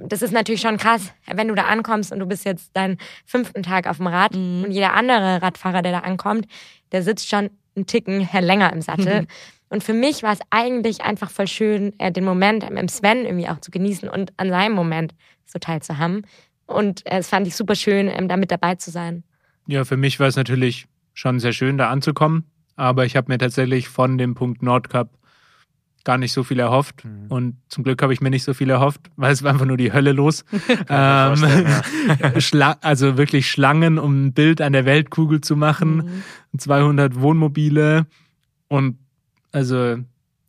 das 0.00 0.22
ist 0.22 0.32
natürlich 0.32 0.62
schon 0.62 0.78
krass, 0.78 1.12
wenn 1.26 1.48
du 1.48 1.54
da 1.54 1.64
ankommst 1.64 2.12
und 2.12 2.20
du 2.20 2.26
bist 2.26 2.44
jetzt 2.46 2.74
deinen 2.74 2.96
fünften 3.26 3.62
Tag 3.62 3.86
auf 3.86 3.98
dem 3.98 4.06
Rad 4.06 4.34
Mhm. 4.34 4.64
und 4.64 4.70
jeder 4.70 4.94
andere 4.94 5.42
Radfahrer, 5.42 5.82
der 5.82 5.92
da 5.92 5.98
ankommt, 6.00 6.46
der 6.92 7.02
sitzt 7.02 7.28
schon 7.28 7.50
einen 7.76 7.86
Ticken 7.86 8.26
länger 8.40 8.72
im 8.72 8.80
Sattel. 8.80 9.26
Und 9.68 9.84
für 9.84 9.92
mich 9.92 10.22
war 10.22 10.32
es 10.32 10.40
eigentlich 10.50 11.02
einfach 11.02 11.30
voll 11.30 11.46
schön, 11.46 11.92
äh, 11.98 12.10
den 12.10 12.24
Moment 12.24 12.64
im 12.64 12.88
Sven 12.88 13.24
irgendwie 13.24 13.48
auch 13.48 13.60
zu 13.60 13.70
genießen 13.70 14.08
und 14.08 14.32
an 14.36 14.48
seinem 14.48 14.74
Moment 14.74 15.14
so 15.44 15.58
teilzuhaben. 15.58 16.26
Und 16.66 17.04
äh, 17.06 17.18
es 17.18 17.28
fand 17.28 17.46
ich 17.46 17.56
super 17.56 17.74
schön, 17.74 18.08
ähm, 18.08 18.28
da 18.28 18.36
mit 18.36 18.50
dabei 18.50 18.76
zu 18.76 18.90
sein. 18.90 19.24
Ja, 19.66 19.84
für 19.84 19.96
mich 19.96 20.18
war 20.20 20.26
es 20.26 20.36
natürlich 20.36 20.86
schon 21.12 21.40
sehr 21.40 21.52
schön, 21.52 21.78
da 21.78 21.90
anzukommen. 21.90 22.44
Aber 22.76 23.04
ich 23.04 23.16
habe 23.16 23.30
mir 23.32 23.38
tatsächlich 23.38 23.88
von 23.88 24.18
dem 24.18 24.34
Punkt 24.34 24.62
Nordkap 24.62 25.10
gar 26.04 26.16
nicht 26.16 26.32
so 26.32 26.44
viel 26.44 26.60
erhofft. 26.60 27.04
Mhm. 27.04 27.26
Und 27.28 27.56
zum 27.68 27.84
Glück 27.84 28.00
habe 28.02 28.12
ich 28.12 28.20
mir 28.20 28.30
nicht 28.30 28.44
so 28.44 28.54
viel 28.54 28.70
erhofft, 28.70 29.10
weil 29.16 29.32
es 29.32 29.42
war 29.42 29.50
einfach 29.50 29.66
nur 29.66 29.76
die 29.76 29.92
Hölle 29.92 30.12
los. 30.12 30.44
Ähm, 30.88 31.66
Schla 32.38 32.78
also 32.80 33.18
wirklich 33.18 33.50
Schlangen, 33.50 33.98
um 33.98 34.26
ein 34.26 34.32
Bild 34.32 34.60
an 34.62 34.72
der 34.72 34.86
Weltkugel 34.86 35.40
zu 35.40 35.54
machen. 35.56 36.22
Mhm. 36.52 36.58
200 36.58 37.20
Wohnmobile 37.20 38.06
und 38.68 38.96
also 39.52 39.96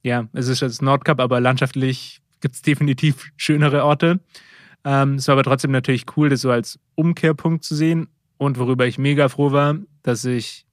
ja, 0.03 0.27
es 0.33 0.47
ist 0.47 0.61
das 0.61 0.81
Nordkap, 0.81 1.19
aber 1.19 1.39
landschaftlich 1.39 2.21
gibt 2.41 2.55
es 2.55 2.61
definitiv 2.61 3.31
schönere 3.35 3.83
Orte. 3.83 4.19
Ähm, 4.85 5.15
es 5.15 5.27
war 5.27 5.33
aber 5.33 5.43
trotzdem 5.43 5.71
natürlich 5.71 6.05
cool, 6.15 6.29
das 6.29 6.41
so 6.41 6.51
als 6.51 6.79
Umkehrpunkt 6.95 7.63
zu 7.63 7.75
sehen 7.75 8.07
und 8.37 8.57
worüber 8.57 8.87
ich 8.87 8.97
mega 8.97 9.27
froh 9.27 9.51
war, 9.51 9.75
dass 10.03 10.23
ich 10.23 10.65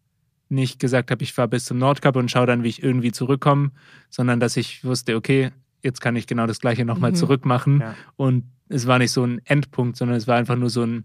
nicht 0.49 0.79
gesagt 0.79 1.11
habe, 1.11 1.25
ich 1.25 1.33
fahre 1.33 1.49
bis 1.49 1.65
zum 1.65 1.79
Nordkap 1.79 2.15
und 2.15 2.31
schaue 2.31 2.47
dann, 2.47 2.63
wie 2.63 2.69
ich 2.69 2.83
irgendwie 2.83 3.11
zurückkomme, 3.11 3.73
sondern 4.11 4.39
dass 4.39 4.57
ich 4.57 4.85
wusste, 4.85 5.17
okay, 5.17 5.51
jetzt 5.83 6.01
kann 6.01 6.15
ich 6.15 6.29
genau 6.29 6.47
das 6.47 6.61
gleiche 6.61 6.85
nochmal 6.85 7.11
Mhm. 7.11 7.17
zurück 7.17 7.45
machen. 7.45 7.81
Ja. 7.81 7.95
Und 8.15 8.45
es 8.69 8.87
war 8.87 8.99
nicht 8.99 9.11
so 9.11 9.25
ein 9.25 9.41
Endpunkt, 9.45 9.97
sondern 9.97 10.17
es 10.17 10.29
war 10.29 10.37
einfach 10.37 10.55
nur 10.57 10.71
so 10.71 10.83
ein, 10.85 11.05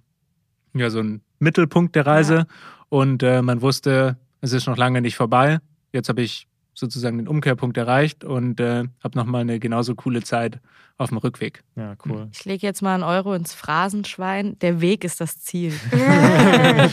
ja, 0.76 0.92
so 0.92 1.00
ein 1.00 1.22
Mittelpunkt 1.40 1.96
der 1.96 2.06
Reise. 2.06 2.46
Und 2.90 3.24
äh, 3.24 3.42
man 3.42 3.62
wusste, 3.64 4.18
es 4.42 4.54
ist 4.54 4.68
noch 4.68 4.78
lange 4.78 5.02
nicht 5.02 5.16
vorbei. 5.16 5.58
Jetzt 5.92 6.08
habe 6.10 6.22
ich 6.22 6.48
sozusagen 6.74 7.18
den 7.18 7.28
Umkehrpunkt 7.28 7.78
erreicht 7.78 8.24
und 8.24 8.60
äh, 8.60 8.86
habe 9.04 9.18
nochmal 9.18 9.42
eine 9.42 9.60
genauso 9.60 9.96
coole 9.96 10.24
Zeit 10.24 10.60
auf 10.98 11.10
dem 11.10 11.18
Rückweg. 11.18 11.64
Ja, 11.76 11.96
cool. 12.06 12.28
Ich 12.32 12.46
lege 12.46 12.66
jetzt 12.66 12.82
mal 12.82 12.94
einen 12.94 13.04
Euro 13.04 13.34
ins 13.34 13.54
Phrasenschwein. 13.54 14.58
Der 14.60 14.82
Weg 14.82 15.04
ist 15.04 15.20
das 15.20 15.42
Ziel. 15.42 15.74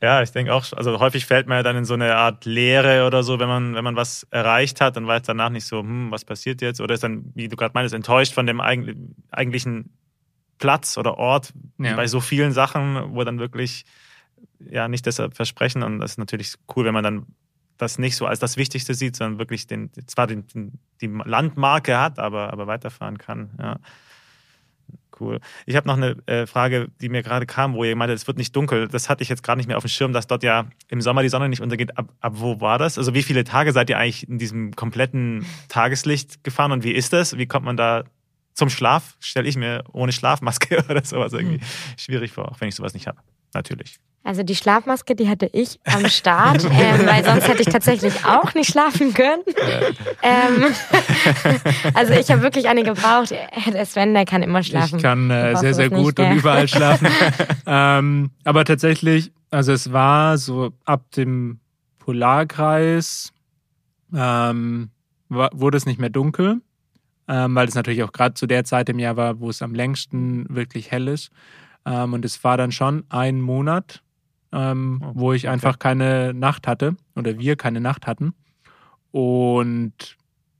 Ja, 0.00 0.22
ich 0.22 0.30
denke 0.30 0.54
auch, 0.54 0.64
also 0.72 1.00
häufig 1.00 1.26
fällt 1.26 1.48
man 1.48 1.58
ja 1.58 1.62
dann 1.62 1.76
in 1.76 1.84
so 1.84 1.94
eine 1.94 2.14
Art 2.14 2.44
Leere 2.44 3.06
oder 3.06 3.22
so, 3.22 3.38
wenn 3.40 3.48
man, 3.48 3.74
wenn 3.74 3.84
man 3.84 3.96
was 3.96 4.26
erreicht 4.30 4.80
hat, 4.80 4.96
dann 4.96 5.06
weiß 5.06 5.22
danach 5.22 5.50
nicht 5.50 5.66
so, 5.66 5.80
hm, 5.80 6.10
was 6.10 6.24
passiert 6.24 6.62
jetzt? 6.62 6.80
Oder 6.80 6.94
ist 6.94 7.02
dann, 7.02 7.32
wie 7.34 7.48
du 7.48 7.56
gerade 7.56 7.72
meinst, 7.74 7.94
enttäuscht 7.94 8.32
von 8.32 8.46
dem 8.46 8.60
eig 8.60 8.94
eigentlichen 9.30 9.90
Platz 10.58 10.96
oder 10.98 11.18
Ort 11.18 11.52
Ja. 11.78 11.96
bei 11.96 12.06
so 12.06 12.20
vielen 12.20 12.52
Sachen, 12.52 13.14
wo 13.14 13.24
dann 13.24 13.38
wirklich 13.38 13.84
ja 14.60 14.88
nicht 14.88 15.06
das 15.06 15.20
Versprechen 15.32 15.82
und 15.82 15.98
das 15.98 16.12
ist 16.12 16.18
natürlich 16.18 16.54
cool, 16.76 16.84
wenn 16.84 16.94
man 16.94 17.04
dann 17.04 17.26
das 17.78 17.98
nicht 17.98 18.16
so 18.16 18.26
als 18.26 18.40
das 18.40 18.56
Wichtigste 18.56 18.94
sieht, 18.94 19.16
sondern 19.16 19.38
wirklich 19.38 19.66
den, 19.66 19.90
zwar 20.06 20.26
den, 20.26 20.46
den, 20.48 20.78
die 21.00 21.06
Landmarke 21.06 21.98
hat, 21.98 22.18
aber, 22.18 22.52
aber 22.52 22.66
weiterfahren 22.66 23.18
kann. 23.18 23.50
Ja. 23.58 23.78
Cool. 25.20 25.40
Ich 25.66 25.74
habe 25.74 25.86
noch 25.86 25.96
eine 25.96 26.16
äh, 26.26 26.46
Frage, 26.46 26.88
die 27.00 27.08
mir 27.08 27.22
gerade 27.22 27.46
kam, 27.46 27.74
wo 27.74 27.82
ihr 27.82 27.96
meinte, 27.96 28.14
es 28.14 28.26
wird 28.26 28.38
nicht 28.38 28.54
dunkel. 28.54 28.88
Das 28.88 29.08
hatte 29.08 29.22
ich 29.22 29.28
jetzt 29.28 29.42
gerade 29.42 29.58
nicht 29.58 29.66
mehr 29.66 29.76
auf 29.76 29.84
dem 29.84 29.88
Schirm, 29.88 30.12
dass 30.12 30.26
dort 30.26 30.42
ja 30.42 30.66
im 30.88 31.00
Sommer 31.00 31.22
die 31.22 31.28
Sonne 31.28 31.48
nicht 31.48 31.60
untergeht. 31.60 31.98
Ab, 31.98 32.12
ab 32.20 32.34
wo 32.36 32.60
war 32.60 32.78
das? 32.78 32.98
Also 32.98 33.14
wie 33.14 33.22
viele 33.22 33.44
Tage 33.44 33.72
seid 33.72 33.90
ihr 33.90 33.98
eigentlich 33.98 34.28
in 34.28 34.38
diesem 34.38 34.76
kompletten 34.76 35.44
Tageslicht 35.68 36.44
gefahren 36.44 36.72
und 36.72 36.84
wie 36.84 36.92
ist 36.92 37.12
das? 37.12 37.36
Wie 37.36 37.46
kommt 37.46 37.64
man 37.64 37.76
da 37.76 38.04
zum 38.54 38.70
Schlaf? 38.70 39.16
Stelle 39.18 39.48
ich 39.48 39.56
mir 39.56 39.84
ohne 39.92 40.12
Schlafmaske 40.12 40.84
oder 40.88 41.04
sowas 41.04 41.32
irgendwie 41.32 41.60
schwierig 41.96 42.32
vor, 42.32 42.50
auch 42.52 42.60
wenn 42.60 42.68
ich 42.68 42.76
sowas 42.76 42.94
nicht 42.94 43.06
habe. 43.06 43.18
Natürlich. 43.54 43.98
Also 44.24 44.42
die 44.42 44.56
Schlafmaske, 44.56 45.14
die 45.14 45.28
hatte 45.28 45.48
ich 45.52 45.78
am 45.84 46.06
Start, 46.10 46.64
ähm, 46.64 47.06
weil 47.06 47.24
sonst 47.24 47.48
hätte 47.48 47.62
ich 47.62 47.68
tatsächlich 47.68 48.24
auch 48.26 48.52
nicht 48.54 48.70
schlafen 48.70 49.14
können. 49.14 49.42
Ähm, 50.22 50.64
also 51.94 52.12
ich 52.12 52.30
habe 52.30 52.42
wirklich 52.42 52.68
eine 52.68 52.82
gebraucht. 52.82 53.30
Der 53.72 53.86
Sven, 53.86 54.12
der 54.14 54.26
kann 54.26 54.42
immer 54.42 54.62
schlafen. 54.62 54.96
Ich 54.96 55.02
kann 55.02 55.30
äh, 55.30 55.56
sehr, 55.56 55.72
sehr 55.74 55.88
gut 55.88 56.18
und 56.18 56.32
überall 56.32 56.68
schlafen. 56.68 57.08
ähm, 57.66 58.30
aber 58.44 58.64
tatsächlich, 58.64 59.32
also 59.50 59.72
es 59.72 59.92
war 59.92 60.36
so 60.36 60.72
ab 60.84 61.10
dem 61.12 61.60
Polarkreis 61.98 63.32
ähm, 64.14 64.90
wurde 65.28 65.76
es 65.76 65.86
nicht 65.86 66.00
mehr 66.00 66.10
dunkel. 66.10 66.60
ähm, 67.28 67.54
weil 67.54 67.68
es 67.68 67.74
natürlich 67.74 68.02
auch 68.02 68.12
gerade 68.12 68.34
zu 68.34 68.46
der 68.46 68.64
Zeit 68.64 68.88
im 68.88 68.98
Jahr 68.98 69.16
war, 69.16 69.40
wo 69.40 69.50
es 69.50 69.60
am 69.60 69.74
längsten 69.74 70.46
wirklich 70.48 70.90
hell 70.90 71.08
ist. 71.08 71.30
Ähm, 71.84 72.14
und 72.14 72.24
es 72.24 72.42
war 72.42 72.56
dann 72.56 72.72
schon 72.72 73.04
ein 73.10 73.40
Monat, 73.42 74.02
ähm, 74.52 75.00
Oh, 75.04 75.10
wo 75.14 75.32
ich 75.32 75.48
einfach 75.48 75.78
keine 75.78 76.32
Nacht 76.34 76.66
hatte 76.66 76.96
oder 77.16 77.38
wir 77.38 77.56
keine 77.56 77.80
Nacht 77.80 78.06
hatten. 78.06 78.32
Und 79.10 80.16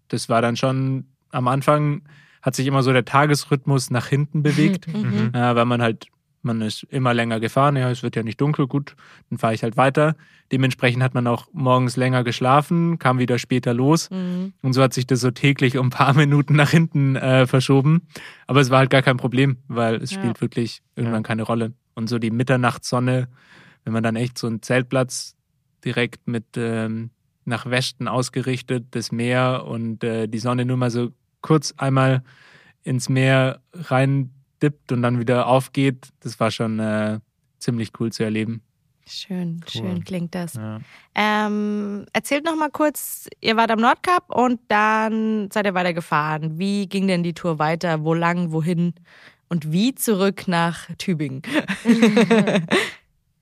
das 0.09 0.29
war 0.29 0.41
dann 0.43 0.57
schon 0.57 1.07
am 1.31 1.49
Anfang 1.49 2.03
hat 2.41 2.55
sich 2.55 2.67
immer 2.67 2.83
so 2.83 2.93
der 2.93 3.05
Tagesrhythmus 3.05 3.91
nach 3.91 4.07
hinten 4.07 4.43
bewegt, 4.43 4.87
Mhm. 4.95 5.31
äh, 5.35 5.55
weil 5.55 5.65
man 5.67 5.83
halt, 5.83 6.07
man 6.43 6.63
ist 6.63 6.85
immer 6.85 7.13
länger 7.13 7.41
gefahren, 7.41 7.77
ja, 7.77 7.91
es 7.91 8.03
wird 8.03 8.17
ja 8.17 8.23
nicht 8.23 8.41
dunkel, 8.41 8.67
gut, 8.69 8.95
dann 9.29 9.39
fahre 9.39 9.55
ich 9.55 9.63
halt 9.65 9.77
weiter. 9.77 10.15
Dementsprechend 10.53 11.03
hat 11.03 11.13
man 11.15 11.27
auch 11.27 11.49
morgens 11.53 11.97
länger 11.97 12.25
geschlafen, 12.25 12.99
kam 12.99 13.19
wieder 13.19 13.39
später 13.39 13.75
los 13.75 14.09
Mhm. 14.11 14.53
und 14.63 14.73
so 14.73 14.83
hat 14.83 14.95
sich 14.95 15.07
das 15.07 15.21
so 15.21 15.31
täglich 15.31 15.77
um 15.77 15.89
ein 15.89 15.91
paar 15.91 16.15
Minuten 16.27 16.55
nach 16.55 16.71
hinten 16.71 17.17
äh, 17.17 17.47
verschoben. 17.47 18.03
Aber 18.47 18.61
es 18.61 18.71
war 18.71 18.79
halt 18.79 18.91
gar 18.91 19.03
kein 19.03 19.17
Problem, 19.19 19.59
weil 19.67 19.97
es 19.97 20.13
Ja. 20.13 20.19
spielt 20.19 20.41
wirklich 20.41 20.81
irgendwann 20.97 21.23
Ja. 21.23 21.27
keine 21.29 21.43
Rolle. 21.43 21.73
Und 21.95 22.09
so 22.09 22.19
die 22.21 22.31
Mitternachtssonne, 22.31 23.29
wenn 23.89 23.95
man 23.95 24.03
dann 24.03 24.17
echt 24.17 24.37
so 24.37 24.47
einen 24.47 24.61
Zeltplatz 24.61 25.35
direkt 25.83 26.29
mit 26.29 26.45
ähm, 26.57 27.09
nach 27.47 27.65
Westen 27.65 28.07
ausgerichtet, 28.07 28.85
das 28.91 29.13
Meer 29.13 29.65
und 29.67 30.05
äh, 30.05 30.27
die 30.29 30.39
Sonne 30.41 30.67
nur 30.67 30.77
mal 30.77 30.91
so 30.91 31.09
kurz 31.41 31.73
einmal 31.79 32.23
ins 32.83 33.09
Meer 33.09 33.63
rein 33.73 34.31
dippt 34.63 34.93
und 34.93 35.01
dann 35.01 35.19
wieder 35.19 35.47
aufgeht, 35.47 36.09
das 36.21 36.39
war 36.39 36.51
schon 36.51 36.79
äh, 36.81 37.21
ziemlich 37.61 37.93
cool 37.99 38.13
zu 38.13 38.25
erleben. 38.25 38.61
Schön, 39.07 39.63
Cool. 39.65 39.71
schön 39.81 40.05
klingt 40.05 40.35
das. 40.35 40.53
Ja. 40.53 40.81
Ähm, 41.15 42.05
erzählt 42.13 42.45
noch 42.45 42.57
mal 42.57 42.69
kurz, 42.71 43.27
ihr 43.41 43.57
wart 43.57 43.71
am 43.71 43.81
Nordkap 43.81 44.25
und 44.29 44.61
dann 44.69 45.51
seid 45.51 45.65
ihr 45.65 45.73
weitergefahren. 45.73 46.59
Wie 46.59 46.87
ging 46.91 47.09
denn 47.09 47.23
die 47.23 47.33
Tour 47.33 47.59
weiter? 47.59 48.05
Wo 48.05 48.13
lang, 48.13 48.53
wohin 48.53 48.93
und 49.49 49.73
wie 49.73 49.95
zurück 49.95 50.47
nach 50.47 50.89
Tübingen? 50.99 51.41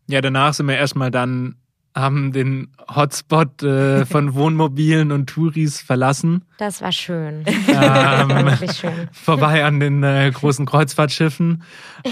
Ja, 0.09 0.21
danach 0.21 0.55
sind 0.55 0.67
wir 0.69 0.77
erstmal 0.77 1.11
dann, 1.11 1.57
haben 1.95 2.33
den 2.33 2.69
Hotspot 2.95 3.63
äh, 3.63 4.05
von 4.07 4.35
Wohnmobilen 4.35 5.11
und 5.13 5.27
Touris 5.29 5.81
verlassen. 5.81 6.45
Das 6.59 6.81
war 6.83 6.93
schön. 6.93 7.45
Ähm, 7.47 8.29
Wirklich 8.47 8.73
schön. 8.73 9.09
vorbei 9.13 9.65
an 9.65 9.81
den 9.81 10.03
äh, 10.03 10.31
großen 10.33 10.67
Kreuzfahrtschiffen 10.67 11.63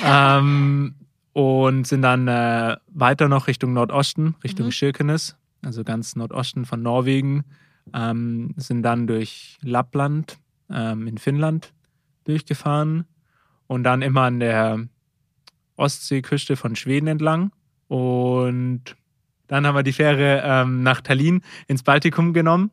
ähm, 0.05 0.95
und 1.32 1.86
sind 1.86 2.03
dann 2.03 2.26
äh, 2.28 2.76
weiter 2.88 3.28
noch 3.28 3.47
Richtung 3.47 3.72
Nordosten, 3.74 4.34
Richtung 4.42 4.66
Mhm. 4.66 4.70
Kirkenes, 4.70 5.36
also 5.62 5.84
ganz 5.84 6.16
Nordosten 6.16 6.64
von 6.64 6.82
Norwegen, 6.82 7.45
ähm, 7.92 8.55
sind 8.57 8.82
dann 8.82 9.07
durch 9.07 9.59
Lappland 9.62 10.38
ähm, 10.70 11.07
in 11.07 11.18
Finnland 11.18 11.72
durchgefahren 12.24 13.05
und 13.66 13.84
dann 13.84 14.01
immer 14.03 14.22
an 14.22 14.40
der 14.40 14.80
Ostseeküste 15.76 16.57
von 16.57 16.74
Schweden 16.76 17.07
entlang 17.07 17.53
und 17.95 18.97
dann 19.47 19.66
haben 19.66 19.76
wir 19.76 19.82
die 19.82 19.92
Fähre 19.92 20.42
ähm, 20.45 20.82
nach 20.82 21.01
Tallinn 21.01 21.42
ins 21.68 21.82
Baltikum 21.82 22.32
genommen. 22.32 22.70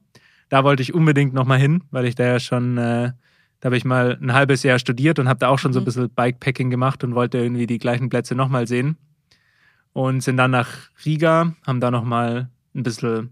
Da 0.49 0.63
wollte 0.63 0.82
ich 0.82 0.93
unbedingt 0.93 1.34
nochmal 1.34 1.59
hin, 1.59 1.84
weil 1.91 2.05
ich 2.05 2.15
da 2.15 2.24
ja 2.26 2.39
schon 2.39 2.78
äh, 2.78 3.11
da 3.59 3.67
habe 3.67 3.78
ich 3.78 3.86
mal 3.86 4.17
ein 4.19 4.34
halbes 4.34 4.63
Jahr 4.63 4.80
studiert 4.80 5.19
und 5.19 5.30
habe 5.30 5.38
da 5.38 5.49
auch 5.49 5.59
schon 5.59 5.72
so 5.74 5.80
ein 5.80 5.84
Mhm. 5.84 5.86
bisschen 5.86 6.09
Bikepacking 6.09 6.72
gemacht 6.72 7.03
und 7.03 7.13
wollte 7.13 7.38
irgendwie 7.38 7.67
die 7.67 7.78
gleichen 7.78 8.09
Plätze 8.09 8.34
nochmal 8.34 8.65
sehen. 8.67 8.97
Und 9.93 10.22
sind 10.22 10.38
dann 10.38 10.51
nach 10.51 10.67
Riga, 11.05 11.53
haben 11.67 11.80
da 11.80 11.91
nochmal 11.91 12.49
ein 12.74 12.84
bisschen 12.84 13.32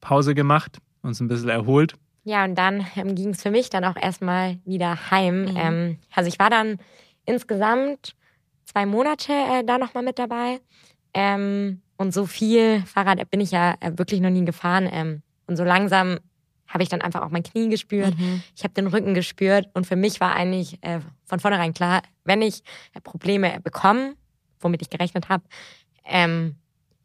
Pause 0.00 0.34
gemacht, 0.34 0.78
uns 1.02 1.20
ein 1.20 1.28
bisschen 1.28 1.50
erholt. 1.50 1.94
Ja, 2.24 2.44
und 2.44 2.56
dann 2.56 2.86
ähm, 2.96 3.14
ging 3.14 3.30
es 3.30 3.42
für 3.42 3.52
mich 3.52 3.70
dann 3.70 3.84
auch 3.84 3.96
erstmal 3.96 4.58
wieder 4.64 5.10
heim. 5.12 5.42
Mhm. 5.42 5.56
Ähm, 5.56 5.98
also 6.12 6.28
ich 6.28 6.38
war 6.40 6.50
dann 6.50 6.78
insgesamt 7.24 8.16
zwei 8.64 8.84
Monate 8.84 9.32
äh, 9.32 9.64
da 9.64 9.78
nochmal 9.78 10.02
mit 10.02 10.18
dabei. 10.18 10.58
Ähm, 11.14 11.82
und 11.96 12.14
so 12.14 12.26
viel 12.26 12.82
Fahrrad 12.86 13.30
bin 13.30 13.40
ich 13.40 13.50
ja 13.50 13.74
äh, 13.80 13.92
wirklich 13.96 14.20
noch 14.20 14.30
nie 14.30 14.44
gefahren. 14.44 14.88
Ähm, 14.90 15.22
und 15.46 15.56
so 15.56 15.64
langsam 15.64 16.18
habe 16.68 16.82
ich 16.82 16.88
dann 16.88 17.00
einfach 17.00 17.22
auch 17.22 17.30
mein 17.30 17.42
Knie 17.42 17.68
gespürt. 17.68 18.16
Mhm. 18.18 18.42
Ich 18.54 18.62
habe 18.62 18.74
den 18.74 18.86
Rücken 18.86 19.14
gespürt. 19.14 19.68
Und 19.74 19.86
für 19.86 19.96
mich 19.96 20.20
war 20.20 20.34
eigentlich 20.34 20.82
äh, 20.82 21.00
von 21.24 21.40
vornherein 21.40 21.72
klar, 21.72 22.02
wenn 22.24 22.42
ich 22.42 22.62
äh, 22.94 23.00
Probleme 23.00 23.58
bekomme, 23.62 24.14
womit 24.60 24.82
ich 24.82 24.90
gerechnet 24.90 25.28
habe, 25.28 25.44
ähm, 26.04 26.56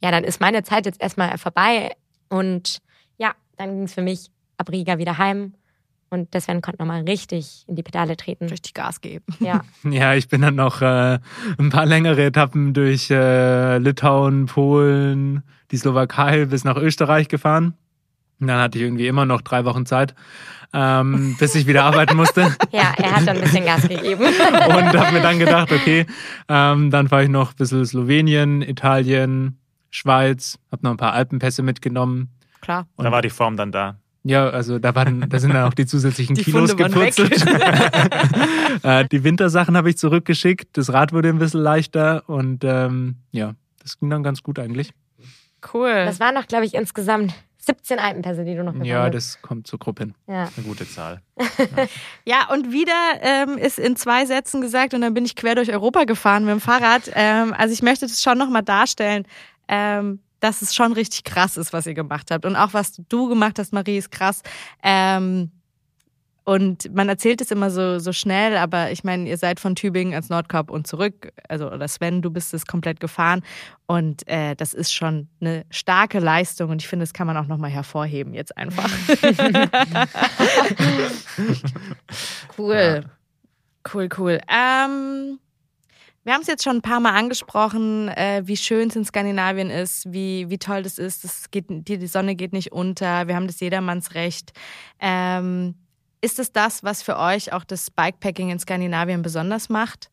ja, 0.01 0.11
dann 0.11 0.23
ist 0.23 0.41
meine 0.41 0.63
Zeit 0.63 0.85
jetzt 0.85 1.01
erstmal 1.01 1.37
vorbei. 1.37 1.95
Und 2.29 2.79
ja, 3.17 3.33
dann 3.57 3.69
ging 3.69 3.83
es 3.83 3.93
für 3.93 4.01
mich 4.01 4.29
ab 4.57 4.69
Riga 4.69 4.97
wieder 4.97 5.17
heim. 5.17 5.53
Und 6.13 6.31
der 6.35 6.41
Sven 6.41 6.61
konnte 6.61 6.79
nochmal 6.79 7.01
richtig 7.01 7.65
in 7.67 7.75
die 7.75 7.81
Pedale 7.81 8.15
treten. 8.15 8.47
Richtig 8.47 8.75
Gas 8.75 9.01
geben. 9.01 9.25
Ja, 9.39 9.61
Ja, 9.83 10.13
ich 10.13 10.27
bin 10.27 10.41
dann 10.41 10.55
noch 10.55 10.81
äh, 10.81 11.17
ein 11.57 11.69
paar 11.71 11.87
längere 11.87 12.23
Etappen 12.25 12.73
durch 12.75 13.09
äh, 13.09 13.79
Litauen, 13.79 14.45
Polen, 14.45 15.41
die 15.71 15.77
Slowakei 15.77 16.45
bis 16.45 16.63
nach 16.63 16.77
Österreich 16.77 17.29
gefahren. 17.29 17.73
Und 18.39 18.47
dann 18.47 18.59
hatte 18.59 18.77
ich 18.77 18.83
irgendwie 18.83 19.07
immer 19.07 19.25
noch 19.25 19.41
drei 19.41 19.65
Wochen 19.65 19.87
Zeit, 19.87 20.13
ähm, 20.71 21.35
bis 21.39 21.55
ich 21.55 21.65
wieder 21.65 21.83
arbeiten 21.83 22.15
musste. 22.15 22.55
ja, 22.71 22.93
er 22.97 23.15
hat 23.15 23.27
dann 23.27 23.37
ein 23.37 23.41
bisschen 23.41 23.65
Gas 23.65 23.81
gegeben. 23.87 24.23
und 24.23 24.99
habe 24.99 25.13
mir 25.13 25.21
dann 25.21 25.39
gedacht, 25.39 25.71
okay, 25.71 26.05
ähm, 26.47 26.91
dann 26.91 27.09
fahre 27.09 27.23
ich 27.23 27.29
noch 27.29 27.51
ein 27.51 27.55
bisschen 27.57 27.85
Slowenien, 27.85 28.61
Italien, 28.61 29.57
Schweiz, 29.89 30.59
habe 30.71 30.83
noch 30.83 30.91
ein 30.91 30.97
paar 30.97 31.13
Alpenpässe 31.13 31.63
mitgenommen. 31.63 32.29
Klar. 32.61 32.87
Da 32.97 33.11
war 33.11 33.21
die 33.23 33.29
Form 33.31 33.57
dann 33.57 33.71
da. 33.71 33.97
Ja, 34.25 34.49
also 34.49 34.79
da 34.79 34.95
waren, 34.95 35.29
da 35.29 35.39
sind 35.39 35.53
dann 35.53 35.65
auch 35.67 35.73
die 35.73 35.85
zusätzlichen 35.85 36.35
Die 36.37 36.43
Kilos 36.43 36.71
Funde 36.71 36.83
waren 36.83 36.95
weg. 37.01 37.15
gepurzelt. 37.15 37.45
äh, 38.83 39.05
die 39.11 39.23
Wintersachen 39.23 39.75
habe 39.75 39.89
ich 39.89 39.97
zurückgeschickt, 39.97 40.77
das 40.77 40.93
Rad 40.93 41.11
wurde 41.13 41.29
ein 41.29 41.39
bisschen 41.39 41.61
leichter 41.61 42.23
und 42.27 42.63
ähm, 42.63 43.17
ja, 43.31 43.55
das 43.81 43.99
ging 43.99 44.09
dann 44.09 44.23
ganz 44.23 44.41
gut 44.43 44.59
eigentlich. 44.59 44.91
Cool. 45.73 46.05
Das 46.05 46.19
waren 46.19 46.35
noch, 46.35 46.47
glaube 46.47 46.65
ich, 46.65 46.73
insgesamt 46.73 47.33
17 47.57 47.97
Alpenpässe, 47.99 48.43
die 48.43 48.55
du 48.55 48.63
noch 48.63 48.75
Ja, 48.83 49.07
bist. 49.09 49.35
das 49.35 49.41
kommt 49.41 49.67
zur 49.67 49.79
Gruppe 49.79 50.03
hin. 50.03 50.13
Ja. 50.27 50.49
Eine 50.55 50.65
gute 50.67 50.87
Zahl. 50.87 51.21
Ja, 52.25 52.49
und 52.51 52.71
wieder 52.71 52.93
ähm, 53.21 53.57
ist 53.57 53.79
in 53.79 53.95
zwei 53.95 54.25
Sätzen 54.25 54.61
gesagt 54.61 54.93
und 54.93 55.01
dann 55.01 55.13
bin 55.13 55.25
ich 55.25 55.35
quer 55.35 55.55
durch 55.55 55.71
Europa 55.71 56.03
gefahren 56.05 56.45
mit 56.45 56.51
dem 56.51 56.59
Fahrrad. 56.61 57.09
Ähm, 57.13 57.53
also 57.57 57.73
ich 57.73 57.81
möchte 57.81 58.05
das 58.05 58.21
schon 58.21 58.37
nochmal 58.37 58.63
darstellen, 58.63 59.25
ähm, 59.67 60.19
dass 60.43 60.61
es 60.61 60.75
schon 60.75 60.91
richtig 60.91 61.23
krass 61.23 61.55
ist, 61.55 61.71
was 61.71 61.85
ihr 61.85 61.93
gemacht 61.93 62.29
habt. 62.29 62.45
Und 62.45 62.55
auch 62.57 62.73
was 62.73 63.01
du 63.07 63.29
gemacht 63.29 63.57
hast, 63.59 63.71
Marie, 63.71 63.97
ist 63.97 64.11
krass. 64.11 64.41
Ähm, 64.83 65.51
und 66.43 66.93
man 66.93 67.07
erzählt 67.07 67.39
es 67.39 67.51
immer 67.51 67.71
so, 67.71 67.99
so 67.99 68.11
schnell, 68.11 68.57
aber 68.57 68.91
ich 68.91 69.05
meine, 69.05 69.29
ihr 69.29 69.37
seid 69.37 69.61
von 69.61 69.75
Tübingen 69.75 70.13
ans 70.13 70.27
Nordkap 70.27 70.69
und 70.69 70.85
zurück. 70.85 71.31
Also, 71.47 71.71
oder 71.71 71.87
Sven, 71.87 72.21
du 72.21 72.29
bist 72.29 72.53
es 72.53 72.65
komplett 72.65 72.99
gefahren. 72.99 73.41
Und 73.85 74.27
äh, 74.27 74.53
das 74.55 74.73
ist 74.73 74.91
schon 74.91 75.29
eine 75.39 75.63
starke 75.69 76.19
Leistung 76.19 76.69
und 76.71 76.81
ich 76.81 76.87
finde, 76.89 77.03
das 77.03 77.13
kann 77.13 77.27
man 77.27 77.37
auch 77.37 77.47
nochmal 77.47 77.69
hervorheben 77.69 78.33
jetzt 78.33 78.57
einfach. 78.57 78.89
cool. 82.57 83.05
Cool, 83.93 84.09
cool. 84.17 84.41
Ähm, 84.49 85.39
wir 86.23 86.33
haben 86.33 86.41
es 86.41 86.47
jetzt 86.47 86.63
schon 86.63 86.77
ein 86.77 86.81
paar 86.81 86.99
Mal 86.99 87.13
angesprochen, 87.17 88.07
äh, 88.09 88.43
wie 88.45 88.57
schön 88.57 88.89
es 88.89 88.95
in 88.95 89.05
Skandinavien 89.05 89.69
ist, 89.69 90.11
wie, 90.11 90.49
wie 90.49 90.57
toll 90.57 90.83
das 90.83 90.97
ist. 90.97 91.23
Das 91.23 91.51
geht, 91.51 91.65
die, 91.69 91.97
die 91.97 92.07
Sonne 92.07 92.35
geht 92.35 92.53
nicht 92.53 92.71
unter, 92.71 93.27
wir 93.27 93.35
haben 93.35 93.47
das 93.47 93.59
Jedermannsrecht. 93.59 94.53
Ähm, 94.99 95.75
ist 96.21 96.39
es 96.39 96.53
das, 96.53 96.83
was 96.83 97.03
für 97.03 97.17
euch 97.19 97.51
auch 97.51 97.65
das 97.65 97.91
Bikepacking 97.91 98.49
in 98.49 98.59
Skandinavien 98.59 99.21
besonders 99.21 99.67
macht? 99.67 100.09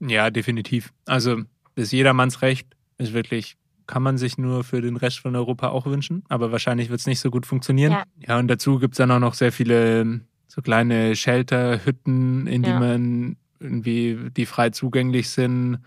Ja, 0.00 0.30
definitiv. 0.30 0.92
Also 1.06 1.42
das 1.74 1.90
Jedermannsrecht 1.90 2.68
ist 2.98 3.12
wirklich, 3.12 3.56
kann 3.86 4.02
man 4.02 4.18
sich 4.18 4.38
nur 4.38 4.62
für 4.62 4.80
den 4.82 4.96
Rest 4.96 5.18
von 5.20 5.34
Europa 5.34 5.68
auch 5.68 5.86
wünschen, 5.86 6.24
aber 6.28 6.52
wahrscheinlich 6.52 6.90
wird 6.90 7.00
es 7.00 7.06
nicht 7.06 7.20
so 7.20 7.30
gut 7.30 7.46
funktionieren. 7.46 7.92
Ja. 7.92 8.04
Ja, 8.26 8.38
und 8.38 8.48
dazu 8.48 8.78
gibt 8.78 8.94
es 8.94 8.98
dann 8.98 9.10
auch 9.10 9.18
noch 9.18 9.34
sehr 9.34 9.52
viele 9.52 10.00
ähm, 10.02 10.26
so 10.46 10.62
kleine 10.62 11.16
Shelter, 11.16 11.84
Hütten, 11.84 12.46
in 12.46 12.62
die 12.62 12.70
Ja. 12.70 12.78
man 12.78 13.36
irgendwie, 13.60 14.30
die 14.36 14.46
frei 14.46 14.70
zugänglich 14.70 15.30
sind. 15.30 15.78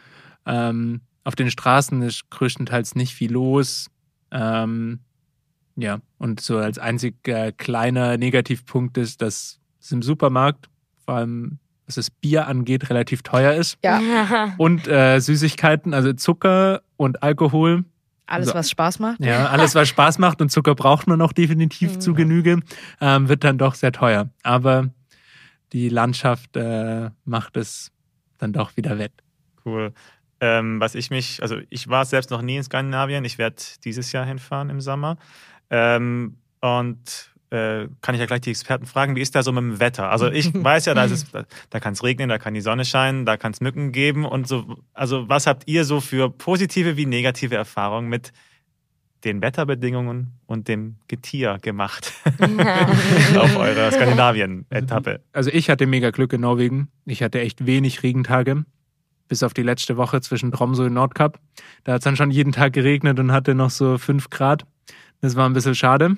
Ähm, 0.46 1.02
auf 1.24 1.36
den 1.36 1.52
Straßen 1.52 2.02
ist 2.02 2.30
größtenteils 2.30 2.96
nicht 2.96 3.14
viel 3.14 3.32
los. 3.32 3.90
Ähm, 4.32 5.00
ja, 5.76 6.00
und 6.18 6.42
so 6.42 6.58
als 6.58 6.78
einziger 6.80 7.52
kleiner 7.52 8.18
Negativpunkt 8.18 8.98
ist, 8.98 9.22
dass 9.22 9.60
es 9.80 9.92
im 9.92 10.02
Supermarkt, 10.02 10.70
vor 11.06 11.16
allem 11.16 11.60
was 11.86 11.96
das 11.96 12.12
Bier 12.12 12.48
angeht, 12.48 12.90
relativ 12.92 13.24
teuer 13.24 13.54
ist. 13.54 13.78
Ja. 13.84 14.54
Und 14.60 14.88
äh, 14.88 15.20
Süßigkeiten, 15.20 15.96
also 15.96 16.14
Zucker 16.14 16.84
und 16.98 17.24
Alkohol. 17.24 17.84
Alles, 18.28 18.50
So. 18.50 18.54
was 18.54 18.70
Spaß 18.70 19.00
macht? 19.00 19.20
Ja, 19.26 19.48
alles, 19.50 19.74
was 19.74 19.88
Spaß 19.90 20.20
macht 20.20 20.40
und 20.40 20.52
Zucker 20.52 20.76
braucht 20.76 21.08
man 21.08 21.18
noch 21.18 21.34
definitiv 21.34 21.96
Mhm. 21.96 22.02
zu 22.02 22.14
Genüge, 22.14 22.60
ähm, 23.02 23.28
wird 23.28 23.44
dann 23.44 23.58
doch 23.58 23.74
sehr 23.74 23.92
teuer. 23.92 24.30
Aber 24.44 24.90
die 25.74 25.90
Landschaft 25.90 26.56
äh, 26.56 27.10
macht 27.26 27.58
es 27.58 27.92
dann 28.38 28.54
doch 28.54 28.76
wieder 28.78 28.98
wett. 28.98 29.14
Cool. 29.66 29.94
Ähm, 30.42 30.80
was 30.80 30.96
ich 30.96 31.10
mich, 31.10 31.42
also 31.42 31.58
ich 31.70 31.90
war 31.90 32.06
selbst 32.06 32.32
noch 32.32 32.42
nie 32.42 32.58
in 32.58 32.64
Skandinavien. 32.64 33.26
Ich 33.26 33.38
werde 33.38 33.58
dieses 33.84 34.12
Jahr 34.12 34.26
hinfahren 34.26 34.70
im 34.70 34.82
Sommer. 34.82 35.18
Ähm, 35.70 36.38
und 36.62 37.34
äh, 37.52 37.88
kann 38.02 38.16
ich 38.16 38.22
ja 38.22 38.28
gleich 38.28 38.42
die 38.42 38.52
Experten 38.52 38.86
fragen, 38.86 39.16
wie 39.16 39.22
ist 39.22 39.36
da 39.36 39.44
so 39.44 39.52
mit 39.52 39.64
dem 39.64 39.80
Wetter? 39.80 40.10
Also 40.12 40.32
ich 40.32 40.54
weiß 40.54 40.86
ja, 40.86 40.94
da, 40.94 41.06
ist 41.06 41.12
es, 41.12 41.26
da 41.70 41.80
kann 41.80 41.94
es 41.94 42.04
regnen, 42.04 42.30
da 42.30 42.38
kann 42.38 42.54
die 42.54 42.62
Sonne 42.62 42.86
scheinen, 42.86 43.26
da 43.26 43.38
kann 43.38 43.52
es 43.52 43.62
Mücken 43.62 43.92
geben 43.92 44.26
und 44.26 44.48
so. 44.48 44.78
Also 44.94 45.28
was 45.28 45.48
habt 45.48 45.68
ihr 45.68 45.84
so 45.84 46.00
für 46.00 46.30
positive 46.30 46.96
wie 46.96 47.06
negative 47.06 47.56
Erfahrungen 47.56 48.08
mit 48.08 48.32
den 49.24 49.42
Wetterbedingungen 49.42 50.34
und 50.46 50.68
dem 50.68 50.96
Getier 51.08 51.58
gemacht 51.62 52.14
auf 53.38 53.58
eurer 53.58 53.92
Skandinavien-Etappe? 53.92 55.22
Also 55.34 55.50
ich 55.52 55.70
hatte 55.70 55.88
mega 55.88 56.12
Glück 56.12 56.34
in 56.34 56.42
Norwegen. 56.42 56.90
Ich 57.06 57.22
hatte 57.24 57.40
echt 57.40 57.66
wenig 57.66 58.04
Regentage. 58.04 58.66
Bis 59.28 59.44
auf 59.44 59.54
die 59.54 59.64
letzte 59.64 59.98
Woche 59.98 60.22
zwischen 60.22 60.52
Tromsø 60.52 60.86
und 60.86 60.94
Nordkap. 60.94 61.40
Da 61.84 61.94
hat 61.94 62.00
es 62.00 62.04
dann 62.04 62.16
schon 62.16 62.32
jeden 62.32 62.52
Tag 62.52 62.74
geregnet 62.74 63.20
und 63.20 63.32
hatte 63.32 63.54
noch 63.54 63.70
so 63.70 63.98
fünf 63.98 64.30
Grad. 64.30 64.66
Das 65.22 65.36
war 65.36 65.48
ein 65.48 65.54
bisschen 65.54 65.76
schade 65.76 66.18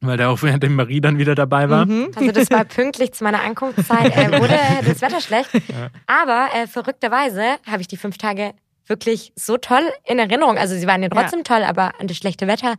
weil 0.00 0.16
der 0.16 0.30
auch 0.30 0.42
während 0.42 0.62
dem 0.62 0.74
Marie 0.74 1.00
dann 1.00 1.18
wieder 1.18 1.34
dabei 1.34 1.70
war. 1.70 1.86
Mhm. 1.86 2.10
Also 2.14 2.32
das 2.32 2.50
war 2.50 2.64
pünktlich 2.64 3.12
zu 3.12 3.24
meiner 3.24 3.42
Ankunftszeit, 3.42 4.16
äh, 4.16 4.40
wurde 4.40 4.58
das 4.84 5.00
Wetter 5.00 5.20
schlecht. 5.20 5.50
Ja. 5.54 5.88
Aber 6.06 6.48
äh, 6.54 6.66
verrückterweise 6.66 7.56
habe 7.66 7.80
ich 7.80 7.88
die 7.88 7.96
fünf 7.96 8.18
Tage 8.18 8.52
wirklich 8.86 9.32
so 9.36 9.56
toll 9.56 9.82
in 10.04 10.18
Erinnerung. 10.18 10.58
Also 10.58 10.76
sie 10.76 10.86
waren 10.86 11.02
ja 11.02 11.08
trotzdem 11.08 11.40
ja. 11.40 11.44
toll, 11.44 11.64
aber 11.64 11.98
an 12.00 12.06
das 12.06 12.16
schlechte 12.16 12.46
Wetter, 12.46 12.76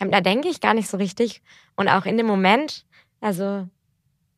ähm, 0.00 0.10
da 0.10 0.20
denke 0.20 0.48
ich 0.48 0.60
gar 0.60 0.74
nicht 0.74 0.88
so 0.88 0.96
richtig. 0.96 1.42
Und 1.76 1.88
auch 1.88 2.04
in 2.04 2.16
dem 2.16 2.26
Moment, 2.26 2.84
also 3.20 3.66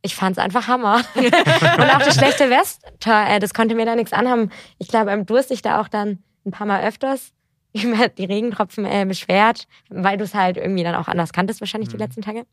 ich 0.02 0.14
fand 0.14 0.36
es 0.36 0.42
einfach 0.42 0.68
Hammer. 0.68 1.02
und 1.14 1.90
auch 1.90 1.98
das 1.98 2.14
schlechte 2.14 2.50
Wetter, 2.50 3.28
äh, 3.28 3.38
das 3.38 3.54
konnte 3.54 3.74
mir 3.74 3.86
da 3.86 3.94
nichts 3.94 4.12
anhaben. 4.12 4.50
Ich 4.78 4.88
glaube, 4.88 5.10
ähm, 5.10 5.26
durste 5.26 5.54
ich 5.54 5.62
da 5.62 5.80
auch 5.80 5.88
dann 5.88 6.22
ein 6.46 6.50
paar 6.50 6.66
Mal 6.66 6.84
öfters 6.84 7.32
über 7.72 8.08
die 8.08 8.24
Regentropfen 8.24 8.84
äh, 8.84 9.04
beschwert, 9.06 9.66
weil 9.88 10.16
du 10.16 10.24
es 10.24 10.34
halt 10.34 10.56
irgendwie 10.56 10.84
dann 10.84 10.94
auch 10.94 11.08
anders 11.08 11.32
kanntest, 11.32 11.60
wahrscheinlich 11.60 11.88
mhm. 11.88 11.92
die 11.92 11.98
letzten 11.98 12.22
Tage. 12.22 12.46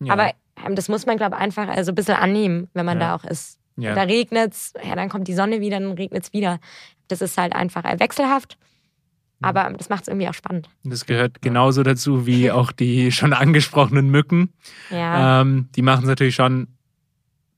Ja. 0.00 0.14
Aber 0.14 0.32
ähm, 0.66 0.74
das 0.74 0.88
muss 0.88 1.06
man, 1.06 1.16
glaube 1.16 1.36
ich, 1.36 1.42
einfach 1.42 1.76
äh, 1.76 1.84
so 1.84 1.92
ein 1.92 1.94
bisschen 1.94 2.16
annehmen, 2.16 2.68
wenn 2.72 2.86
man 2.86 3.00
ja. 3.00 3.08
da 3.08 3.14
auch 3.14 3.24
ist. 3.24 3.59
Ja. 3.80 3.94
Da 3.94 4.02
regnet's, 4.02 4.72
ja, 4.84 4.94
dann 4.94 5.08
kommt 5.08 5.28
die 5.28 5.34
Sonne 5.34 5.60
wieder, 5.60 5.80
dann 5.80 5.92
regnet's 5.92 6.32
wieder. 6.32 6.60
Das 7.08 7.20
ist 7.20 7.38
halt 7.38 7.54
einfach 7.54 7.84
äh, 7.84 7.98
wechselhaft. 7.98 8.56
Aber 9.42 9.72
das 9.76 9.88
macht 9.88 10.02
es 10.02 10.08
irgendwie 10.08 10.28
auch 10.28 10.34
spannend. 10.34 10.68
Das 10.84 11.06
gehört 11.06 11.40
genauso 11.40 11.82
dazu 11.82 12.26
wie 12.26 12.50
auch 12.50 12.72
die 12.72 13.10
schon 13.10 13.32
angesprochenen 13.32 14.10
Mücken. 14.10 14.52
Ja. 14.90 15.40
Ähm, 15.40 15.68
die 15.74 15.82
machen 15.82 16.02
es 16.02 16.08
natürlich 16.08 16.34
schon 16.34 16.68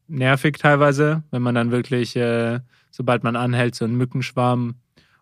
nervig 0.06 0.58
teilweise, 0.58 1.22
wenn 1.30 1.42
man 1.42 1.54
dann 1.54 1.70
wirklich, 1.70 2.14
äh, 2.16 2.60
sobald 2.90 3.24
man 3.24 3.36
anhält, 3.36 3.74
so 3.74 3.84
einen 3.84 3.96
Mückenschwarm 3.96 4.76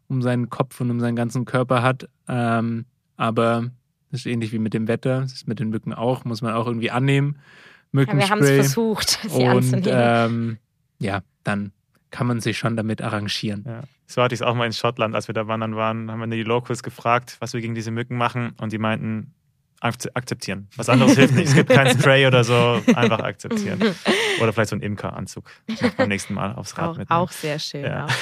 um 0.09 0.23
seinen 0.23 0.51
Kopf 0.51 0.81
und 0.81 0.91
um 0.91 1.01
seinen 1.01 1.17
ganzen 1.17 1.45
Körper 1.45 1.83
hat. 1.83 2.09
Ähm, 2.29 2.85
aber 3.17 3.71
das 4.11 4.21
ist 4.21 4.27
ähnlich 4.27 4.53
wie 4.53 4.59
mit 4.59 4.75
dem 4.75 4.89
Wetter, 4.89 5.21
das 5.21 5.33
ist 5.33 5.49
mit 5.49 5.61
den 5.61 5.71
Mücken 5.71 5.95
auch, 5.95 6.25
muss 6.25 6.43
man 6.43 6.55
auch 6.55 6.67
irgendwie 6.67 6.91
annehmen. 6.91 7.39
Mückenspray. 7.93 8.21
Ja, 8.21 8.27
wir 8.27 8.31
haben 8.31 8.43
es 8.43 8.67
versucht, 8.67 9.21
sie 9.29 9.45
und, 9.45 9.49
anzunehmen. 9.49 9.89
Ähm, 9.93 10.59
ja, 11.01 11.23
dann 11.43 11.73
kann 12.11 12.27
man 12.27 12.41
sich 12.41 12.59
schon 12.59 12.77
damit 12.77 13.03
arrangieren. 13.03 13.65
Ja. 13.67 13.83
So 14.07 14.23
hatte 14.23 14.35
ich 14.35 14.41
es 14.41 14.47
auch 14.47 14.55
mal 14.55 14.67
in 14.67 14.73
Schottland, 14.73 15.15
als 15.15 15.29
wir 15.29 15.33
da 15.33 15.47
wandern 15.47 15.77
waren, 15.77 16.11
haben 16.11 16.21
wir 16.21 16.27
die 16.27 16.43
Locals 16.43 16.83
gefragt, 16.83 17.37
was 17.41 17.53
wir 17.53 17.61
gegen 17.61 17.75
diese 17.75 17.91
Mücken 17.91 18.17
machen 18.17 18.55
und 18.59 18.73
die 18.73 18.79
meinten, 18.79 19.35
akzeptieren. 19.81 20.69
Was 20.77 20.89
anderes 20.89 21.17
hilft 21.17 21.35
nicht. 21.35 21.49
Es 21.49 21.55
gibt 21.55 21.71
kein 21.71 21.87
Spray 21.99 22.27
oder 22.27 22.45
so, 22.45 22.83
einfach 22.95 23.21
akzeptieren. 23.21 23.81
Oder 24.41 24.53
vielleicht 24.53 24.71
so 24.71 24.77
ein 24.77 24.83
Imkeranzug 24.83 25.51
beim 25.97 26.09
nächsten 26.09 26.35
Mal 26.35 26.55
aufs 26.55 26.77
Rad 26.77 26.91
auch, 26.91 26.99
mitnehmen. 26.99 27.21
Auch 27.21 27.31
sehr 27.31 27.59
schön. 27.59 27.85
Ja. 27.85 28.07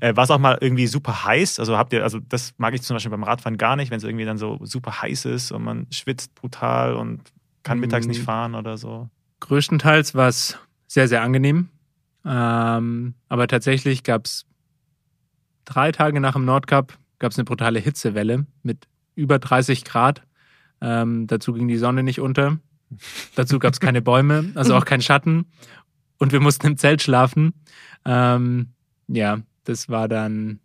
Äh, 0.00 0.16
war 0.16 0.24
es 0.24 0.30
auch 0.30 0.38
mal 0.38 0.58
irgendwie 0.60 0.86
super 0.86 1.24
heiß? 1.24 1.60
Also 1.60 1.76
habt 1.76 1.92
ihr, 1.92 2.02
also 2.02 2.18
das 2.18 2.54
mag 2.56 2.74
ich 2.74 2.82
zum 2.82 2.96
Beispiel 2.96 3.10
beim 3.10 3.22
Radfahren 3.22 3.58
gar 3.58 3.76
nicht, 3.76 3.90
wenn 3.90 3.98
es 3.98 4.04
irgendwie 4.04 4.24
dann 4.24 4.38
so 4.38 4.58
super 4.62 5.02
heiß 5.02 5.26
ist 5.26 5.52
und 5.52 5.62
man 5.62 5.86
schwitzt 5.90 6.34
brutal 6.34 6.94
und 6.94 7.20
kann 7.62 7.78
mittags 7.78 8.06
nicht 8.06 8.22
mm. 8.22 8.24
fahren 8.24 8.54
oder 8.54 8.76
so. 8.76 9.08
Größtenteils 9.40 10.14
war 10.14 10.28
es 10.28 10.58
sehr, 10.86 11.08
sehr 11.08 11.22
angenehm. 11.22 11.68
Ähm, 12.24 13.14
aber 13.28 13.46
tatsächlich 13.46 14.02
gab 14.02 14.26
es 14.26 14.46
drei 15.64 15.92
Tage 15.92 16.20
nach 16.20 16.34
dem 16.34 16.44
Nordkap 16.44 16.98
gab 17.18 17.32
es 17.32 17.38
eine 17.38 17.44
brutale 17.44 17.78
Hitzewelle 17.78 18.46
mit 18.62 18.86
über 19.14 19.38
30 19.38 19.84
Grad. 19.84 20.22
Ähm, 20.80 21.26
dazu 21.26 21.52
ging 21.52 21.68
die 21.68 21.78
Sonne 21.78 22.02
nicht 22.02 22.20
unter. 22.20 22.58
Dazu 23.34 23.58
gab 23.58 23.72
es 23.72 23.80
keine 23.80 24.02
Bäume, 24.02 24.52
also 24.54 24.74
auch 24.74 24.84
kein 24.84 25.00
Schatten. 25.00 25.46
Und 26.18 26.32
wir 26.32 26.40
mussten 26.40 26.66
im 26.66 26.76
Zelt 26.76 27.02
schlafen. 27.02 27.54
Ähm, 28.04 28.74
ja, 29.08 29.38
das 29.64 29.88
war 29.88 30.08
dann. 30.08 30.60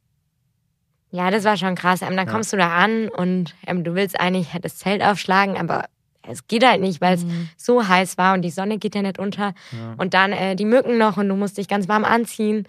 Ja, 1.12 1.32
das 1.32 1.43
war 1.43 1.57
schon 1.57 1.76
krass. 1.76 2.01
Ähm, 2.01 2.16
dann 2.18 2.28
ja. 2.28 2.32
kommst 2.34 2.53
du 2.53 2.57
da 2.57 2.76
an 2.76 3.07
und 3.07 3.55
ähm, 3.66 3.84
du 3.84 3.95
willst 3.95 4.20
eigentlich 4.20 4.49
das 4.62 4.78
Zelt 4.78 5.01
aufschlagen, 5.01 5.57
aber 5.57 5.86
es 6.30 6.47
geht 6.47 6.65
halt 6.65 6.82
nicht, 6.82 7.01
weil 7.01 7.15
es 7.15 7.25
mhm. 7.25 7.49
so 7.57 7.88
heiß 7.88 8.17
war 8.17 8.34
und 8.34 8.41
die 8.41 8.51
Sonne 8.51 8.77
geht 8.77 8.95
ja 8.95 9.01
nicht 9.01 9.19
unter. 9.19 9.53
Ja. 9.71 9.95
Und 9.97 10.13
dann 10.13 10.32
äh, 10.32 10.55
die 10.55 10.65
Mücken 10.65 10.97
noch 10.97 11.17
und 11.17 11.27
du 11.27 11.36
musst 11.36 11.57
dich 11.57 11.67
ganz 11.67 11.88
warm 11.88 12.05
anziehen. 12.05 12.67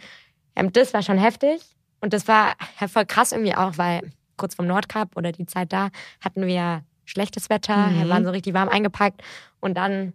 Ähm, 0.56 0.72
das 0.72 0.94
war 0.94 1.02
schon 1.02 1.18
heftig. 1.18 1.60
Und 2.00 2.12
das 2.14 2.26
war 2.28 2.54
voll 2.88 3.04
krass 3.04 3.32
irgendwie 3.32 3.54
auch, 3.54 3.76
weil 3.76 4.00
kurz 4.38 4.54
vom 4.54 4.66
Nordkap 4.66 5.16
oder 5.16 5.32
die 5.32 5.44
Zeit 5.44 5.72
da 5.72 5.90
hatten 6.24 6.46
wir 6.46 6.82
schlechtes 7.04 7.50
Wetter, 7.50 7.88
mhm. 7.88 8.08
waren 8.08 8.24
so 8.24 8.30
richtig 8.30 8.54
warm 8.54 8.68
eingepackt 8.68 9.22
und 9.60 9.76
dann 9.76 10.14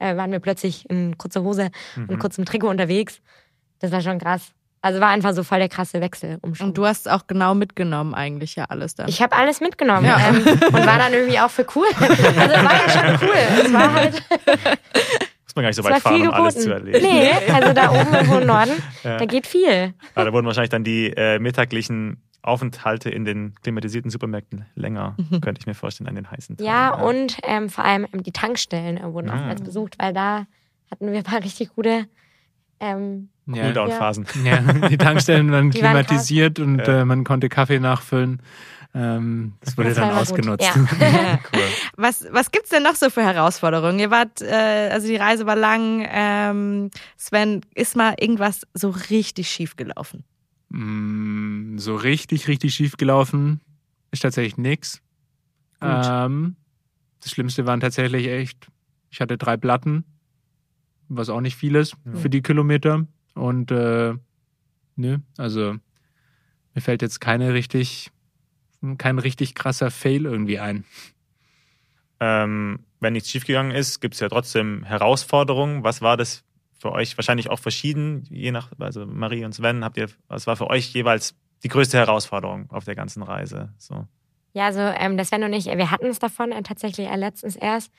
äh, 0.00 0.16
waren 0.16 0.32
wir 0.32 0.40
plötzlich 0.40 0.88
in 0.88 1.18
kurzer 1.18 1.42
Hose 1.42 1.70
mhm. 1.96 2.08
und 2.08 2.18
kurzem 2.18 2.44
Trikot 2.44 2.68
unterwegs. 2.68 3.20
Das 3.80 3.92
war 3.92 4.00
schon 4.00 4.18
krass. 4.18 4.52
Also 4.86 5.00
war 5.00 5.08
einfach 5.08 5.32
so 5.34 5.42
voll 5.42 5.58
der 5.58 5.68
krasse 5.68 6.00
Wechsel. 6.00 6.38
Und 6.42 6.78
du 6.78 6.86
hast 6.86 7.10
auch 7.10 7.26
genau 7.26 7.56
mitgenommen 7.56 8.14
eigentlich 8.14 8.54
ja 8.54 8.66
alles 8.66 8.94
dann. 8.94 9.08
Ich 9.08 9.20
habe 9.20 9.34
alles 9.34 9.60
mitgenommen 9.60 10.06
ja. 10.06 10.16
ähm, 10.28 10.46
und 10.46 10.86
war 10.86 10.96
dann 10.96 11.12
irgendwie 11.12 11.40
auch 11.40 11.50
für 11.50 11.66
cool. 11.74 11.88
Also 11.98 12.14
war 12.14 12.72
ja 12.72 12.88
schon 12.88 13.28
cool. 13.28 13.64
Es 13.64 13.72
war 13.72 13.92
halt 13.92 14.12
Muss 15.44 15.56
man 15.56 15.62
gar 15.64 15.68
nicht 15.70 15.76
so 15.76 15.82
weit 15.82 16.00
fahren, 16.00 16.28
um 16.28 16.34
alles 16.34 16.60
zu 16.60 16.72
erleben. 16.72 17.00
Nee, 17.02 17.32
also 17.52 17.72
da 17.72 17.90
oben 17.90 18.14
im 18.14 18.30
hohen 18.30 18.46
Norden, 18.46 18.70
ja. 19.02 19.16
da 19.16 19.24
geht 19.24 19.48
viel. 19.48 19.92
Ja, 20.14 20.24
da 20.24 20.32
wurden 20.32 20.46
wahrscheinlich 20.46 20.70
dann 20.70 20.84
die 20.84 21.08
äh, 21.16 21.40
mittaglichen 21.40 22.22
Aufenthalte 22.42 23.10
in 23.10 23.24
den 23.24 23.56
klimatisierten 23.62 24.12
Supermärkten 24.12 24.66
länger, 24.76 25.16
mhm. 25.16 25.40
könnte 25.40 25.58
ich 25.58 25.66
mir 25.66 25.74
vorstellen, 25.74 26.08
an 26.08 26.14
den 26.14 26.30
heißen 26.30 26.58
Tagen. 26.58 26.68
Ja, 26.68 26.94
und 26.94 27.38
ähm, 27.42 27.70
vor 27.70 27.84
allem 27.84 28.06
ähm, 28.12 28.22
die 28.22 28.30
Tankstellen 28.30 28.98
äh, 28.98 29.12
wurden 29.12 29.30
ah. 29.30 29.34
oftmals 29.34 29.62
besucht, 29.62 29.96
weil 29.98 30.12
da 30.12 30.46
hatten 30.92 31.10
wir 31.10 31.18
ein 31.18 31.24
paar 31.24 31.42
richtig 31.42 31.74
gute 31.74 32.06
ähm, 32.80 33.28
ja. 33.46 33.64
Cooldown-Phasen. 33.64 34.26
Ja. 34.44 34.60
die 34.88 34.98
Tankstellen 34.98 35.50
waren 35.50 35.70
die 35.70 35.78
klimatisiert 35.78 36.58
waren 36.58 36.80
und 36.80 36.80
äh, 36.80 37.04
man 37.04 37.24
konnte 37.24 37.48
Kaffee 37.48 37.80
nachfüllen. 37.80 38.42
Ähm, 38.94 39.54
das 39.60 39.76
wurde 39.76 39.90
das 39.90 39.98
dann 39.98 40.10
ausgenutzt. 40.12 40.64
Ja. 40.64 40.74
cool. 41.54 41.62
Was, 41.96 42.26
was 42.30 42.50
gibt's 42.50 42.70
denn 42.70 42.82
noch 42.82 42.94
so 42.94 43.10
für 43.10 43.22
Herausforderungen? 43.22 43.98
Ihr 43.98 44.10
wart, 44.10 44.40
äh, 44.40 44.88
also 44.90 45.06
die 45.06 45.16
Reise 45.16 45.46
war 45.46 45.56
lang. 45.56 46.06
Ähm, 46.10 46.90
Sven, 47.16 47.60
ist 47.74 47.96
mal 47.96 48.14
irgendwas 48.18 48.62
so 48.72 48.90
richtig 49.10 49.50
schief 49.50 49.76
gelaufen? 49.76 50.24
Mm, 50.70 51.78
so 51.78 51.94
richtig, 51.94 52.48
richtig 52.48 52.74
schief 52.74 52.96
gelaufen 52.96 53.60
ist 54.10 54.22
tatsächlich 54.22 54.56
nichts. 54.56 55.02
Ähm, 55.82 56.56
das 57.20 57.32
Schlimmste 57.32 57.66
waren 57.66 57.80
tatsächlich 57.80 58.28
echt, 58.28 58.68
ich 59.10 59.20
hatte 59.20 59.36
drei 59.36 59.56
Platten, 59.56 60.04
was 61.08 61.28
auch 61.28 61.40
nicht 61.40 61.56
viel 61.56 61.74
ist 61.74 61.96
ja. 62.04 62.14
für 62.14 62.30
die 62.30 62.42
Kilometer. 62.42 63.06
Und 63.34 63.70
äh, 63.70 64.14
nö, 64.96 65.18
also 65.36 65.76
mir 66.74 66.80
fällt 66.80 67.02
jetzt 67.02 67.20
keine 67.20 67.54
richtig, 67.54 68.10
kein 68.98 69.18
richtig 69.18 69.54
krasser 69.54 69.90
Fail 69.90 70.24
irgendwie 70.24 70.58
ein. 70.58 70.84
Ähm, 72.20 72.80
wenn 73.00 73.12
nichts 73.12 73.30
schiefgegangen 73.30 73.72
ist, 73.72 74.00
gibt 74.00 74.14
es 74.14 74.20
ja 74.20 74.28
trotzdem 74.28 74.84
Herausforderungen. 74.84 75.84
Was 75.84 76.00
war 76.00 76.16
das 76.16 76.44
für 76.78 76.92
euch 76.92 77.16
wahrscheinlich 77.16 77.50
auch 77.50 77.58
verschieden, 77.58 78.24
je 78.30 78.52
nach, 78.52 78.70
also 78.78 79.06
Marie 79.06 79.44
und 79.44 79.52
Sven, 79.52 79.84
habt 79.84 79.96
ihr, 79.96 80.08
was 80.28 80.46
war 80.46 80.56
für 80.56 80.68
euch 80.68 80.92
jeweils 80.92 81.34
die 81.62 81.68
größte 81.68 81.96
Herausforderung 81.96 82.70
auf 82.70 82.84
der 82.84 82.94
ganzen 82.94 83.22
Reise? 83.22 83.72
So. 83.78 84.06
Ja, 84.52 84.66
also 84.66 84.80
ähm, 84.80 85.16
der 85.16 85.26
Sven 85.26 85.44
und 85.44 85.52
ich, 85.52 85.66
wir 85.66 85.90
hatten 85.90 86.06
es 86.06 86.18
davon 86.18 86.52
äh, 86.52 86.62
tatsächlich 86.62 87.08
äh, 87.08 87.16
letztens 87.16 87.56
erst. 87.56 87.92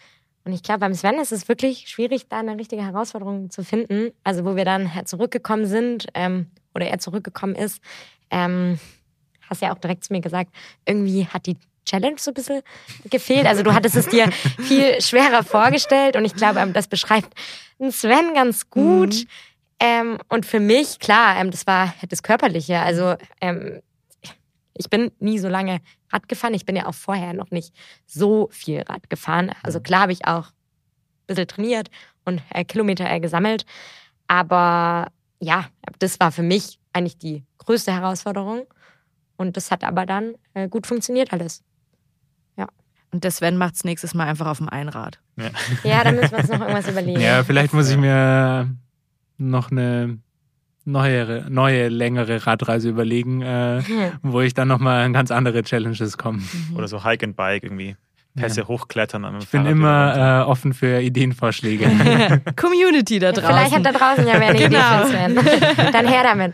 Und 0.47 0.53
ich 0.53 0.63
glaube, 0.63 0.79
beim 0.79 0.93
Sven 0.93 1.19
ist 1.19 1.33
es 1.33 1.49
wirklich 1.49 1.89
schwierig, 1.89 2.29
da 2.29 2.39
eine 2.39 2.57
richtige 2.57 2.81
Herausforderung 2.81 3.49
zu 3.49 3.65
finden. 3.65 4.13
Also 4.23 4.45
wo 4.45 4.55
wir 4.55 4.63
dann 4.63 4.89
zurückgekommen 5.03 5.65
sind 5.65 6.07
ähm, 6.13 6.47
oder 6.73 6.87
er 6.87 6.99
zurückgekommen 6.99 7.53
ist, 7.53 7.81
ähm, 8.31 8.79
hast 9.49 9.61
ja 9.61 9.73
auch 9.73 9.77
direkt 9.77 10.05
zu 10.05 10.13
mir 10.13 10.21
gesagt, 10.21 10.55
irgendwie 10.85 11.25
hat 11.25 11.47
die 11.47 11.57
Challenge 11.85 12.15
so 12.17 12.31
ein 12.31 12.33
bisschen 12.33 12.61
gefehlt. 13.09 13.45
Also 13.45 13.61
du 13.61 13.73
hattest 13.73 13.97
es 13.97 14.07
dir 14.07 14.31
viel 14.59 15.01
schwerer 15.01 15.43
vorgestellt 15.43 16.15
und 16.15 16.23
ich 16.23 16.33
glaube, 16.33 16.61
ähm, 16.61 16.71
das 16.71 16.87
beschreibt 16.87 17.33
Sven 17.89 18.33
ganz 18.33 18.69
gut. 18.69 19.15
Mhm. 19.15 19.27
Ähm, 19.81 20.17
und 20.29 20.45
für 20.45 20.61
mich, 20.61 20.99
klar, 20.99 21.41
ähm, 21.41 21.51
das 21.51 21.67
war 21.67 21.93
das 22.07 22.23
Körperliche. 22.23 22.79
Also 22.79 23.15
ähm, 23.41 23.81
ich 24.77 24.89
bin 24.89 25.11
nie 25.19 25.39
so 25.39 25.47
lange 25.47 25.79
Rad 26.11 26.27
gefahren. 26.27 26.53
Ich 26.53 26.65
bin 26.65 26.75
ja 26.75 26.85
auch 26.85 26.93
vorher 26.93 27.33
noch 27.33 27.51
nicht 27.51 27.73
so 28.05 28.49
viel 28.51 28.81
Rad 28.81 29.09
gefahren. 29.09 29.51
Also 29.63 29.79
klar 29.79 30.01
habe 30.01 30.11
ich 30.11 30.25
auch 30.25 30.47
ein 30.47 31.27
bisschen 31.27 31.47
trainiert 31.47 31.89
und 32.25 32.41
äh, 32.49 32.63
Kilometer 32.63 33.09
äh, 33.09 33.19
gesammelt. 33.19 33.65
Aber 34.27 35.07
ja, 35.39 35.65
das 35.99 36.19
war 36.19 36.31
für 36.31 36.43
mich 36.43 36.79
eigentlich 36.93 37.17
die 37.17 37.43
größte 37.57 37.91
Herausforderung. 37.91 38.65
Und 39.35 39.55
das 39.55 39.71
hat 39.71 39.83
aber 39.83 40.05
dann 40.05 40.33
äh, 40.53 40.67
gut 40.67 40.87
funktioniert 40.87 41.31
alles. 41.31 41.63
Und 43.11 43.23
der 43.23 43.31
Sven 43.31 43.57
macht's 43.57 43.83
nächstes 43.83 44.13
Mal 44.13 44.27
einfach 44.27 44.47
auf 44.47 44.57
dem 44.57 44.69
Einrad. 44.69 45.19
Ja. 45.37 45.49
Ja, 45.83 46.03
dann 46.03 46.15
müssen 46.15 46.31
wir 46.31 46.39
uns 46.39 46.49
noch 46.49 46.59
irgendwas 46.59 46.89
überlegen. 46.89 47.21
Ja, 47.21 47.43
vielleicht 47.43 47.73
muss 47.73 47.89
ich 47.89 47.97
mir 47.97 48.69
noch 49.37 49.71
eine 49.71 50.19
neuere, 50.87 51.45
neue, 51.49 51.89
längere 51.89 52.47
Radreise 52.47 52.89
überlegen, 52.89 53.41
äh, 53.41 53.81
Hm. 53.85 54.11
wo 54.23 54.41
ich 54.41 54.53
dann 54.53 54.67
nochmal 54.67 55.03
an 55.05 55.13
ganz 55.13 55.29
andere 55.31 55.61
Challenges 55.63 56.17
komme. 56.17 56.39
Oder 56.75 56.87
so 56.87 57.03
Hike 57.03 57.25
and 57.25 57.35
Bike 57.35 57.63
irgendwie. 57.63 57.95
Pässe 58.35 58.67
hochklettern. 58.67 59.25
und 59.25 59.33
mit 59.33 59.41
dem 59.41 59.45
Ich 59.45 59.49
bin 59.49 59.61
Fahrrad 59.63 59.73
runter. 59.73 60.15
immer 60.15 60.41
äh, 60.41 60.43
offen 60.47 60.73
für 60.75 61.01
Ideenvorschläge. 61.01 61.85
Community 62.55 63.17
da 63.17 63.31
draußen. 63.31 63.49
Vielleicht 63.49 63.75
hat 63.75 63.83
da 63.83 63.91
draußen 63.91 64.27
ja 64.27 64.33
wer 64.39 64.49
eine 64.49 64.59
Genau. 64.59 64.77
Idee 64.77 65.05
für 65.05 65.07
Sven. 65.09 65.91
Dann 65.91 66.05
her 66.07 66.21
damit. 66.21 66.53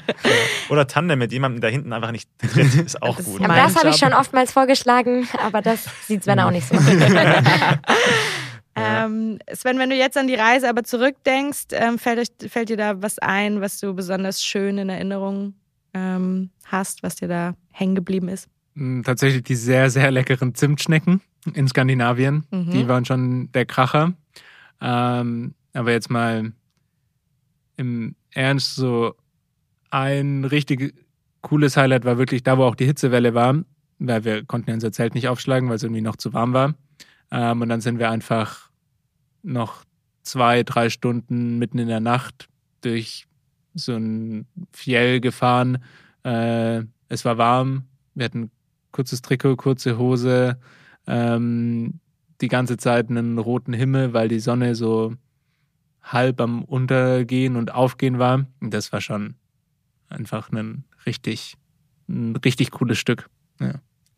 Oder 0.70 0.88
Tandem 0.88 1.20
mit 1.20 1.34
jemandem, 1.34 1.60
der 1.60 1.72
hinten 1.72 1.92
einfach 1.92 2.12
nicht 2.12 2.30
tritt, 2.40 2.74
ist 2.76 3.02
auch 3.04 3.18
Das 3.18 3.26
gut. 3.26 3.42
ist 3.42 3.46
Aber 3.50 3.56
das 3.56 3.76
habe 3.76 3.90
ich 3.90 3.98
schon 3.98 4.14
oftmals 4.14 4.54
vorgeschlagen, 4.54 5.28
aber 5.46 5.62
das 5.62 5.86
sieht 6.08 6.24
Sven 6.24 6.40
auch 6.40 6.52
nicht 6.52 6.66
so. 6.70 6.76
Ähm, 8.76 9.40
Sven, 9.54 9.78
wenn 9.78 9.90
du 9.90 9.96
jetzt 9.96 10.18
an 10.18 10.28
die 10.28 10.36
Reise 10.36 10.68
aber 10.68 10.84
zurückdenkst, 10.84 11.68
ähm, 11.72 12.00
fällt, 12.00 12.20
euch, 12.20 12.50
fällt 12.50 12.70
dir 12.70 12.78
da 12.78 13.02
was 13.02 13.20
ein, 13.20 13.62
was 13.62 13.80
du 13.80 13.94
besonders 13.94 14.44
schön 14.44 14.78
in 14.78 14.90
Erinnerung 14.90 15.54
ähm, 15.94 16.50
hast, 16.66 17.04
was 17.04 17.16
dir 17.16 17.28
da 17.28 17.56
hängen 17.72 17.96
geblieben 17.96 18.30
ist? 18.30 18.50
Mm, 18.74 19.02
Tatsächlich 19.02 19.44
die 19.44 19.56
sehr, 19.56 19.90
sehr 19.90 20.10
leckeren 20.12 20.56
Zimtschnecken 20.56 21.22
in 21.54 21.68
Skandinavien. 21.68 22.46
Mhm. 22.52 22.72
Die 22.72 22.88
waren 22.88 23.06
schon 23.06 23.52
der 23.52 23.66
Kracher. 23.66 24.14
Ähm, 24.82 25.54
aber 25.74 25.92
jetzt 25.92 26.10
mal 26.10 26.52
im 27.78 28.16
Ernst, 28.32 28.76
so 28.76 29.16
ein 29.90 30.46
richtig 30.46 30.94
cooles 31.42 31.78
Highlight 31.78 32.06
war 32.06 32.18
wirklich 32.18 32.44
da, 32.44 32.58
wo 32.58 32.64
auch 32.64 32.76
die 32.76 32.86
Hitzewelle 32.86 33.34
war, 33.34 33.56
weil 34.00 34.24
wir 34.24 34.46
konnten 34.46 34.70
ja 34.70 34.74
unser 34.76 34.92
Zelt 34.92 35.14
nicht 35.14 35.28
aufschlagen, 35.28 35.70
weil 35.70 35.76
es 35.76 35.84
irgendwie 35.84 36.02
noch 36.02 36.16
zu 36.16 36.34
warm 36.34 36.54
war. 36.54 36.74
Ähm, 37.34 37.62
und 37.62 37.70
dann 37.70 37.82
sind 37.82 37.98
wir 37.98 38.12
einfach 38.12 38.70
noch 39.42 39.84
zwei, 40.22 40.64
drei 40.64 40.90
Stunden 40.90 41.58
mitten 41.58 41.80
in 41.80 41.88
der 41.88 42.00
Nacht 42.00 42.48
durch 42.82 43.26
so 43.74 43.96
ein 43.96 44.46
Fjell 44.72 45.20
gefahren. 45.20 45.84
Äh, 46.24 46.84
es 47.10 47.26
war 47.26 47.38
warm, 47.40 47.86
wir 48.14 48.26
hatten 48.26 48.52
kurzes 48.92 49.24
Trikot, 49.24 49.58
kurze 49.58 49.98
Hose, 49.98 50.60
ähm, 51.08 52.00
die 52.40 52.48
ganze 52.48 52.78
Zeit 52.78 53.10
einen 53.10 53.40
roten 53.40 53.74
Himmel, 53.74 54.14
weil 54.14 54.28
die 54.28 54.40
Sonne 54.40 54.76
so 54.76 55.16
halb 56.04 56.40
am 56.40 56.64
Untergehen 56.64 57.56
und 57.56 57.74
Aufgehen 57.74 58.20
war. 58.20 58.46
Und 58.62 58.74
das 58.74 58.92
war 58.92 59.02
schon 59.02 59.36
einfach 60.08 60.52
ein 60.52 60.84
richtig, 61.08 61.56
ein 62.08 62.36
richtig 62.36 62.70
cooles 62.70 63.00
Stück. 63.00 63.28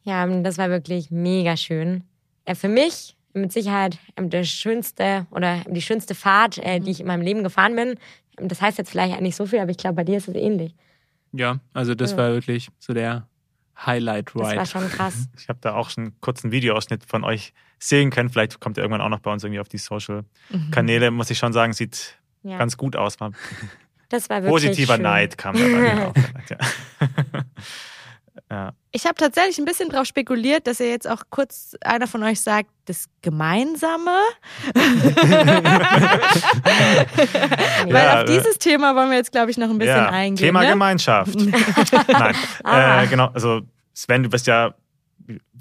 Ja, 0.04 0.28
das 0.28 0.58
war 0.58 0.70
wirklich 0.70 1.12
mega 1.12 1.56
schön. 1.56 2.04
Ja, 2.48 2.56
für 2.56 2.68
mich 2.70 3.16
mit 3.34 3.52
Sicherheit 3.52 3.98
ähm, 4.16 4.30
der 4.30 4.44
schönste 4.44 5.28
oder 5.32 5.62
die 5.68 5.82
schönste 5.82 6.16
Fahrt, 6.16 6.58
äh, 6.60 6.80
die 6.80 6.92
ich 6.92 7.00
in 7.02 7.08
meinem 7.08 7.22
Leben 7.22 7.44
gefahren 7.44 7.76
bin. 7.76 7.96
Ähm, 8.40 8.48
Das 8.48 8.62
heißt 8.62 8.78
jetzt 8.78 8.92
vielleicht 8.92 9.20
nicht 9.22 9.36
so 9.36 9.46
viel, 9.46 9.60
aber 9.60 9.72
ich 9.72 9.78
glaube, 9.78 9.96
bei 9.96 10.04
dir 10.04 10.18
ist 10.18 10.28
es 10.28 10.36
ähnlich. 10.36 10.74
Ja, 11.34 11.60
also 11.74 11.96
das 11.96 12.12
Ja. 12.12 12.18
war 12.18 12.30
wirklich 12.32 12.70
so 12.80 12.94
der 12.94 13.28
Highlight 13.86 14.32
Das 14.36 14.48
Ride. 14.48 14.58
war 14.58 14.66
schon 14.66 14.90
krass. 14.90 15.28
Ich 15.38 15.50
habe 15.50 15.60
da 15.62 15.74
auch 15.76 15.90
schon 15.90 16.06
einen 16.06 16.22
kurzen 16.22 16.52
Videoausschnitt 16.52 17.04
von 17.06 17.26
euch 17.26 17.54
sehen 17.78 18.10
können. 18.10 18.30
Vielleicht 18.30 18.62
kommt 18.62 18.78
er 18.78 18.84
irgendwann 18.86 19.02
auch 19.02 19.10
noch 19.10 19.20
bei 19.20 19.32
uns 19.34 19.44
irgendwie 19.44 19.60
auf 19.60 19.68
die 19.68 19.78
Social-Kanäle. 19.80 21.12
Muss 21.12 21.30
ich 21.30 21.38
schon 21.38 21.52
sagen, 21.52 21.74
sieht 21.74 22.18
Ja, 22.44 22.58
ganz 22.58 22.78
gut 22.78 22.96
aus. 22.96 23.18
Das 24.08 24.30
war 24.30 24.44
wirklich 24.44 24.50
positiver 24.50 24.94
schön. 24.94 25.04
Neid 25.04 25.38
kam 25.38 25.56
da 25.58 25.62
bei 25.62 25.68
mir 25.68 26.08
auf. 26.08 26.16
Ja. 26.50 26.58
ja. 28.52 28.74
Ich 28.92 29.06
habe 29.06 29.16
tatsächlich 29.16 29.58
ein 29.58 29.66
bisschen 29.66 29.90
drauf 29.90 30.06
spekuliert, 30.06 30.68
dass 30.68 30.80
ihr 30.80 30.90
jetzt 30.90 31.10
auch 31.10 31.24
kurz 31.30 31.76
einer 31.82 32.08
von 32.08 32.24
euch 32.24 32.40
sagt, 32.40 32.70
das 32.86 33.08
Gemeinsame. 33.22 34.20
Weil 37.86 37.94
Ja, 37.94 38.14
auf 38.14 38.22
äh, 38.22 38.26
dieses 38.26 38.58
Thema 38.58 38.96
wollen 38.96 39.10
wir 39.10 39.18
jetzt, 39.18 39.32
glaube 39.32 39.52
ich, 39.52 39.58
noch 39.58 39.70
ein 39.70 39.78
bisschen 39.78 39.98
ja. 39.98 40.10
eingehen. 40.10 40.48
Thema 40.48 40.62
ne? 40.62 40.70
Gemeinschaft. 40.70 41.36
Nein, 42.08 42.36
Ah. 42.64 43.04
äh, 43.04 43.08
genau. 43.08 43.28
Also 43.34 43.62
Sven, 43.94 44.24
du 44.24 44.30
bist 44.30 44.48
ja 44.48 44.76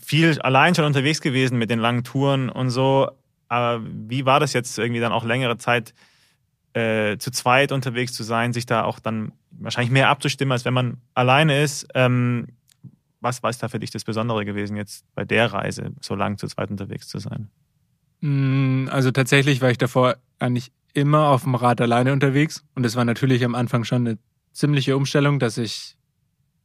viel 0.01 0.39
allein 0.41 0.75
schon 0.75 0.85
unterwegs 0.85 1.21
gewesen 1.21 1.59
mit 1.59 1.71
den 1.71 1.79
langen 1.79 2.05
Touren 2.05 2.49
und 2.51 2.71
so. 2.71 3.11
Aber 3.49 3.83
wie 3.85 4.27
war 4.27 4.41
das 4.41 4.53
jetzt 4.53 4.79
irgendwie 4.79 5.01
dann 5.01 5.13
auch 5.13 5.25
längere 5.25 5.57
Zeit 5.57 5.95
äh, 6.75 7.17
zu 7.19 7.31
zweit 7.31 7.73
unterwegs 7.73 8.13
zu 8.13 8.23
sein, 8.25 8.53
sich 8.53 8.67
da 8.67 8.85
auch 8.85 8.99
dann 8.99 9.33
wahrscheinlich 9.51 9.91
mehr 9.93 10.09
abzustimmen, 10.09 10.53
als 10.53 10.65
wenn 10.65 10.75
man 10.75 10.99
alleine 11.15 11.63
ist? 11.63 11.87
Ähm, 11.95 12.49
was 13.25 13.43
war 13.43 13.51
da 13.51 13.69
für 13.69 13.81
dich 13.81 13.91
das 13.91 14.05
Besondere 14.05 14.45
gewesen, 14.45 14.77
jetzt 14.77 15.05
bei 15.17 15.25
der 15.25 15.53
Reise 15.53 15.93
so 16.01 16.15
lang 16.15 16.39
zu 16.39 16.47
zweit 16.47 16.71
unterwegs 16.71 17.09
zu 17.09 17.19
sein? 17.19 17.49
Mm, 18.21 18.89
Also 18.91 19.11
tatsächlich 19.11 19.61
war 19.61 19.71
ich 19.71 19.79
davor 19.79 20.17
eigentlich 20.39 20.71
immer 20.93 21.29
auf 21.29 21.43
dem 21.43 21.57
Rad 21.57 21.81
alleine 21.81 22.13
unterwegs. 22.13 22.65
Und 22.77 22.87
es 22.87 22.95
war 22.95 23.05
natürlich 23.05 23.45
am 23.45 23.55
Anfang 23.57 23.83
schon 23.85 24.07
eine 24.07 24.19
ziemliche 24.53 24.97
Umstellung, 24.97 25.41
dass 25.41 25.59
ich, 25.59 25.97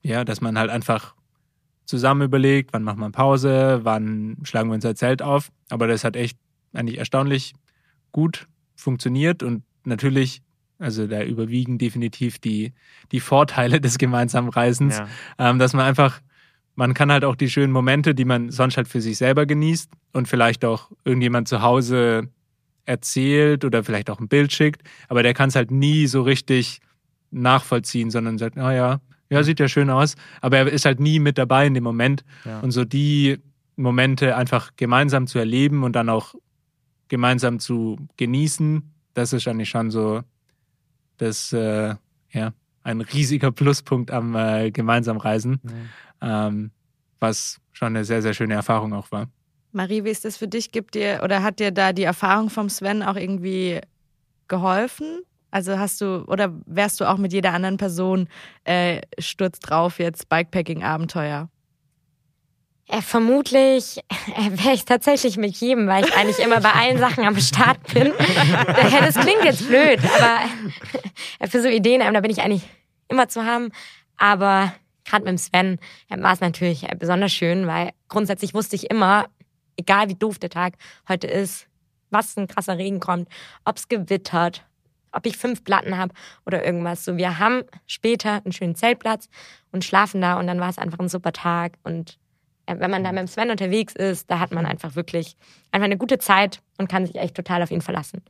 ja, 0.03 0.23
dass 0.23 0.41
man 0.41 0.59
halt 0.59 0.69
einfach 0.69 1.15
zusammen 1.85 2.21
überlegt, 2.21 2.71
wann 2.73 2.83
machen 2.83 2.99
wir 2.99 3.09
Pause, 3.09 3.79
wann 3.83 4.37
schlagen 4.43 4.69
wir 4.69 4.75
unser 4.75 4.93
Zelt 4.93 5.23
auf. 5.23 5.49
Aber 5.69 5.87
das 5.87 6.03
hat 6.03 6.15
echt 6.15 6.37
eigentlich 6.73 6.99
erstaunlich 6.99 7.53
gut 8.11 8.47
funktioniert 8.75 9.41
und 9.41 9.63
natürlich, 9.85 10.43
also 10.77 11.07
da 11.07 11.23
überwiegen 11.23 11.79
definitiv 11.79 12.37
die, 12.37 12.73
die 13.11 13.19
Vorteile 13.19 13.81
des 13.81 13.97
gemeinsamen 13.97 14.49
Reisens, 14.49 14.99
Ja. 14.99 15.07
ähm, 15.39 15.57
dass 15.57 15.73
man 15.73 15.85
einfach, 15.85 16.21
man 16.79 16.93
kann 16.93 17.11
halt 17.11 17.25
auch 17.25 17.35
die 17.35 17.49
schönen 17.49 17.73
Momente, 17.73 18.15
die 18.15 18.23
man 18.23 18.51
sonst 18.51 18.77
halt 18.77 18.87
für 18.87 19.01
sich 19.01 19.17
selber 19.17 19.45
genießt 19.45 19.91
und 20.13 20.29
vielleicht 20.29 20.63
auch 20.63 20.89
irgendjemand 21.03 21.49
zu 21.49 21.61
Hause 21.61 22.29
erzählt 22.85 23.65
oder 23.65 23.83
vielleicht 23.83 24.09
auch 24.09 24.21
ein 24.21 24.29
Bild 24.29 24.53
schickt, 24.53 24.81
aber 25.09 25.21
der 25.21 25.33
kann 25.33 25.49
es 25.49 25.55
halt 25.55 25.71
nie 25.71 26.07
so 26.07 26.21
richtig 26.21 26.79
nachvollziehen, 27.31 28.11
sondern 28.11 28.37
sagt, 28.37 28.57
ah 28.57 28.73
ja, 28.73 29.01
ja, 29.29 29.43
sieht 29.43 29.59
ja 29.59 29.67
schön 29.67 29.89
aus, 29.89 30.15
aber 30.39 30.57
er 30.57 30.67
ist 30.67 30.85
halt 30.85 31.01
nie 31.01 31.19
mit 31.19 31.37
dabei 31.37 31.67
in 31.67 31.73
dem 31.73 31.83
Moment. 31.83 32.23
Ja. 32.45 32.61
und 32.61 32.71
so 32.71 32.85
die 32.85 33.39
Momente 33.75 34.37
einfach 34.37 34.71
gemeinsam 34.77 35.27
zu 35.27 35.37
erleben 35.37 35.83
und 35.83 35.97
dann 35.97 36.07
auch 36.07 36.33
gemeinsam 37.09 37.59
zu 37.59 37.97
genießen, 38.15 38.89
das 39.15 39.33
ist 39.33 39.49
eigentlich 39.49 39.69
schon 39.69 39.91
so 39.91 40.21
das, 41.17 41.51
äh, 41.51 41.95
ja, 42.31 42.53
ein 42.83 43.01
riesiger 43.01 43.51
Pluspunkt 43.51 44.11
am 44.11 44.35
äh, 44.35 44.71
gemeinsam 44.71 45.17
Reisen, 45.17 45.59
ähm, 46.21 46.71
was 47.19 47.59
schon 47.71 47.87
eine 47.87 48.05
sehr, 48.05 48.21
sehr 48.21 48.33
schöne 48.33 48.53
Erfahrung 48.53 48.93
auch 48.93 49.11
war. 49.11 49.27
Marie, 49.71 50.03
wie 50.03 50.09
ist 50.09 50.25
das 50.25 50.37
für 50.37 50.47
dich? 50.47 50.71
Gibt 50.71 50.95
dir 50.95 51.21
oder 51.23 51.43
hat 51.43 51.59
dir 51.59 51.71
da 51.71 51.93
die 51.93 52.03
Erfahrung 52.03 52.49
vom 52.49 52.69
Sven 52.69 53.03
auch 53.03 53.15
irgendwie 53.15 53.79
geholfen? 54.47 55.21
Also 55.51 55.77
hast 55.77 56.01
du 56.01 56.23
oder 56.27 56.53
wärst 56.65 56.99
du 56.99 57.05
auch 57.05 57.17
mit 57.17 57.33
jeder 57.33 57.53
anderen 57.53 57.77
Person 57.77 58.27
äh, 58.63 59.01
Sturz 59.19 59.59
drauf 59.59 59.99
jetzt 59.99 60.29
Bikepacking-Abenteuer? 60.29 61.49
Äh, 62.87 63.01
vermutlich 63.01 63.99
äh, 64.09 64.63
wäre 64.63 64.73
ich 64.73 64.85
tatsächlich 64.85 65.37
mit 65.37 65.55
jedem, 65.57 65.87
weil 65.87 66.05
ich 66.05 66.15
eigentlich 66.15 66.39
immer 66.39 66.59
bei 66.59 66.71
allen 66.71 66.97
Sachen 66.97 67.23
am 67.23 67.37
Start 67.39 67.77
bin. 67.93 68.11
Ja, 68.91 69.01
das 69.05 69.15
klingt 69.15 69.43
jetzt 69.43 69.67
blöd, 69.67 69.99
aber 70.17 70.39
äh, 71.37 71.47
für 71.47 71.61
so 71.61 71.67
Ideen, 71.67 72.01
ähm, 72.01 72.15
da 72.15 72.21
bin 72.21 72.31
ich 72.31 72.41
eigentlich 72.41 72.63
immer 73.07 73.27
zu 73.27 73.45
haben. 73.45 73.71
Aber 74.17 74.73
gerade 75.09 75.25
mit 75.25 75.31
dem 75.31 75.37
Sven 75.37 75.79
war 76.09 76.33
es 76.33 76.41
natürlich 76.41 76.83
äh, 76.83 76.95
besonders 76.95 77.31
schön, 77.31 77.67
weil 77.67 77.91
grundsätzlich 78.07 78.53
wusste 78.53 78.75
ich 78.75 78.89
immer, 78.89 79.27
egal 79.77 80.09
wie 80.09 80.15
doof 80.15 80.39
der 80.39 80.49
Tag 80.49 80.75
heute 81.07 81.27
ist, 81.27 81.67
was 82.09 82.37
ein 82.37 82.47
krasser 82.47 82.77
Regen 82.77 82.99
kommt, 82.99 83.29
ob's 83.65 83.87
gewittert, 83.87 84.65
ob 85.11 85.25
ich 85.25 85.37
fünf 85.37 85.63
Platten 85.63 85.97
habe 85.97 86.13
oder 86.45 86.65
irgendwas. 86.65 87.05
So, 87.05 87.17
wir 87.17 87.39
haben 87.39 87.63
später 87.87 88.41
einen 88.43 88.51
schönen 88.51 88.75
Zeltplatz 88.75 89.29
und 89.71 89.83
schlafen 89.83 90.21
da 90.21 90.39
und 90.39 90.47
dann 90.47 90.59
war 90.59 90.69
es 90.69 90.77
einfach 90.77 90.99
ein 90.99 91.09
super 91.09 91.33
Tag 91.33 91.73
und 91.83 92.19
wenn 92.77 92.91
man 92.91 93.03
da 93.03 93.11
mit 93.11 93.19
dem 93.21 93.27
Sven 93.27 93.49
unterwegs 93.51 93.93
ist, 93.95 94.29
da 94.29 94.39
hat 94.39 94.51
man 94.51 94.65
einfach 94.65 94.95
wirklich 94.95 95.35
einfach 95.71 95.85
eine 95.85 95.97
gute 95.97 96.17
Zeit 96.19 96.61
und 96.77 96.89
kann 96.89 97.05
sich 97.05 97.15
echt 97.15 97.35
total 97.35 97.63
auf 97.63 97.71
ihn 97.71 97.81
verlassen. 97.81 98.21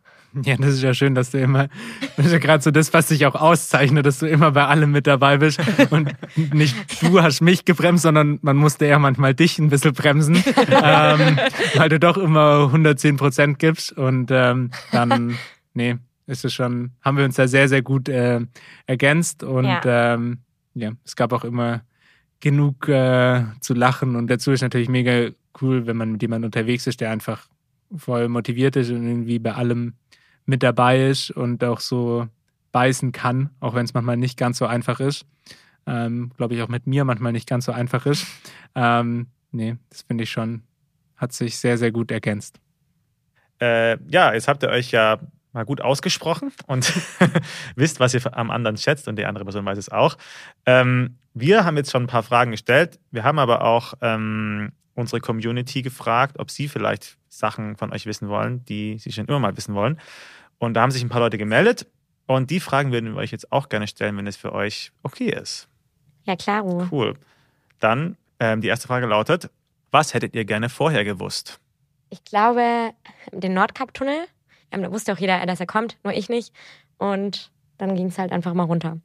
Ja, 0.44 0.56
das 0.58 0.76
ist 0.76 0.84
ja 0.84 0.94
schön, 0.94 1.16
dass 1.16 1.32
du 1.32 1.40
immer, 1.40 1.70
das 2.16 2.28
ist 2.28 2.32
ja 2.32 2.38
gerade 2.38 2.62
so 2.64 2.70
das, 2.70 2.94
was 2.94 3.08
dich 3.08 3.26
auch 3.26 3.34
auszeichnet, 3.34 4.06
dass 4.06 4.20
du 4.20 4.28
immer 4.28 4.52
bei 4.52 4.66
allem 4.68 4.92
mit 4.92 5.08
dabei 5.08 5.38
bist. 5.38 5.60
Und 5.90 6.14
nicht 6.54 6.76
du 7.02 7.22
hast 7.22 7.42
mich 7.42 7.66
gebremst, 7.66 8.04
sondern 8.04 8.38
man 8.44 8.56
musste 8.56 8.86
eher 8.86 9.00
manchmal 9.00 9.34
dich 9.34 9.58
ein 9.58 9.70
bisschen 9.70 9.94
bremsen, 9.94 10.36
ähm, 10.84 11.40
weil 11.76 11.90
du 11.90 12.00
doch 12.00 12.18
immer 12.18 12.66
110 12.66 13.18
Prozent 13.18 13.58
gibst. 13.60 13.92
Und 13.92 14.30
ähm, 14.32 14.70
dann, 14.92 15.36
nee, 15.74 15.98
ist 16.28 16.46
es 16.46 16.54
schon, 16.54 16.92
haben 17.02 17.18
wir 17.18 17.26
uns 17.26 17.36
da 17.36 17.48
sehr, 17.48 17.68
sehr 17.68 17.82
gut 17.82 18.08
äh, 18.08 18.40
ergänzt. 18.86 19.42
Und 19.44 19.66
Ja. 19.66 20.14
ähm, 20.14 20.40
ja, 20.76 20.92
es 21.04 21.16
gab 21.16 21.34
auch 21.34 21.44
immer 21.44 21.82
genug 22.40 22.88
äh, 22.88 23.44
zu 23.60 23.74
lachen 23.74 24.16
und 24.16 24.28
dazu 24.28 24.52
ist 24.52 24.62
natürlich 24.62 24.90
mega 24.90 25.30
cool, 25.62 25.88
wenn 25.88 25.98
man 25.98 26.14
mit 26.14 26.22
jemandem 26.22 26.48
unterwegs 26.48 26.88
ist, 26.88 27.02
der 27.02 27.12
einfach 27.12 27.48
voll 27.96 28.30
motiviert 28.30 28.76
ist 28.76 28.92
und 28.92 29.06
irgendwie 29.06 29.40
bei 29.40 29.54
allem 29.54 29.94
mit 30.46 30.64
dabei 30.64 31.08
ist 31.08 31.32
und 31.32 31.64
auch 31.64 31.80
so 31.80 32.28
beißen 32.72 33.12
kann, 33.12 33.50
auch 33.60 33.76
wenn 33.76 33.86
es 33.86 33.94
manchmal 33.94 34.18
nicht 34.18 34.38
ganz 34.38 34.58
so 34.58 34.66
einfach 34.66 35.00
ist. 35.00 35.26
Ähm, 35.86 36.32
Glaube 36.38 36.56
ich 36.56 36.62
auch 36.62 36.68
mit 36.68 36.88
mir 36.88 37.04
manchmal 37.04 37.32
nicht 37.32 37.48
ganz 37.48 37.66
so 37.66 37.72
einfach 37.72 38.06
ist. 38.06 38.28
Ähm, 38.76 39.28
nee, 39.52 39.76
das 39.90 40.04
finde 40.04 40.24
ich 40.24 40.32
schon, 40.32 40.64
hat 41.18 41.34
sich 41.34 41.58
sehr, 41.58 41.78
sehr 41.78 41.92
gut 41.92 42.12
ergänzt. 42.12 42.60
Äh, 43.60 43.98
ja, 44.10 44.34
jetzt 44.34 44.48
habt 44.48 44.64
ihr 44.64 44.70
euch 44.70 44.92
ja 44.92 45.20
mal 45.54 45.66
gut 45.66 45.82
ausgesprochen 45.82 46.52
und 46.68 46.94
wisst, 47.76 48.00
was 48.00 48.14
ihr 48.14 48.38
am 48.38 48.52
anderen 48.52 48.78
schätzt 48.78 49.08
und 49.08 49.18
die 49.18 49.26
andere 49.26 49.46
Person 49.46 49.66
weiß 49.66 49.78
es 49.78 49.90
auch. 49.90 50.18
Ähm, 50.66 51.18
wir 51.34 51.66
haben 51.66 51.78
jetzt 51.78 51.92
schon 51.92 52.04
ein 52.04 52.08
paar 52.08 52.24
Fragen 52.24 52.52
gestellt. 52.52 53.00
Wir 53.12 53.24
haben 53.24 53.40
aber 53.40 53.64
auch 53.64 53.94
ähm, 54.02 54.72
unsere 54.96 55.22
Community 55.22 55.82
gefragt, 55.82 56.40
ob 56.40 56.52
sie 56.52 56.68
vielleicht 56.68 57.18
Sachen 57.30 57.78
von 57.78 57.92
euch 57.94 58.06
wissen 58.06 58.28
wollen, 58.28 58.64
die 58.66 58.98
sie 59.00 59.12
schon 59.12 59.26
immer 59.26 59.40
mal 59.40 59.56
wissen 59.58 59.74
wollen. 59.74 60.00
Und 60.58 60.74
da 60.74 60.82
haben 60.82 60.92
sich 60.92 61.02
ein 61.02 61.10
paar 61.10 61.22
Leute 61.22 61.38
gemeldet. 61.38 61.88
Und 62.28 62.52
die 62.52 62.60
Fragen 62.60 62.92
würden 62.92 63.14
wir 63.14 63.18
euch 63.18 63.32
jetzt 63.32 63.52
auch 63.52 63.70
gerne 63.70 63.88
stellen, 63.88 64.18
wenn 64.18 64.28
es 64.28 64.38
für 64.38 64.54
euch 64.54 64.92
okay 65.02 65.32
ist. 65.32 65.68
Ja, 66.26 66.36
klaro. 66.36 66.88
Cool. 66.92 67.16
Dann 67.80 68.18
ähm, 68.40 68.62
die 68.62 68.68
erste 68.68 68.88
Frage 68.88 69.08
lautet: 69.08 69.50
Was 69.90 70.14
hättet 70.14 70.36
ihr 70.36 70.46
gerne 70.46 70.70
vorher 70.70 71.04
gewusst? 71.04 71.60
Ich 72.12 72.24
glaube, 72.24 72.92
den 73.32 73.54
Nordkap-Tunnel. 73.54 74.26
Ähm, 74.72 74.84
da 74.84 74.92
wusste 74.92 75.14
auch 75.14 75.18
jeder, 75.18 75.46
dass 75.46 75.60
er 75.60 75.66
kommt, 75.66 75.98
nur 76.04 76.14
ich 76.14 76.30
nicht. 76.30 76.54
Und 76.98 77.52
dann 77.78 77.96
ging 77.96 78.08
es 78.08 78.18
halt 78.18 78.32
einfach 78.32 78.54
mal 78.54 78.64
runter. 78.64 79.00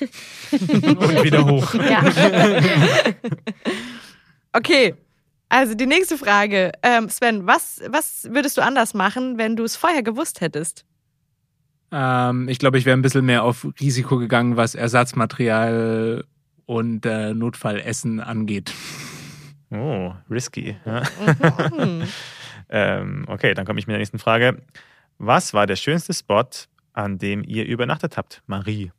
Und 0.00 1.24
wieder 1.24 1.44
hoch. 1.46 1.74
Ja. 1.74 2.02
Okay, 4.50 4.94
also 5.50 5.74
die 5.74 5.86
nächste 5.86 6.16
Frage. 6.16 6.72
Ähm, 6.82 7.10
Sven, 7.10 7.46
was, 7.46 7.82
was 7.88 8.28
würdest 8.32 8.56
du 8.56 8.62
anders 8.62 8.94
machen, 8.94 9.38
wenn 9.38 9.56
du 9.56 9.64
es 9.64 9.76
vorher 9.76 10.02
gewusst 10.02 10.40
hättest? 10.40 10.84
Ähm, 11.92 12.48
ich 12.48 12.58
glaube, 12.58 12.78
ich 12.78 12.84
wäre 12.84 12.96
ein 12.96 13.02
bisschen 13.02 13.24
mehr 13.24 13.44
auf 13.44 13.66
Risiko 13.80 14.18
gegangen, 14.18 14.56
was 14.56 14.74
Ersatzmaterial 14.74 16.24
und 16.66 17.06
äh, 17.06 17.34
Notfallessen 17.34 18.20
angeht. 18.20 18.72
Oh, 19.70 20.12
risky. 20.30 20.76
Ja. 20.84 21.02
Mhm. 21.76 22.02
ähm, 22.68 23.24
okay, 23.28 23.54
dann 23.54 23.64
komme 23.64 23.78
ich 23.78 23.86
mit 23.86 23.92
der 23.92 23.98
nächsten 23.98 24.18
Frage. 24.18 24.62
Was 25.18 25.52
war 25.52 25.66
der 25.66 25.76
schönste 25.76 26.14
Spot, 26.14 26.44
an 26.92 27.18
dem 27.18 27.44
ihr 27.44 27.66
übernachtet 27.66 28.16
habt, 28.16 28.42
Marie? 28.46 28.92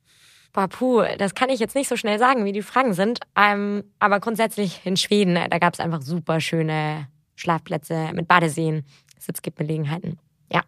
Boah, 0.51 0.67
puh, 0.67 1.03
das 1.17 1.35
kann 1.35 1.49
ich 1.49 1.59
jetzt 1.59 1.75
nicht 1.75 1.87
so 1.87 1.95
schnell 1.95 2.17
sagen, 2.19 2.43
wie 2.45 2.51
die 2.51 2.61
Fragen 2.61 2.93
sind. 2.93 3.19
Ähm, 3.35 3.83
aber 3.99 4.19
grundsätzlich 4.19 4.81
in 4.83 4.97
Schweden, 4.97 5.35
äh, 5.35 5.47
da 5.49 5.59
gab 5.59 5.73
es 5.73 5.79
einfach 5.79 6.01
super 6.01 6.41
schöne 6.41 7.07
Schlafplätze 7.35 8.11
mit 8.13 8.27
Badeseen, 8.27 8.83
Sitzgelegenheiten. 9.19 10.17
Ja. 10.51 10.63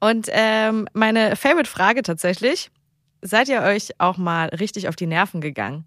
Und 0.00 0.28
ähm, 0.30 0.88
meine 0.94 1.36
Favorite-Frage 1.36 2.02
tatsächlich: 2.02 2.70
Seid 3.20 3.48
ihr 3.48 3.62
euch 3.62 3.90
auch 3.98 4.16
mal 4.16 4.48
richtig 4.48 4.88
auf 4.88 4.96
die 4.96 5.06
Nerven 5.06 5.40
gegangen? 5.40 5.84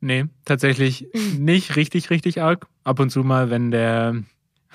Nee, 0.00 0.26
tatsächlich 0.44 1.06
nicht 1.38 1.76
richtig, 1.76 2.10
richtig 2.10 2.40
arg. 2.40 2.66
Ab 2.84 3.00
und 3.00 3.10
zu 3.10 3.24
mal, 3.24 3.50
wenn 3.50 3.70
der, 3.70 4.22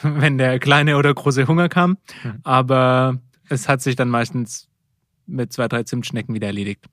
wenn 0.22 0.38
der 0.38 0.60
kleine 0.60 0.98
oder 0.98 1.14
große 1.14 1.48
Hunger 1.48 1.70
kam. 1.70 1.98
Mhm. 2.24 2.40
Aber 2.44 3.20
es 3.50 3.68
hat 3.68 3.82
sich 3.82 3.96
dann 3.96 4.10
meistens 4.10 4.68
mit 5.26 5.54
zwei, 5.54 5.68
drei 5.68 5.84
Zimtschnecken 5.84 6.36
wieder 6.36 6.48
erledigt. 6.48 6.86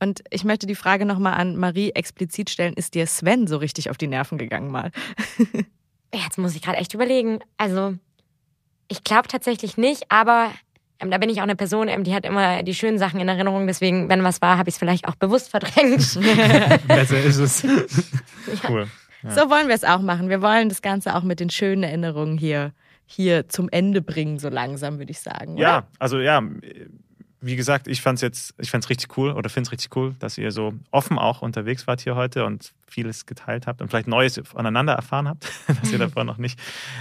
Und 0.00 0.22
ich 0.30 0.44
möchte 0.44 0.66
die 0.66 0.74
Frage 0.74 1.06
nochmal 1.06 1.34
an 1.34 1.56
Marie 1.56 1.90
explizit 1.90 2.50
stellen: 2.50 2.74
Ist 2.74 2.94
dir 2.94 3.06
Sven 3.06 3.46
so 3.46 3.56
richtig 3.56 3.90
auf 3.90 3.96
die 3.96 4.06
Nerven 4.06 4.38
gegangen 4.38 4.70
mal? 4.70 4.90
Jetzt 6.14 6.38
muss 6.38 6.54
ich 6.54 6.62
gerade 6.62 6.78
echt 6.78 6.94
überlegen. 6.94 7.40
Also, 7.56 7.94
ich 8.88 9.02
glaube 9.02 9.28
tatsächlich 9.28 9.76
nicht, 9.76 10.04
aber 10.10 10.52
ähm, 11.00 11.10
da 11.10 11.18
bin 11.18 11.28
ich 11.28 11.38
auch 11.38 11.44
eine 11.44 11.56
Person, 11.56 11.88
ähm, 11.88 12.04
die 12.04 12.14
hat 12.14 12.24
immer 12.24 12.62
die 12.62 12.74
schönen 12.74 12.98
Sachen 12.98 13.18
in 13.20 13.28
Erinnerung. 13.28 13.66
Deswegen, 13.66 14.08
wenn 14.08 14.22
was 14.22 14.40
war, 14.42 14.58
habe 14.58 14.68
ich 14.68 14.74
es 14.74 14.78
vielleicht 14.78 15.08
auch 15.08 15.16
bewusst 15.16 15.50
verdrängt. 15.50 15.98
Besser 16.88 17.20
ist 17.20 17.38
es. 17.38 17.66
Cool. 18.68 18.86
Ja. 19.24 19.30
So 19.30 19.50
wollen 19.50 19.68
wir 19.68 19.74
es 19.74 19.84
auch 19.84 20.00
machen. 20.00 20.28
Wir 20.28 20.42
wollen 20.42 20.68
das 20.68 20.82
Ganze 20.82 21.14
auch 21.16 21.22
mit 21.22 21.40
den 21.40 21.50
schönen 21.50 21.82
Erinnerungen 21.82 22.36
hier, 22.36 22.72
hier 23.06 23.48
zum 23.48 23.68
Ende 23.70 24.02
bringen, 24.02 24.38
so 24.38 24.48
langsam, 24.48 24.98
würde 24.98 25.10
ich 25.10 25.20
sagen. 25.20 25.54
Oder? 25.54 25.62
Ja, 25.62 25.86
also 25.98 26.18
ja, 26.18 26.42
wie 27.40 27.56
gesagt, 27.56 27.88
ich 27.88 28.00
fand's 28.00 28.22
jetzt, 28.22 28.54
ich 28.58 28.70
fand's 28.70 28.88
richtig 28.88 29.16
cool 29.18 29.32
oder 29.32 29.50
finde 29.50 29.68
es 29.68 29.72
richtig 29.72 29.94
cool, 29.96 30.14
dass 30.18 30.38
ihr 30.38 30.50
so 30.50 30.74
offen 30.90 31.18
auch 31.18 31.42
unterwegs 31.42 31.86
wart 31.86 32.00
hier 32.00 32.16
heute 32.16 32.44
und 32.44 32.72
vieles 32.86 33.26
geteilt 33.26 33.66
habt 33.66 33.82
und 33.82 33.88
vielleicht 33.88 34.08
Neues 34.08 34.40
voneinander 34.44 34.94
erfahren 34.94 35.28
habt, 35.28 35.50
das 35.66 35.92
ihr 35.92 35.98
davor 35.98 36.24
noch 36.24 36.38
nicht 36.38 36.58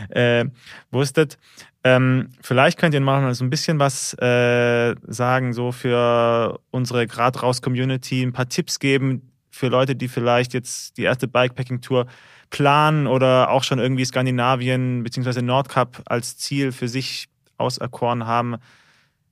äh, 0.09 0.45
wusstet. 0.91 1.37
Ähm, 1.85 2.29
vielleicht 2.41 2.77
könnt 2.77 2.93
ihr 2.93 3.01
mal 3.01 3.33
so 3.35 3.43
ein 3.43 3.49
bisschen 3.49 3.79
was 3.79 4.13
äh, 4.19 4.95
sagen, 5.07 5.53
so 5.53 5.71
für 5.71 6.59
unsere 6.71 7.07
Grad 7.07 7.41
raus 7.41 7.61
Community, 7.61 8.21
ein 8.21 8.33
paar 8.33 8.49
Tipps 8.49 8.79
geben 8.79 9.32
für 9.53 9.67
Leute, 9.67 9.95
die 9.95 10.07
vielleicht 10.07 10.53
jetzt 10.53 10.97
die 10.97 11.03
erste 11.03 11.27
Bikepacking-Tour 11.27 12.07
planen 12.49 13.07
oder 13.07 13.49
auch 13.49 13.63
schon 13.63 13.79
irgendwie 13.79 14.05
Skandinavien 14.05 15.03
bzw. 15.03 15.41
Nordkap 15.41 16.01
als 16.05 16.37
Ziel 16.37 16.71
für 16.71 16.87
sich 16.87 17.27
auserkoren 17.57 18.25
haben 18.25 18.57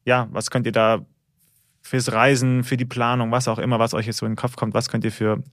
ja, 0.05 0.27
was 0.31 0.49
könnt 0.49 0.65
ihr 0.65 0.71
da 0.71 1.05
fürs 1.81 2.11
Reisen, 2.11 2.63
für 2.63 2.77
die 2.77 2.85
Planung, 2.85 3.31
was 3.31 3.47
auch 3.47 3.59
immer, 3.59 3.79
was 3.79 3.93
euch 3.93 4.05
jetzt 4.05 4.17
so 4.17 4.25
in 4.25 4.33
den 4.33 4.37
Kopf 4.37 4.55
kommt, 4.55 4.73
was 4.73 4.89
könnt 4.89 5.03
ihr 5.03 5.11
für 5.11 5.43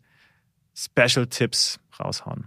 Special-Tipps 0.75 1.81
raushauen? 1.99 2.47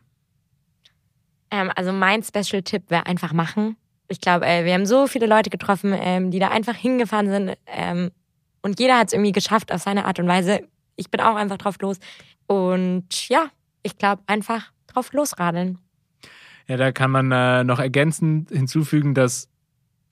Ähm, 1.49 1.71
also 1.75 1.91
mein 1.91 2.23
Special-Tipp 2.23 2.83
wäre 2.89 3.05
einfach 3.05 3.33
machen. 3.33 3.75
Ich 4.07 4.21
glaube, 4.21 4.45
äh, 4.45 4.65
wir 4.65 4.73
haben 4.73 4.85
so 4.85 5.07
viele 5.07 5.25
Leute 5.25 5.49
getroffen, 5.49 5.95
ähm, 5.97 6.31
die 6.31 6.39
da 6.39 6.49
einfach 6.49 6.75
hingefahren 6.75 7.29
sind. 7.29 7.57
Ähm, 7.65 8.11
und 8.61 8.79
jeder 8.79 8.97
hat 8.97 9.07
es 9.07 9.13
irgendwie 9.13 9.31
geschafft 9.31 9.71
auf 9.71 9.81
seine 9.81 10.05
Art 10.05 10.19
und 10.19 10.27
Weise. 10.27 10.61
Ich 11.01 11.09
bin 11.09 11.19
auch 11.19 11.35
einfach 11.35 11.57
drauf 11.57 11.77
los. 11.81 11.97
Und 12.47 13.27
ja, 13.27 13.47
ich 13.83 13.97
glaube, 13.97 14.21
einfach 14.27 14.71
drauf 14.87 15.11
losradeln. 15.13 15.79
Ja, 16.67 16.77
da 16.77 16.91
kann 16.91 17.11
man 17.11 17.31
äh, 17.31 17.63
noch 17.63 17.79
ergänzend 17.79 18.51
hinzufügen, 18.51 19.13
dass 19.13 19.49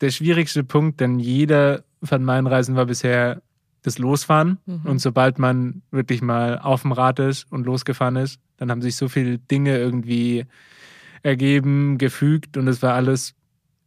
der 0.01 0.09
schwierigste 0.09 0.63
Punkt, 0.63 0.99
denn 0.99 1.19
jeder 1.19 1.83
von 2.03 2.23
meinen 2.23 2.47
Reisen 2.47 2.75
war 2.75 2.85
bisher 2.85 3.41
das 3.83 3.99
Losfahren. 3.99 4.57
Mhm. 4.65 4.81
Und 4.85 4.99
sobald 4.99 5.39
man 5.39 5.83
wirklich 5.91 6.21
mal 6.21 6.59
auf 6.59 6.81
dem 6.81 6.91
Rad 6.91 7.19
ist 7.19 7.51
und 7.51 7.65
losgefahren 7.65 8.15
ist, 8.15 8.39
dann 8.57 8.71
haben 8.71 8.81
sich 8.81 8.95
so 8.95 9.07
viele 9.07 9.37
Dinge 9.37 9.77
irgendwie 9.77 10.45
ergeben, 11.21 11.97
gefügt 11.97 12.57
und 12.57 12.67
es 12.67 12.81
war 12.81 12.93
alles 12.93 13.35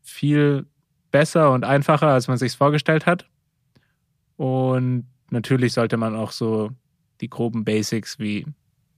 viel 0.03 0.67
besser 1.11 1.51
und 1.53 1.65
einfacher, 1.65 2.09
als 2.09 2.29
man 2.29 2.39
sich 2.39 2.57
vorgestellt 2.57 3.07
hat. 3.07 3.27
Und 4.37 5.07
natürlich 5.31 5.73
sollte 5.73 5.97
man 5.97 6.15
auch 6.17 6.33
so 6.33 6.71
die 7.23 7.31
groben 7.31 7.65
Basics 7.65 8.19
wie 8.19 8.47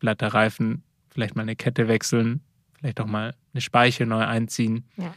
glatte 0.00 0.34
Reifen, 0.34 0.82
vielleicht 1.10 1.36
mal 1.36 1.42
eine 1.42 1.56
Kette 1.56 1.86
wechseln, 1.86 2.40
vielleicht 2.78 3.00
auch 3.00 3.06
mal 3.06 3.34
eine 3.52 3.60
Speiche 3.60 4.06
neu 4.06 4.24
einziehen. 4.24 4.84
Ja. 4.96 5.14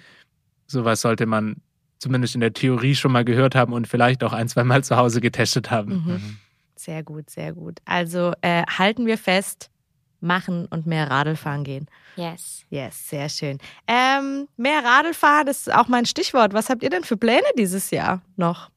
Sowas 0.68 1.01
sollte 1.01 1.26
man 1.26 1.62
zumindest 1.97 2.36
in 2.36 2.41
der 2.41 2.53
Theorie 2.53 2.95
schon 2.95 3.12
mal 3.12 3.26
gehört 3.26 3.55
haben 3.55 3.74
und 3.74 3.88
vielleicht 3.88 4.24
auch 4.24 4.34
ein, 4.34 4.47
zwei 4.47 4.64
Mal 4.64 4.84
zu 4.84 4.97
Hause 4.97 5.22
getestet 5.22 5.72
haben. 5.72 6.03
Mhm. 6.05 6.38
Sehr 6.76 7.01
gut, 7.01 7.30
sehr 7.30 7.53
gut. 7.53 7.80
Also 7.86 8.34
äh, 8.41 8.64
halten 8.64 9.08
wir 9.08 9.18
fest, 9.18 9.72
machen 10.20 10.66
und 10.68 10.86
mehr 10.86 11.10
Radl 11.10 11.36
fahren 11.36 11.64
gehen. 11.64 11.88
Yes. 12.16 12.66
Yes, 12.70 13.10
sehr 13.10 13.30
schön. 13.30 13.60
Ähm, 13.88 14.47
mehr 14.58 14.84
Radl 14.84 15.14
fahren, 15.14 15.45
das 15.45 15.68
ist 15.68 15.74
auch 15.74 15.88
mein 15.88 16.05
Stichwort. 16.05 16.53
Was 16.53 16.70
habt 16.70 16.84
ihr 16.84 16.89
denn 16.89 17.03
für 17.03 17.18
Pläne 17.18 17.45
dieses 17.58 17.91
Jahr 17.91 18.22
noch? 18.36 18.70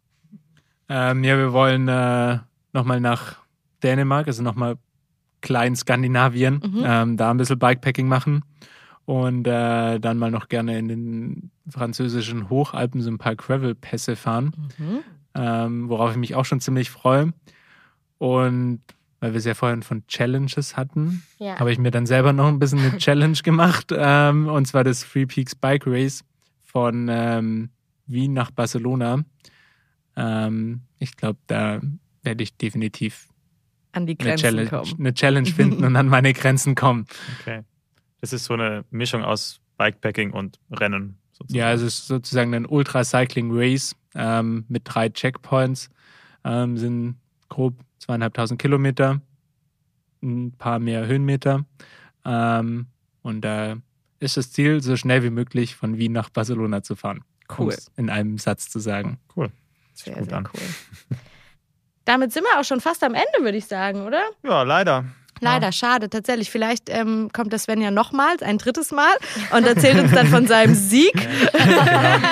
Ähm, 0.89 1.24
ja, 1.24 1.37
wir 1.37 1.53
wollen 1.53 1.89
äh, 1.89 2.39
nochmal 2.72 3.01
nach 3.01 3.39
Dänemark, 3.81 4.26
also 4.26 4.43
nochmal 4.43 4.76
klein 5.41 5.74
Skandinavien, 5.76 6.55
Mhm. 6.64 6.83
ähm, 6.85 7.16
da 7.16 7.31
ein 7.31 7.37
bisschen 7.39 7.59
Bikepacking 7.59 8.07
machen 8.09 8.43
und 9.07 9.47
äh, 9.47 9.99
dann 9.99 10.18
mal 10.18 10.31
noch 10.31 10.49
gerne 10.49 10.78
in 10.78 10.89
den 10.89 11.51
französischen 11.68 12.51
Hochalpen 12.51 13.01
so 13.01 13.11
ein 13.11 13.18
paar 13.18 13.37
Gravel-Pässe 13.37 14.16
fahren, 14.16 14.53
Mhm. 14.78 14.99
ähm, 15.35 15.89
worauf 15.89 16.11
ich 16.12 16.16
mich 16.18 16.35
auch 16.35 16.45
schon 16.45 16.61
ziemlich 16.61 16.91
freue. 16.91 17.33
Und 18.18 18.81
weil 19.20 19.33
wir 19.33 19.39
es 19.39 19.45
ja 19.45 19.55
vorhin 19.55 19.83
von 19.83 20.07
Challenges 20.07 20.76
hatten, 20.76 21.22
Ja. 21.39 21.59
habe 21.59 21.72
ich 21.72 21.78
mir 21.78 21.91
dann 21.91 22.07
selber 22.07 22.33
noch 22.33 22.49
ein 22.49 22.59
bisschen 22.59 22.78
eine 22.81 22.97
Challenge 22.99 23.37
gemacht. 23.43 23.93
Ähm, 23.97 24.47
und 24.49 24.66
zwar 24.66 24.83
das 24.85 25.01
Three 25.09 25.26
Peaks 25.26 25.55
Bike 25.55 25.87
Race 25.87 26.24
von 26.64 27.09
ähm, 27.11 27.70
Wien 28.07 28.33
nach 28.33 28.51
Barcelona. 28.51 29.24
Ähm, 30.16 30.83
ich 30.99 31.16
glaube, 31.16 31.39
da 31.47 31.81
werde 32.22 32.43
ich 32.43 32.57
definitiv 32.57 33.28
An 33.93 34.07
die 34.07 34.18
eine 34.18 34.28
Grenzen 34.30 34.43
Challenge, 34.43 34.70
kommen. 34.70 34.95
eine 34.99 35.14
Challenge 35.14 35.51
finden 35.51 35.84
und 35.84 35.97
an 35.97 36.09
meine 36.09 36.32
Grenzen 36.32 36.74
kommen. 36.74 37.07
Okay. 37.41 37.62
Das 38.20 38.32
ist 38.32 38.45
so 38.45 38.55
eine 38.55 38.84
Mischung 38.91 39.22
aus 39.24 39.61
Bikepacking 39.78 40.32
und 40.32 40.61
Rennen. 40.70 41.18
Sozusagen. 41.32 41.59
Ja, 41.59 41.68
also 41.68 41.86
es 41.86 42.01
ist 42.01 42.07
sozusagen 42.07 42.55
ein 42.55 42.66
Ultra-Cycling 42.66 43.51
Race 43.53 43.97
ähm, 44.14 44.64
mit 44.68 44.82
drei 44.84 45.09
Checkpoints. 45.09 45.91
Ähm, 46.45 46.76
sind 46.76 47.16
grob 47.49 47.74
zweieinhalbtausend 47.99 48.61
Kilometer, 48.61 49.20
ein 50.22 50.53
paar 50.53 50.78
mehr 50.78 51.07
Höhenmeter. 51.07 51.64
Ähm, 52.24 52.86
und 53.22 53.43
da 53.43 53.76
ist 54.20 54.36
das 54.36 54.53
Ziel, 54.53 54.82
so 54.82 54.97
schnell 54.97 55.22
wie 55.22 55.30
möglich 55.30 55.76
von 55.76 55.97
Wien 55.99 56.12
nach 56.12 56.30
Barcelona 56.30 56.82
zu 56.82 56.97
fahren. 56.97 57.24
Cool. 57.59 57.74
In 57.97 58.11
einem 58.11 58.38
Satz 58.38 58.68
zu 58.68 58.78
sagen. 58.78 59.18
Cool. 59.34 59.51
Sehr, 59.95 60.14
gut 60.14 60.28
sehr 60.28 60.38
an. 60.38 60.49
cool. 60.53 61.16
Damit 62.05 62.32
sind 62.32 62.44
wir 62.44 62.59
auch 62.61 62.64
schon 62.64 62.80
fast 62.80 63.05
am 63.05 63.14
Ende, 63.14 63.40
würde 63.40 63.59
ich 63.59 63.66
sagen, 63.66 64.07
oder? 64.07 64.22
Ja, 64.42 64.62
leider. 64.62 65.05
Leider, 65.42 65.72
schade, 65.72 66.11
tatsächlich. 66.11 66.51
Vielleicht 66.51 66.90
ähm, 66.90 67.30
kommt 67.32 67.51
der 67.53 67.59
Sven 67.59 67.80
ja 67.80 67.90
nochmals, 67.90 68.42
ein 68.42 68.59
drittes 68.59 68.92
Mal 68.92 69.12
und 69.57 69.66
erzählt 69.66 69.98
uns 69.98 70.12
dann 70.12 70.26
von 70.26 70.46
seinem 70.46 70.74
Sieg. 70.74 71.12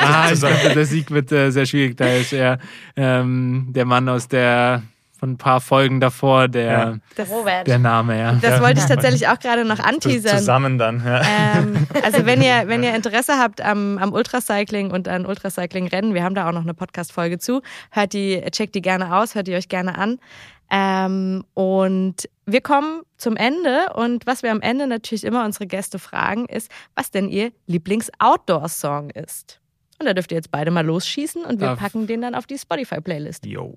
Ah, 0.01 0.31
ich 0.33 0.41
glaube, 0.41 0.75
der 0.75 0.85
Sieg 0.87 1.11
wird 1.11 1.33
äh, 1.33 1.51
sehr 1.51 1.67
schwierig. 1.67 1.97
Da 1.97 2.09
ist 2.09 2.33
er 2.33 2.59
ähm, 2.97 3.69
der 3.71 3.85
Mann 3.85 4.09
aus 4.09 4.29
der 4.29 4.83
von 5.19 5.33
ein 5.33 5.37
paar 5.37 5.61
Folgen 5.61 6.01
davor, 6.01 6.49
der, 6.49 6.99
Das, 7.17 7.29
Robert. 7.29 7.67
der 7.67 7.79
Name, 7.79 8.19
ja. 8.19 8.33
das 8.41 8.61
wollte 8.61 8.81
ich 8.81 8.87
tatsächlich 8.87 9.27
auch 9.29 9.39
gerade 9.39 9.65
noch 9.65 9.81
anteasern. 9.81 10.39
Zusammen 10.39 10.79
dann. 10.79 11.03
Ja. 11.05 11.23
Ähm, 11.57 11.87
also 12.05 12.25
wenn 12.25 12.41
ihr, 12.41 12.65
wenn 12.67 12.83
ihr 12.83 12.95
Interesse 12.95 13.35
habt 13.39 13.61
am, 13.61 13.99
am 13.99 14.13
Ultracycling 14.13 14.91
und 14.91 15.09
an 15.09 15.27
Ultracycling-Rennen, 15.27 16.15
wir 16.15 16.23
haben 16.23 16.35
da 16.35 16.49
auch 16.49 16.53
noch 16.53 16.63
eine 16.63 16.75
Podcast-Folge 16.75 17.39
zu, 17.39 17.63
hört 17.91 18.13
die, 18.13 18.41
checkt 18.53 18.75
die 18.75 18.83
gerne 18.83 19.17
aus, 19.17 19.35
hört 19.35 19.47
die 19.49 19.55
euch 19.55 19.69
gerne 19.69 19.99
an. 19.99 20.19
Ähm, 20.71 21.45
und 21.55 22.29
wir 22.45 22.61
kommen 22.61 23.01
zum 23.17 23.37
Ende 23.37 23.87
und 23.95 24.27
was 24.27 24.43
wir 24.43 24.51
am 24.53 24.61
Ende 24.61 24.87
natürlich 24.87 25.25
immer 25.25 25.45
unsere 25.45 25.67
Gäste 25.67 25.99
fragen, 25.99 26.45
ist, 26.47 26.71
was 26.95 27.11
denn 27.11 27.29
ihr 27.29 27.53
Lieblings-Outdoor-Song 27.67 29.11
ist. 29.11 29.61
Und 29.99 30.07
da 30.07 30.15
dürft 30.15 30.31
ihr 30.31 30.37
jetzt 30.37 30.51
beide 30.53 30.71
mal 30.71 30.85
losschießen 30.87 31.43
und 31.45 31.61
wir 31.61 31.69
Darf- 31.69 31.81
packen 31.81 32.07
den 32.07 32.21
dann 32.23 32.35
auf 32.35 32.47
die 32.47 32.59
Spotify-Playlist. 32.59 33.47
Jo. 33.47 33.77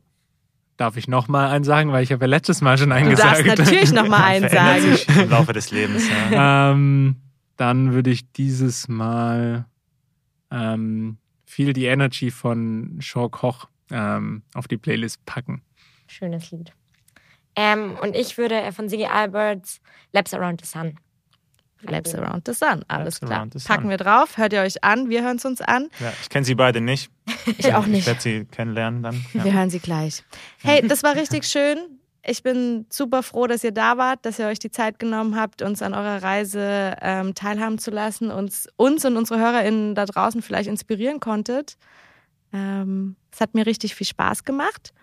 Darf 0.78 0.98
ich 0.98 1.08
noch 1.08 1.28
mal 1.28 1.50
einen 1.50 1.64
sagen, 1.64 1.92
weil 1.92 2.04
ich 2.04 2.12
habe 2.12 2.24
ja 2.26 2.28
letztes 2.30 2.62
Mal 2.62 2.78
schon 2.78 2.92
einen 2.92 3.06
Du 3.10 3.16
gesagt. 3.16 3.46
darfst 3.48 3.60
natürlich 3.60 3.92
noch 3.94 4.08
mal 4.08 4.24
einen 4.24 4.50
sagen. 4.50 4.82
sich 4.82 5.08
im 5.10 5.30
Laufe 5.30 5.54
des 5.54 5.70
Lebens. 5.72 6.04
Ja. 6.32 6.72
ähm, 6.72 7.18
dann 7.58 7.94
würde 7.94 8.10
ich 8.10 8.32
dieses 8.32 8.88
Mal 8.88 9.66
ähm, 10.50 11.18
viel 11.46 11.74
die 11.74 11.86
Energy 11.86 12.32
von 12.32 12.98
Shaw 13.00 13.30
Koch 13.30 13.68
ähm, 13.92 14.42
auf 14.56 14.68
die 14.68 14.78
Playlist 14.78 15.24
packen. 15.26 15.62
Schönes 16.08 16.50
Lied. 16.52 16.74
Ähm, 17.56 17.98
und 18.02 18.16
ich 18.16 18.38
würde 18.38 18.72
von 18.72 18.90
Siggy 18.90 19.06
Alberts 19.06 19.82
Laps 20.14 20.34
Around 20.34 20.62
the 20.62 20.68
Sun. 20.68 20.96
Laps 21.84 22.14
Around 22.16 22.48
the 22.48 22.54
Sun, 22.54 22.84
alles 22.88 23.22
Laps 23.22 23.32
klar. 23.32 23.48
Sun. 23.52 23.62
Packen 23.66 23.90
wir 23.90 23.98
drauf, 23.98 24.38
hört 24.38 24.54
ihr 24.54 24.62
euch 24.62 24.84
an, 24.84 25.10
wir 25.10 25.24
hören 25.24 25.38
es 25.38 25.46
uns 25.46 25.62
an. 25.62 25.90
Ja, 26.00 26.12
ich 26.22 26.30
kenne 26.30 26.46
sie 26.46 26.56
beide 26.56 26.82
nicht. 26.82 27.10
Ich 27.58 27.74
auch 27.74 27.86
Ich 27.86 27.92
nicht. 27.92 28.08
werde 28.08 28.22
sie 28.22 28.46
kennenlernen 28.46 29.02
dann. 29.04 29.26
Ja. 29.34 29.44
Wir 29.46 29.54
hören 29.54 29.70
sie 29.70 29.80
gleich. 29.80 30.24
Hey, 30.60 30.86
das 30.88 31.02
war 31.04 31.16
richtig 31.16 31.46
schön. 31.48 31.78
Ich 32.24 32.44
bin 32.44 32.86
super 32.90 33.24
froh, 33.24 33.48
dass 33.48 33.64
ihr 33.64 33.72
da 33.72 33.98
wart, 33.98 34.26
dass 34.28 34.38
ihr 34.38 34.46
euch 34.46 34.60
die 34.60 34.70
Zeit 34.70 35.00
genommen 35.00 35.36
habt, 35.36 35.64
uns 35.64 35.82
an 35.82 35.96
eurer 35.96 36.22
Reise 36.22 36.96
ähm, 37.02 37.34
teilhaben 37.34 37.80
zu 37.80 37.90
lassen, 37.90 38.30
uns, 38.30 38.68
uns 38.76 39.04
und 39.06 39.18
unsere 39.18 39.40
HörerInnen 39.40 39.96
da 39.96 40.06
draußen 40.06 40.44
vielleicht 40.44 40.70
inspirieren 40.70 41.20
konntet. 41.20 41.78
Ähm, 42.54 43.16
es 43.32 43.42
hat 43.42 43.56
mir 43.56 43.66
richtig 43.66 43.96
viel 43.96 44.06
Spaß 44.08 44.44
gemacht. 44.44 44.94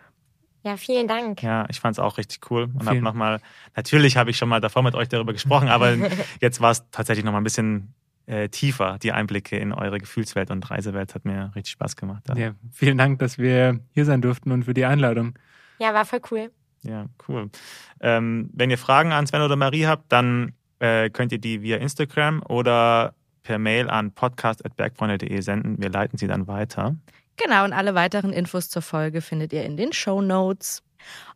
Ja, 0.62 0.76
vielen 0.76 1.08
Dank. 1.08 1.42
Ja, 1.42 1.66
ich 1.68 1.80
fand 1.80 1.94
es 1.94 1.98
auch 1.98 2.18
richtig 2.18 2.50
cool 2.50 2.64
und 2.64 2.86
habe 2.86 3.00
nochmal, 3.00 3.40
natürlich 3.76 4.16
habe 4.16 4.30
ich 4.30 4.36
schon 4.36 4.48
mal 4.48 4.60
davor 4.60 4.82
mit 4.82 4.94
euch 4.94 5.08
darüber 5.08 5.32
gesprochen, 5.32 5.68
aber 5.68 5.94
jetzt 6.40 6.60
war 6.60 6.72
es 6.72 6.84
tatsächlich 6.90 7.24
nochmal 7.24 7.40
ein 7.40 7.44
bisschen 7.44 7.94
äh, 8.26 8.48
tiefer. 8.48 8.98
Die 8.98 9.12
Einblicke 9.12 9.56
in 9.56 9.72
eure 9.72 9.98
Gefühlswelt 9.98 10.50
und 10.50 10.68
Reisewelt 10.70 11.14
hat 11.14 11.24
mir 11.24 11.52
richtig 11.54 11.72
Spaß 11.72 11.96
gemacht. 11.96 12.24
Ja, 12.28 12.36
Ja, 12.36 12.54
vielen 12.72 12.98
Dank, 12.98 13.18
dass 13.20 13.38
wir 13.38 13.80
hier 13.94 14.04
sein 14.04 14.20
durften 14.20 14.52
und 14.52 14.64
für 14.64 14.74
die 14.74 14.84
Einladung. 14.84 15.38
Ja, 15.78 15.94
war 15.94 16.04
voll 16.04 16.20
cool. 16.30 16.50
ja 16.82 17.06
cool. 17.28 17.50
Ähm, 18.00 18.50
wenn 18.52 18.70
ihr 18.70 18.78
Fragen 18.78 19.12
an 19.12 19.26
Sven 19.26 19.42
oder 19.42 19.56
Marie 19.56 19.86
habt, 19.86 20.12
dann 20.12 20.52
äh, 20.80 21.08
könnt 21.10 21.32
ihr 21.32 21.38
die 21.38 21.62
via 21.62 21.78
Instagram 21.78 22.42
oder 22.42 23.14
per 23.42 23.58
Mail 23.58 23.88
an 23.88 24.12
podcast.bergfreunde.de 24.12 25.40
senden. 25.40 25.80
Wir 25.80 25.88
leiten 25.88 26.18
sie 26.18 26.26
dann 26.26 26.46
weiter. 26.46 26.96
Genau, 27.42 27.64
und 27.64 27.72
alle 27.72 27.94
weiteren 27.94 28.32
Infos 28.32 28.68
zur 28.68 28.82
Folge 28.82 29.20
findet 29.20 29.52
ihr 29.52 29.64
in 29.64 29.76
den 29.76 29.92
Show 29.92 30.20
Notes. 30.20 30.82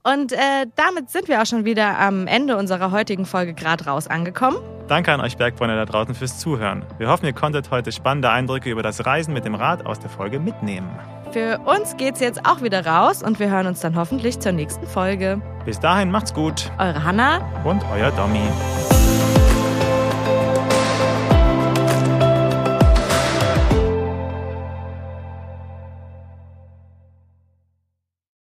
Und 0.03 0.33
äh, 0.33 0.67
damit 0.75 1.11
sind 1.11 1.29
wir 1.29 1.41
auch 1.41 1.47
schon 1.47 1.65
wieder 1.65 1.99
am 1.99 2.27
Ende 2.27 2.57
unserer 2.57 2.91
heutigen 2.91 3.25
Folge 3.25 3.55
gerade 3.55 3.85
raus 3.87 4.09
angekommen. 4.09 4.59
Danke 4.89 5.13
an 5.13 5.21
euch 5.21 5.37
Bergfreunde 5.37 5.77
da 5.77 5.85
draußen 5.85 6.15
fürs 6.15 6.39
Zuhören. 6.41 6.85
Wir 6.99 7.09
hoffen, 7.09 7.25
ihr 7.27 7.33
konntet 7.33 7.71
heute 7.71 7.93
spannende 7.93 8.29
Eindrücke 8.31 8.69
über 8.69 8.83
das 8.83 9.07
Reisen 9.07 9.33
mit 9.33 9.45
dem 9.45 9.55
Rad 9.55 9.87
aus 9.87 10.01
der 10.01 10.11
Folge 10.11 10.41
mitnehmen. 10.41 10.91
Für 11.33 11.61
uns 11.61 11.97
geht's 11.97 12.21
jetzt 12.21 12.45
auch 12.45 12.61
wieder 12.63 12.85
raus 12.85 13.23
und 13.23 13.39
wir 13.39 13.49
hören 13.49 13.67
uns 13.69 13.81
dann 13.81 13.95
hoffentlich 13.97 14.41
zur 14.41 14.53
nächsten 14.53 14.87
Folge. 14.87 15.41
Bis 15.65 15.79
dahin 15.79 16.11
macht's 16.11 16.35
gut 16.35 16.71
Eure 16.79 17.05
Hanna. 17.05 17.39
und 17.65 17.83
euer 17.95 18.11
Domi. 18.11 18.41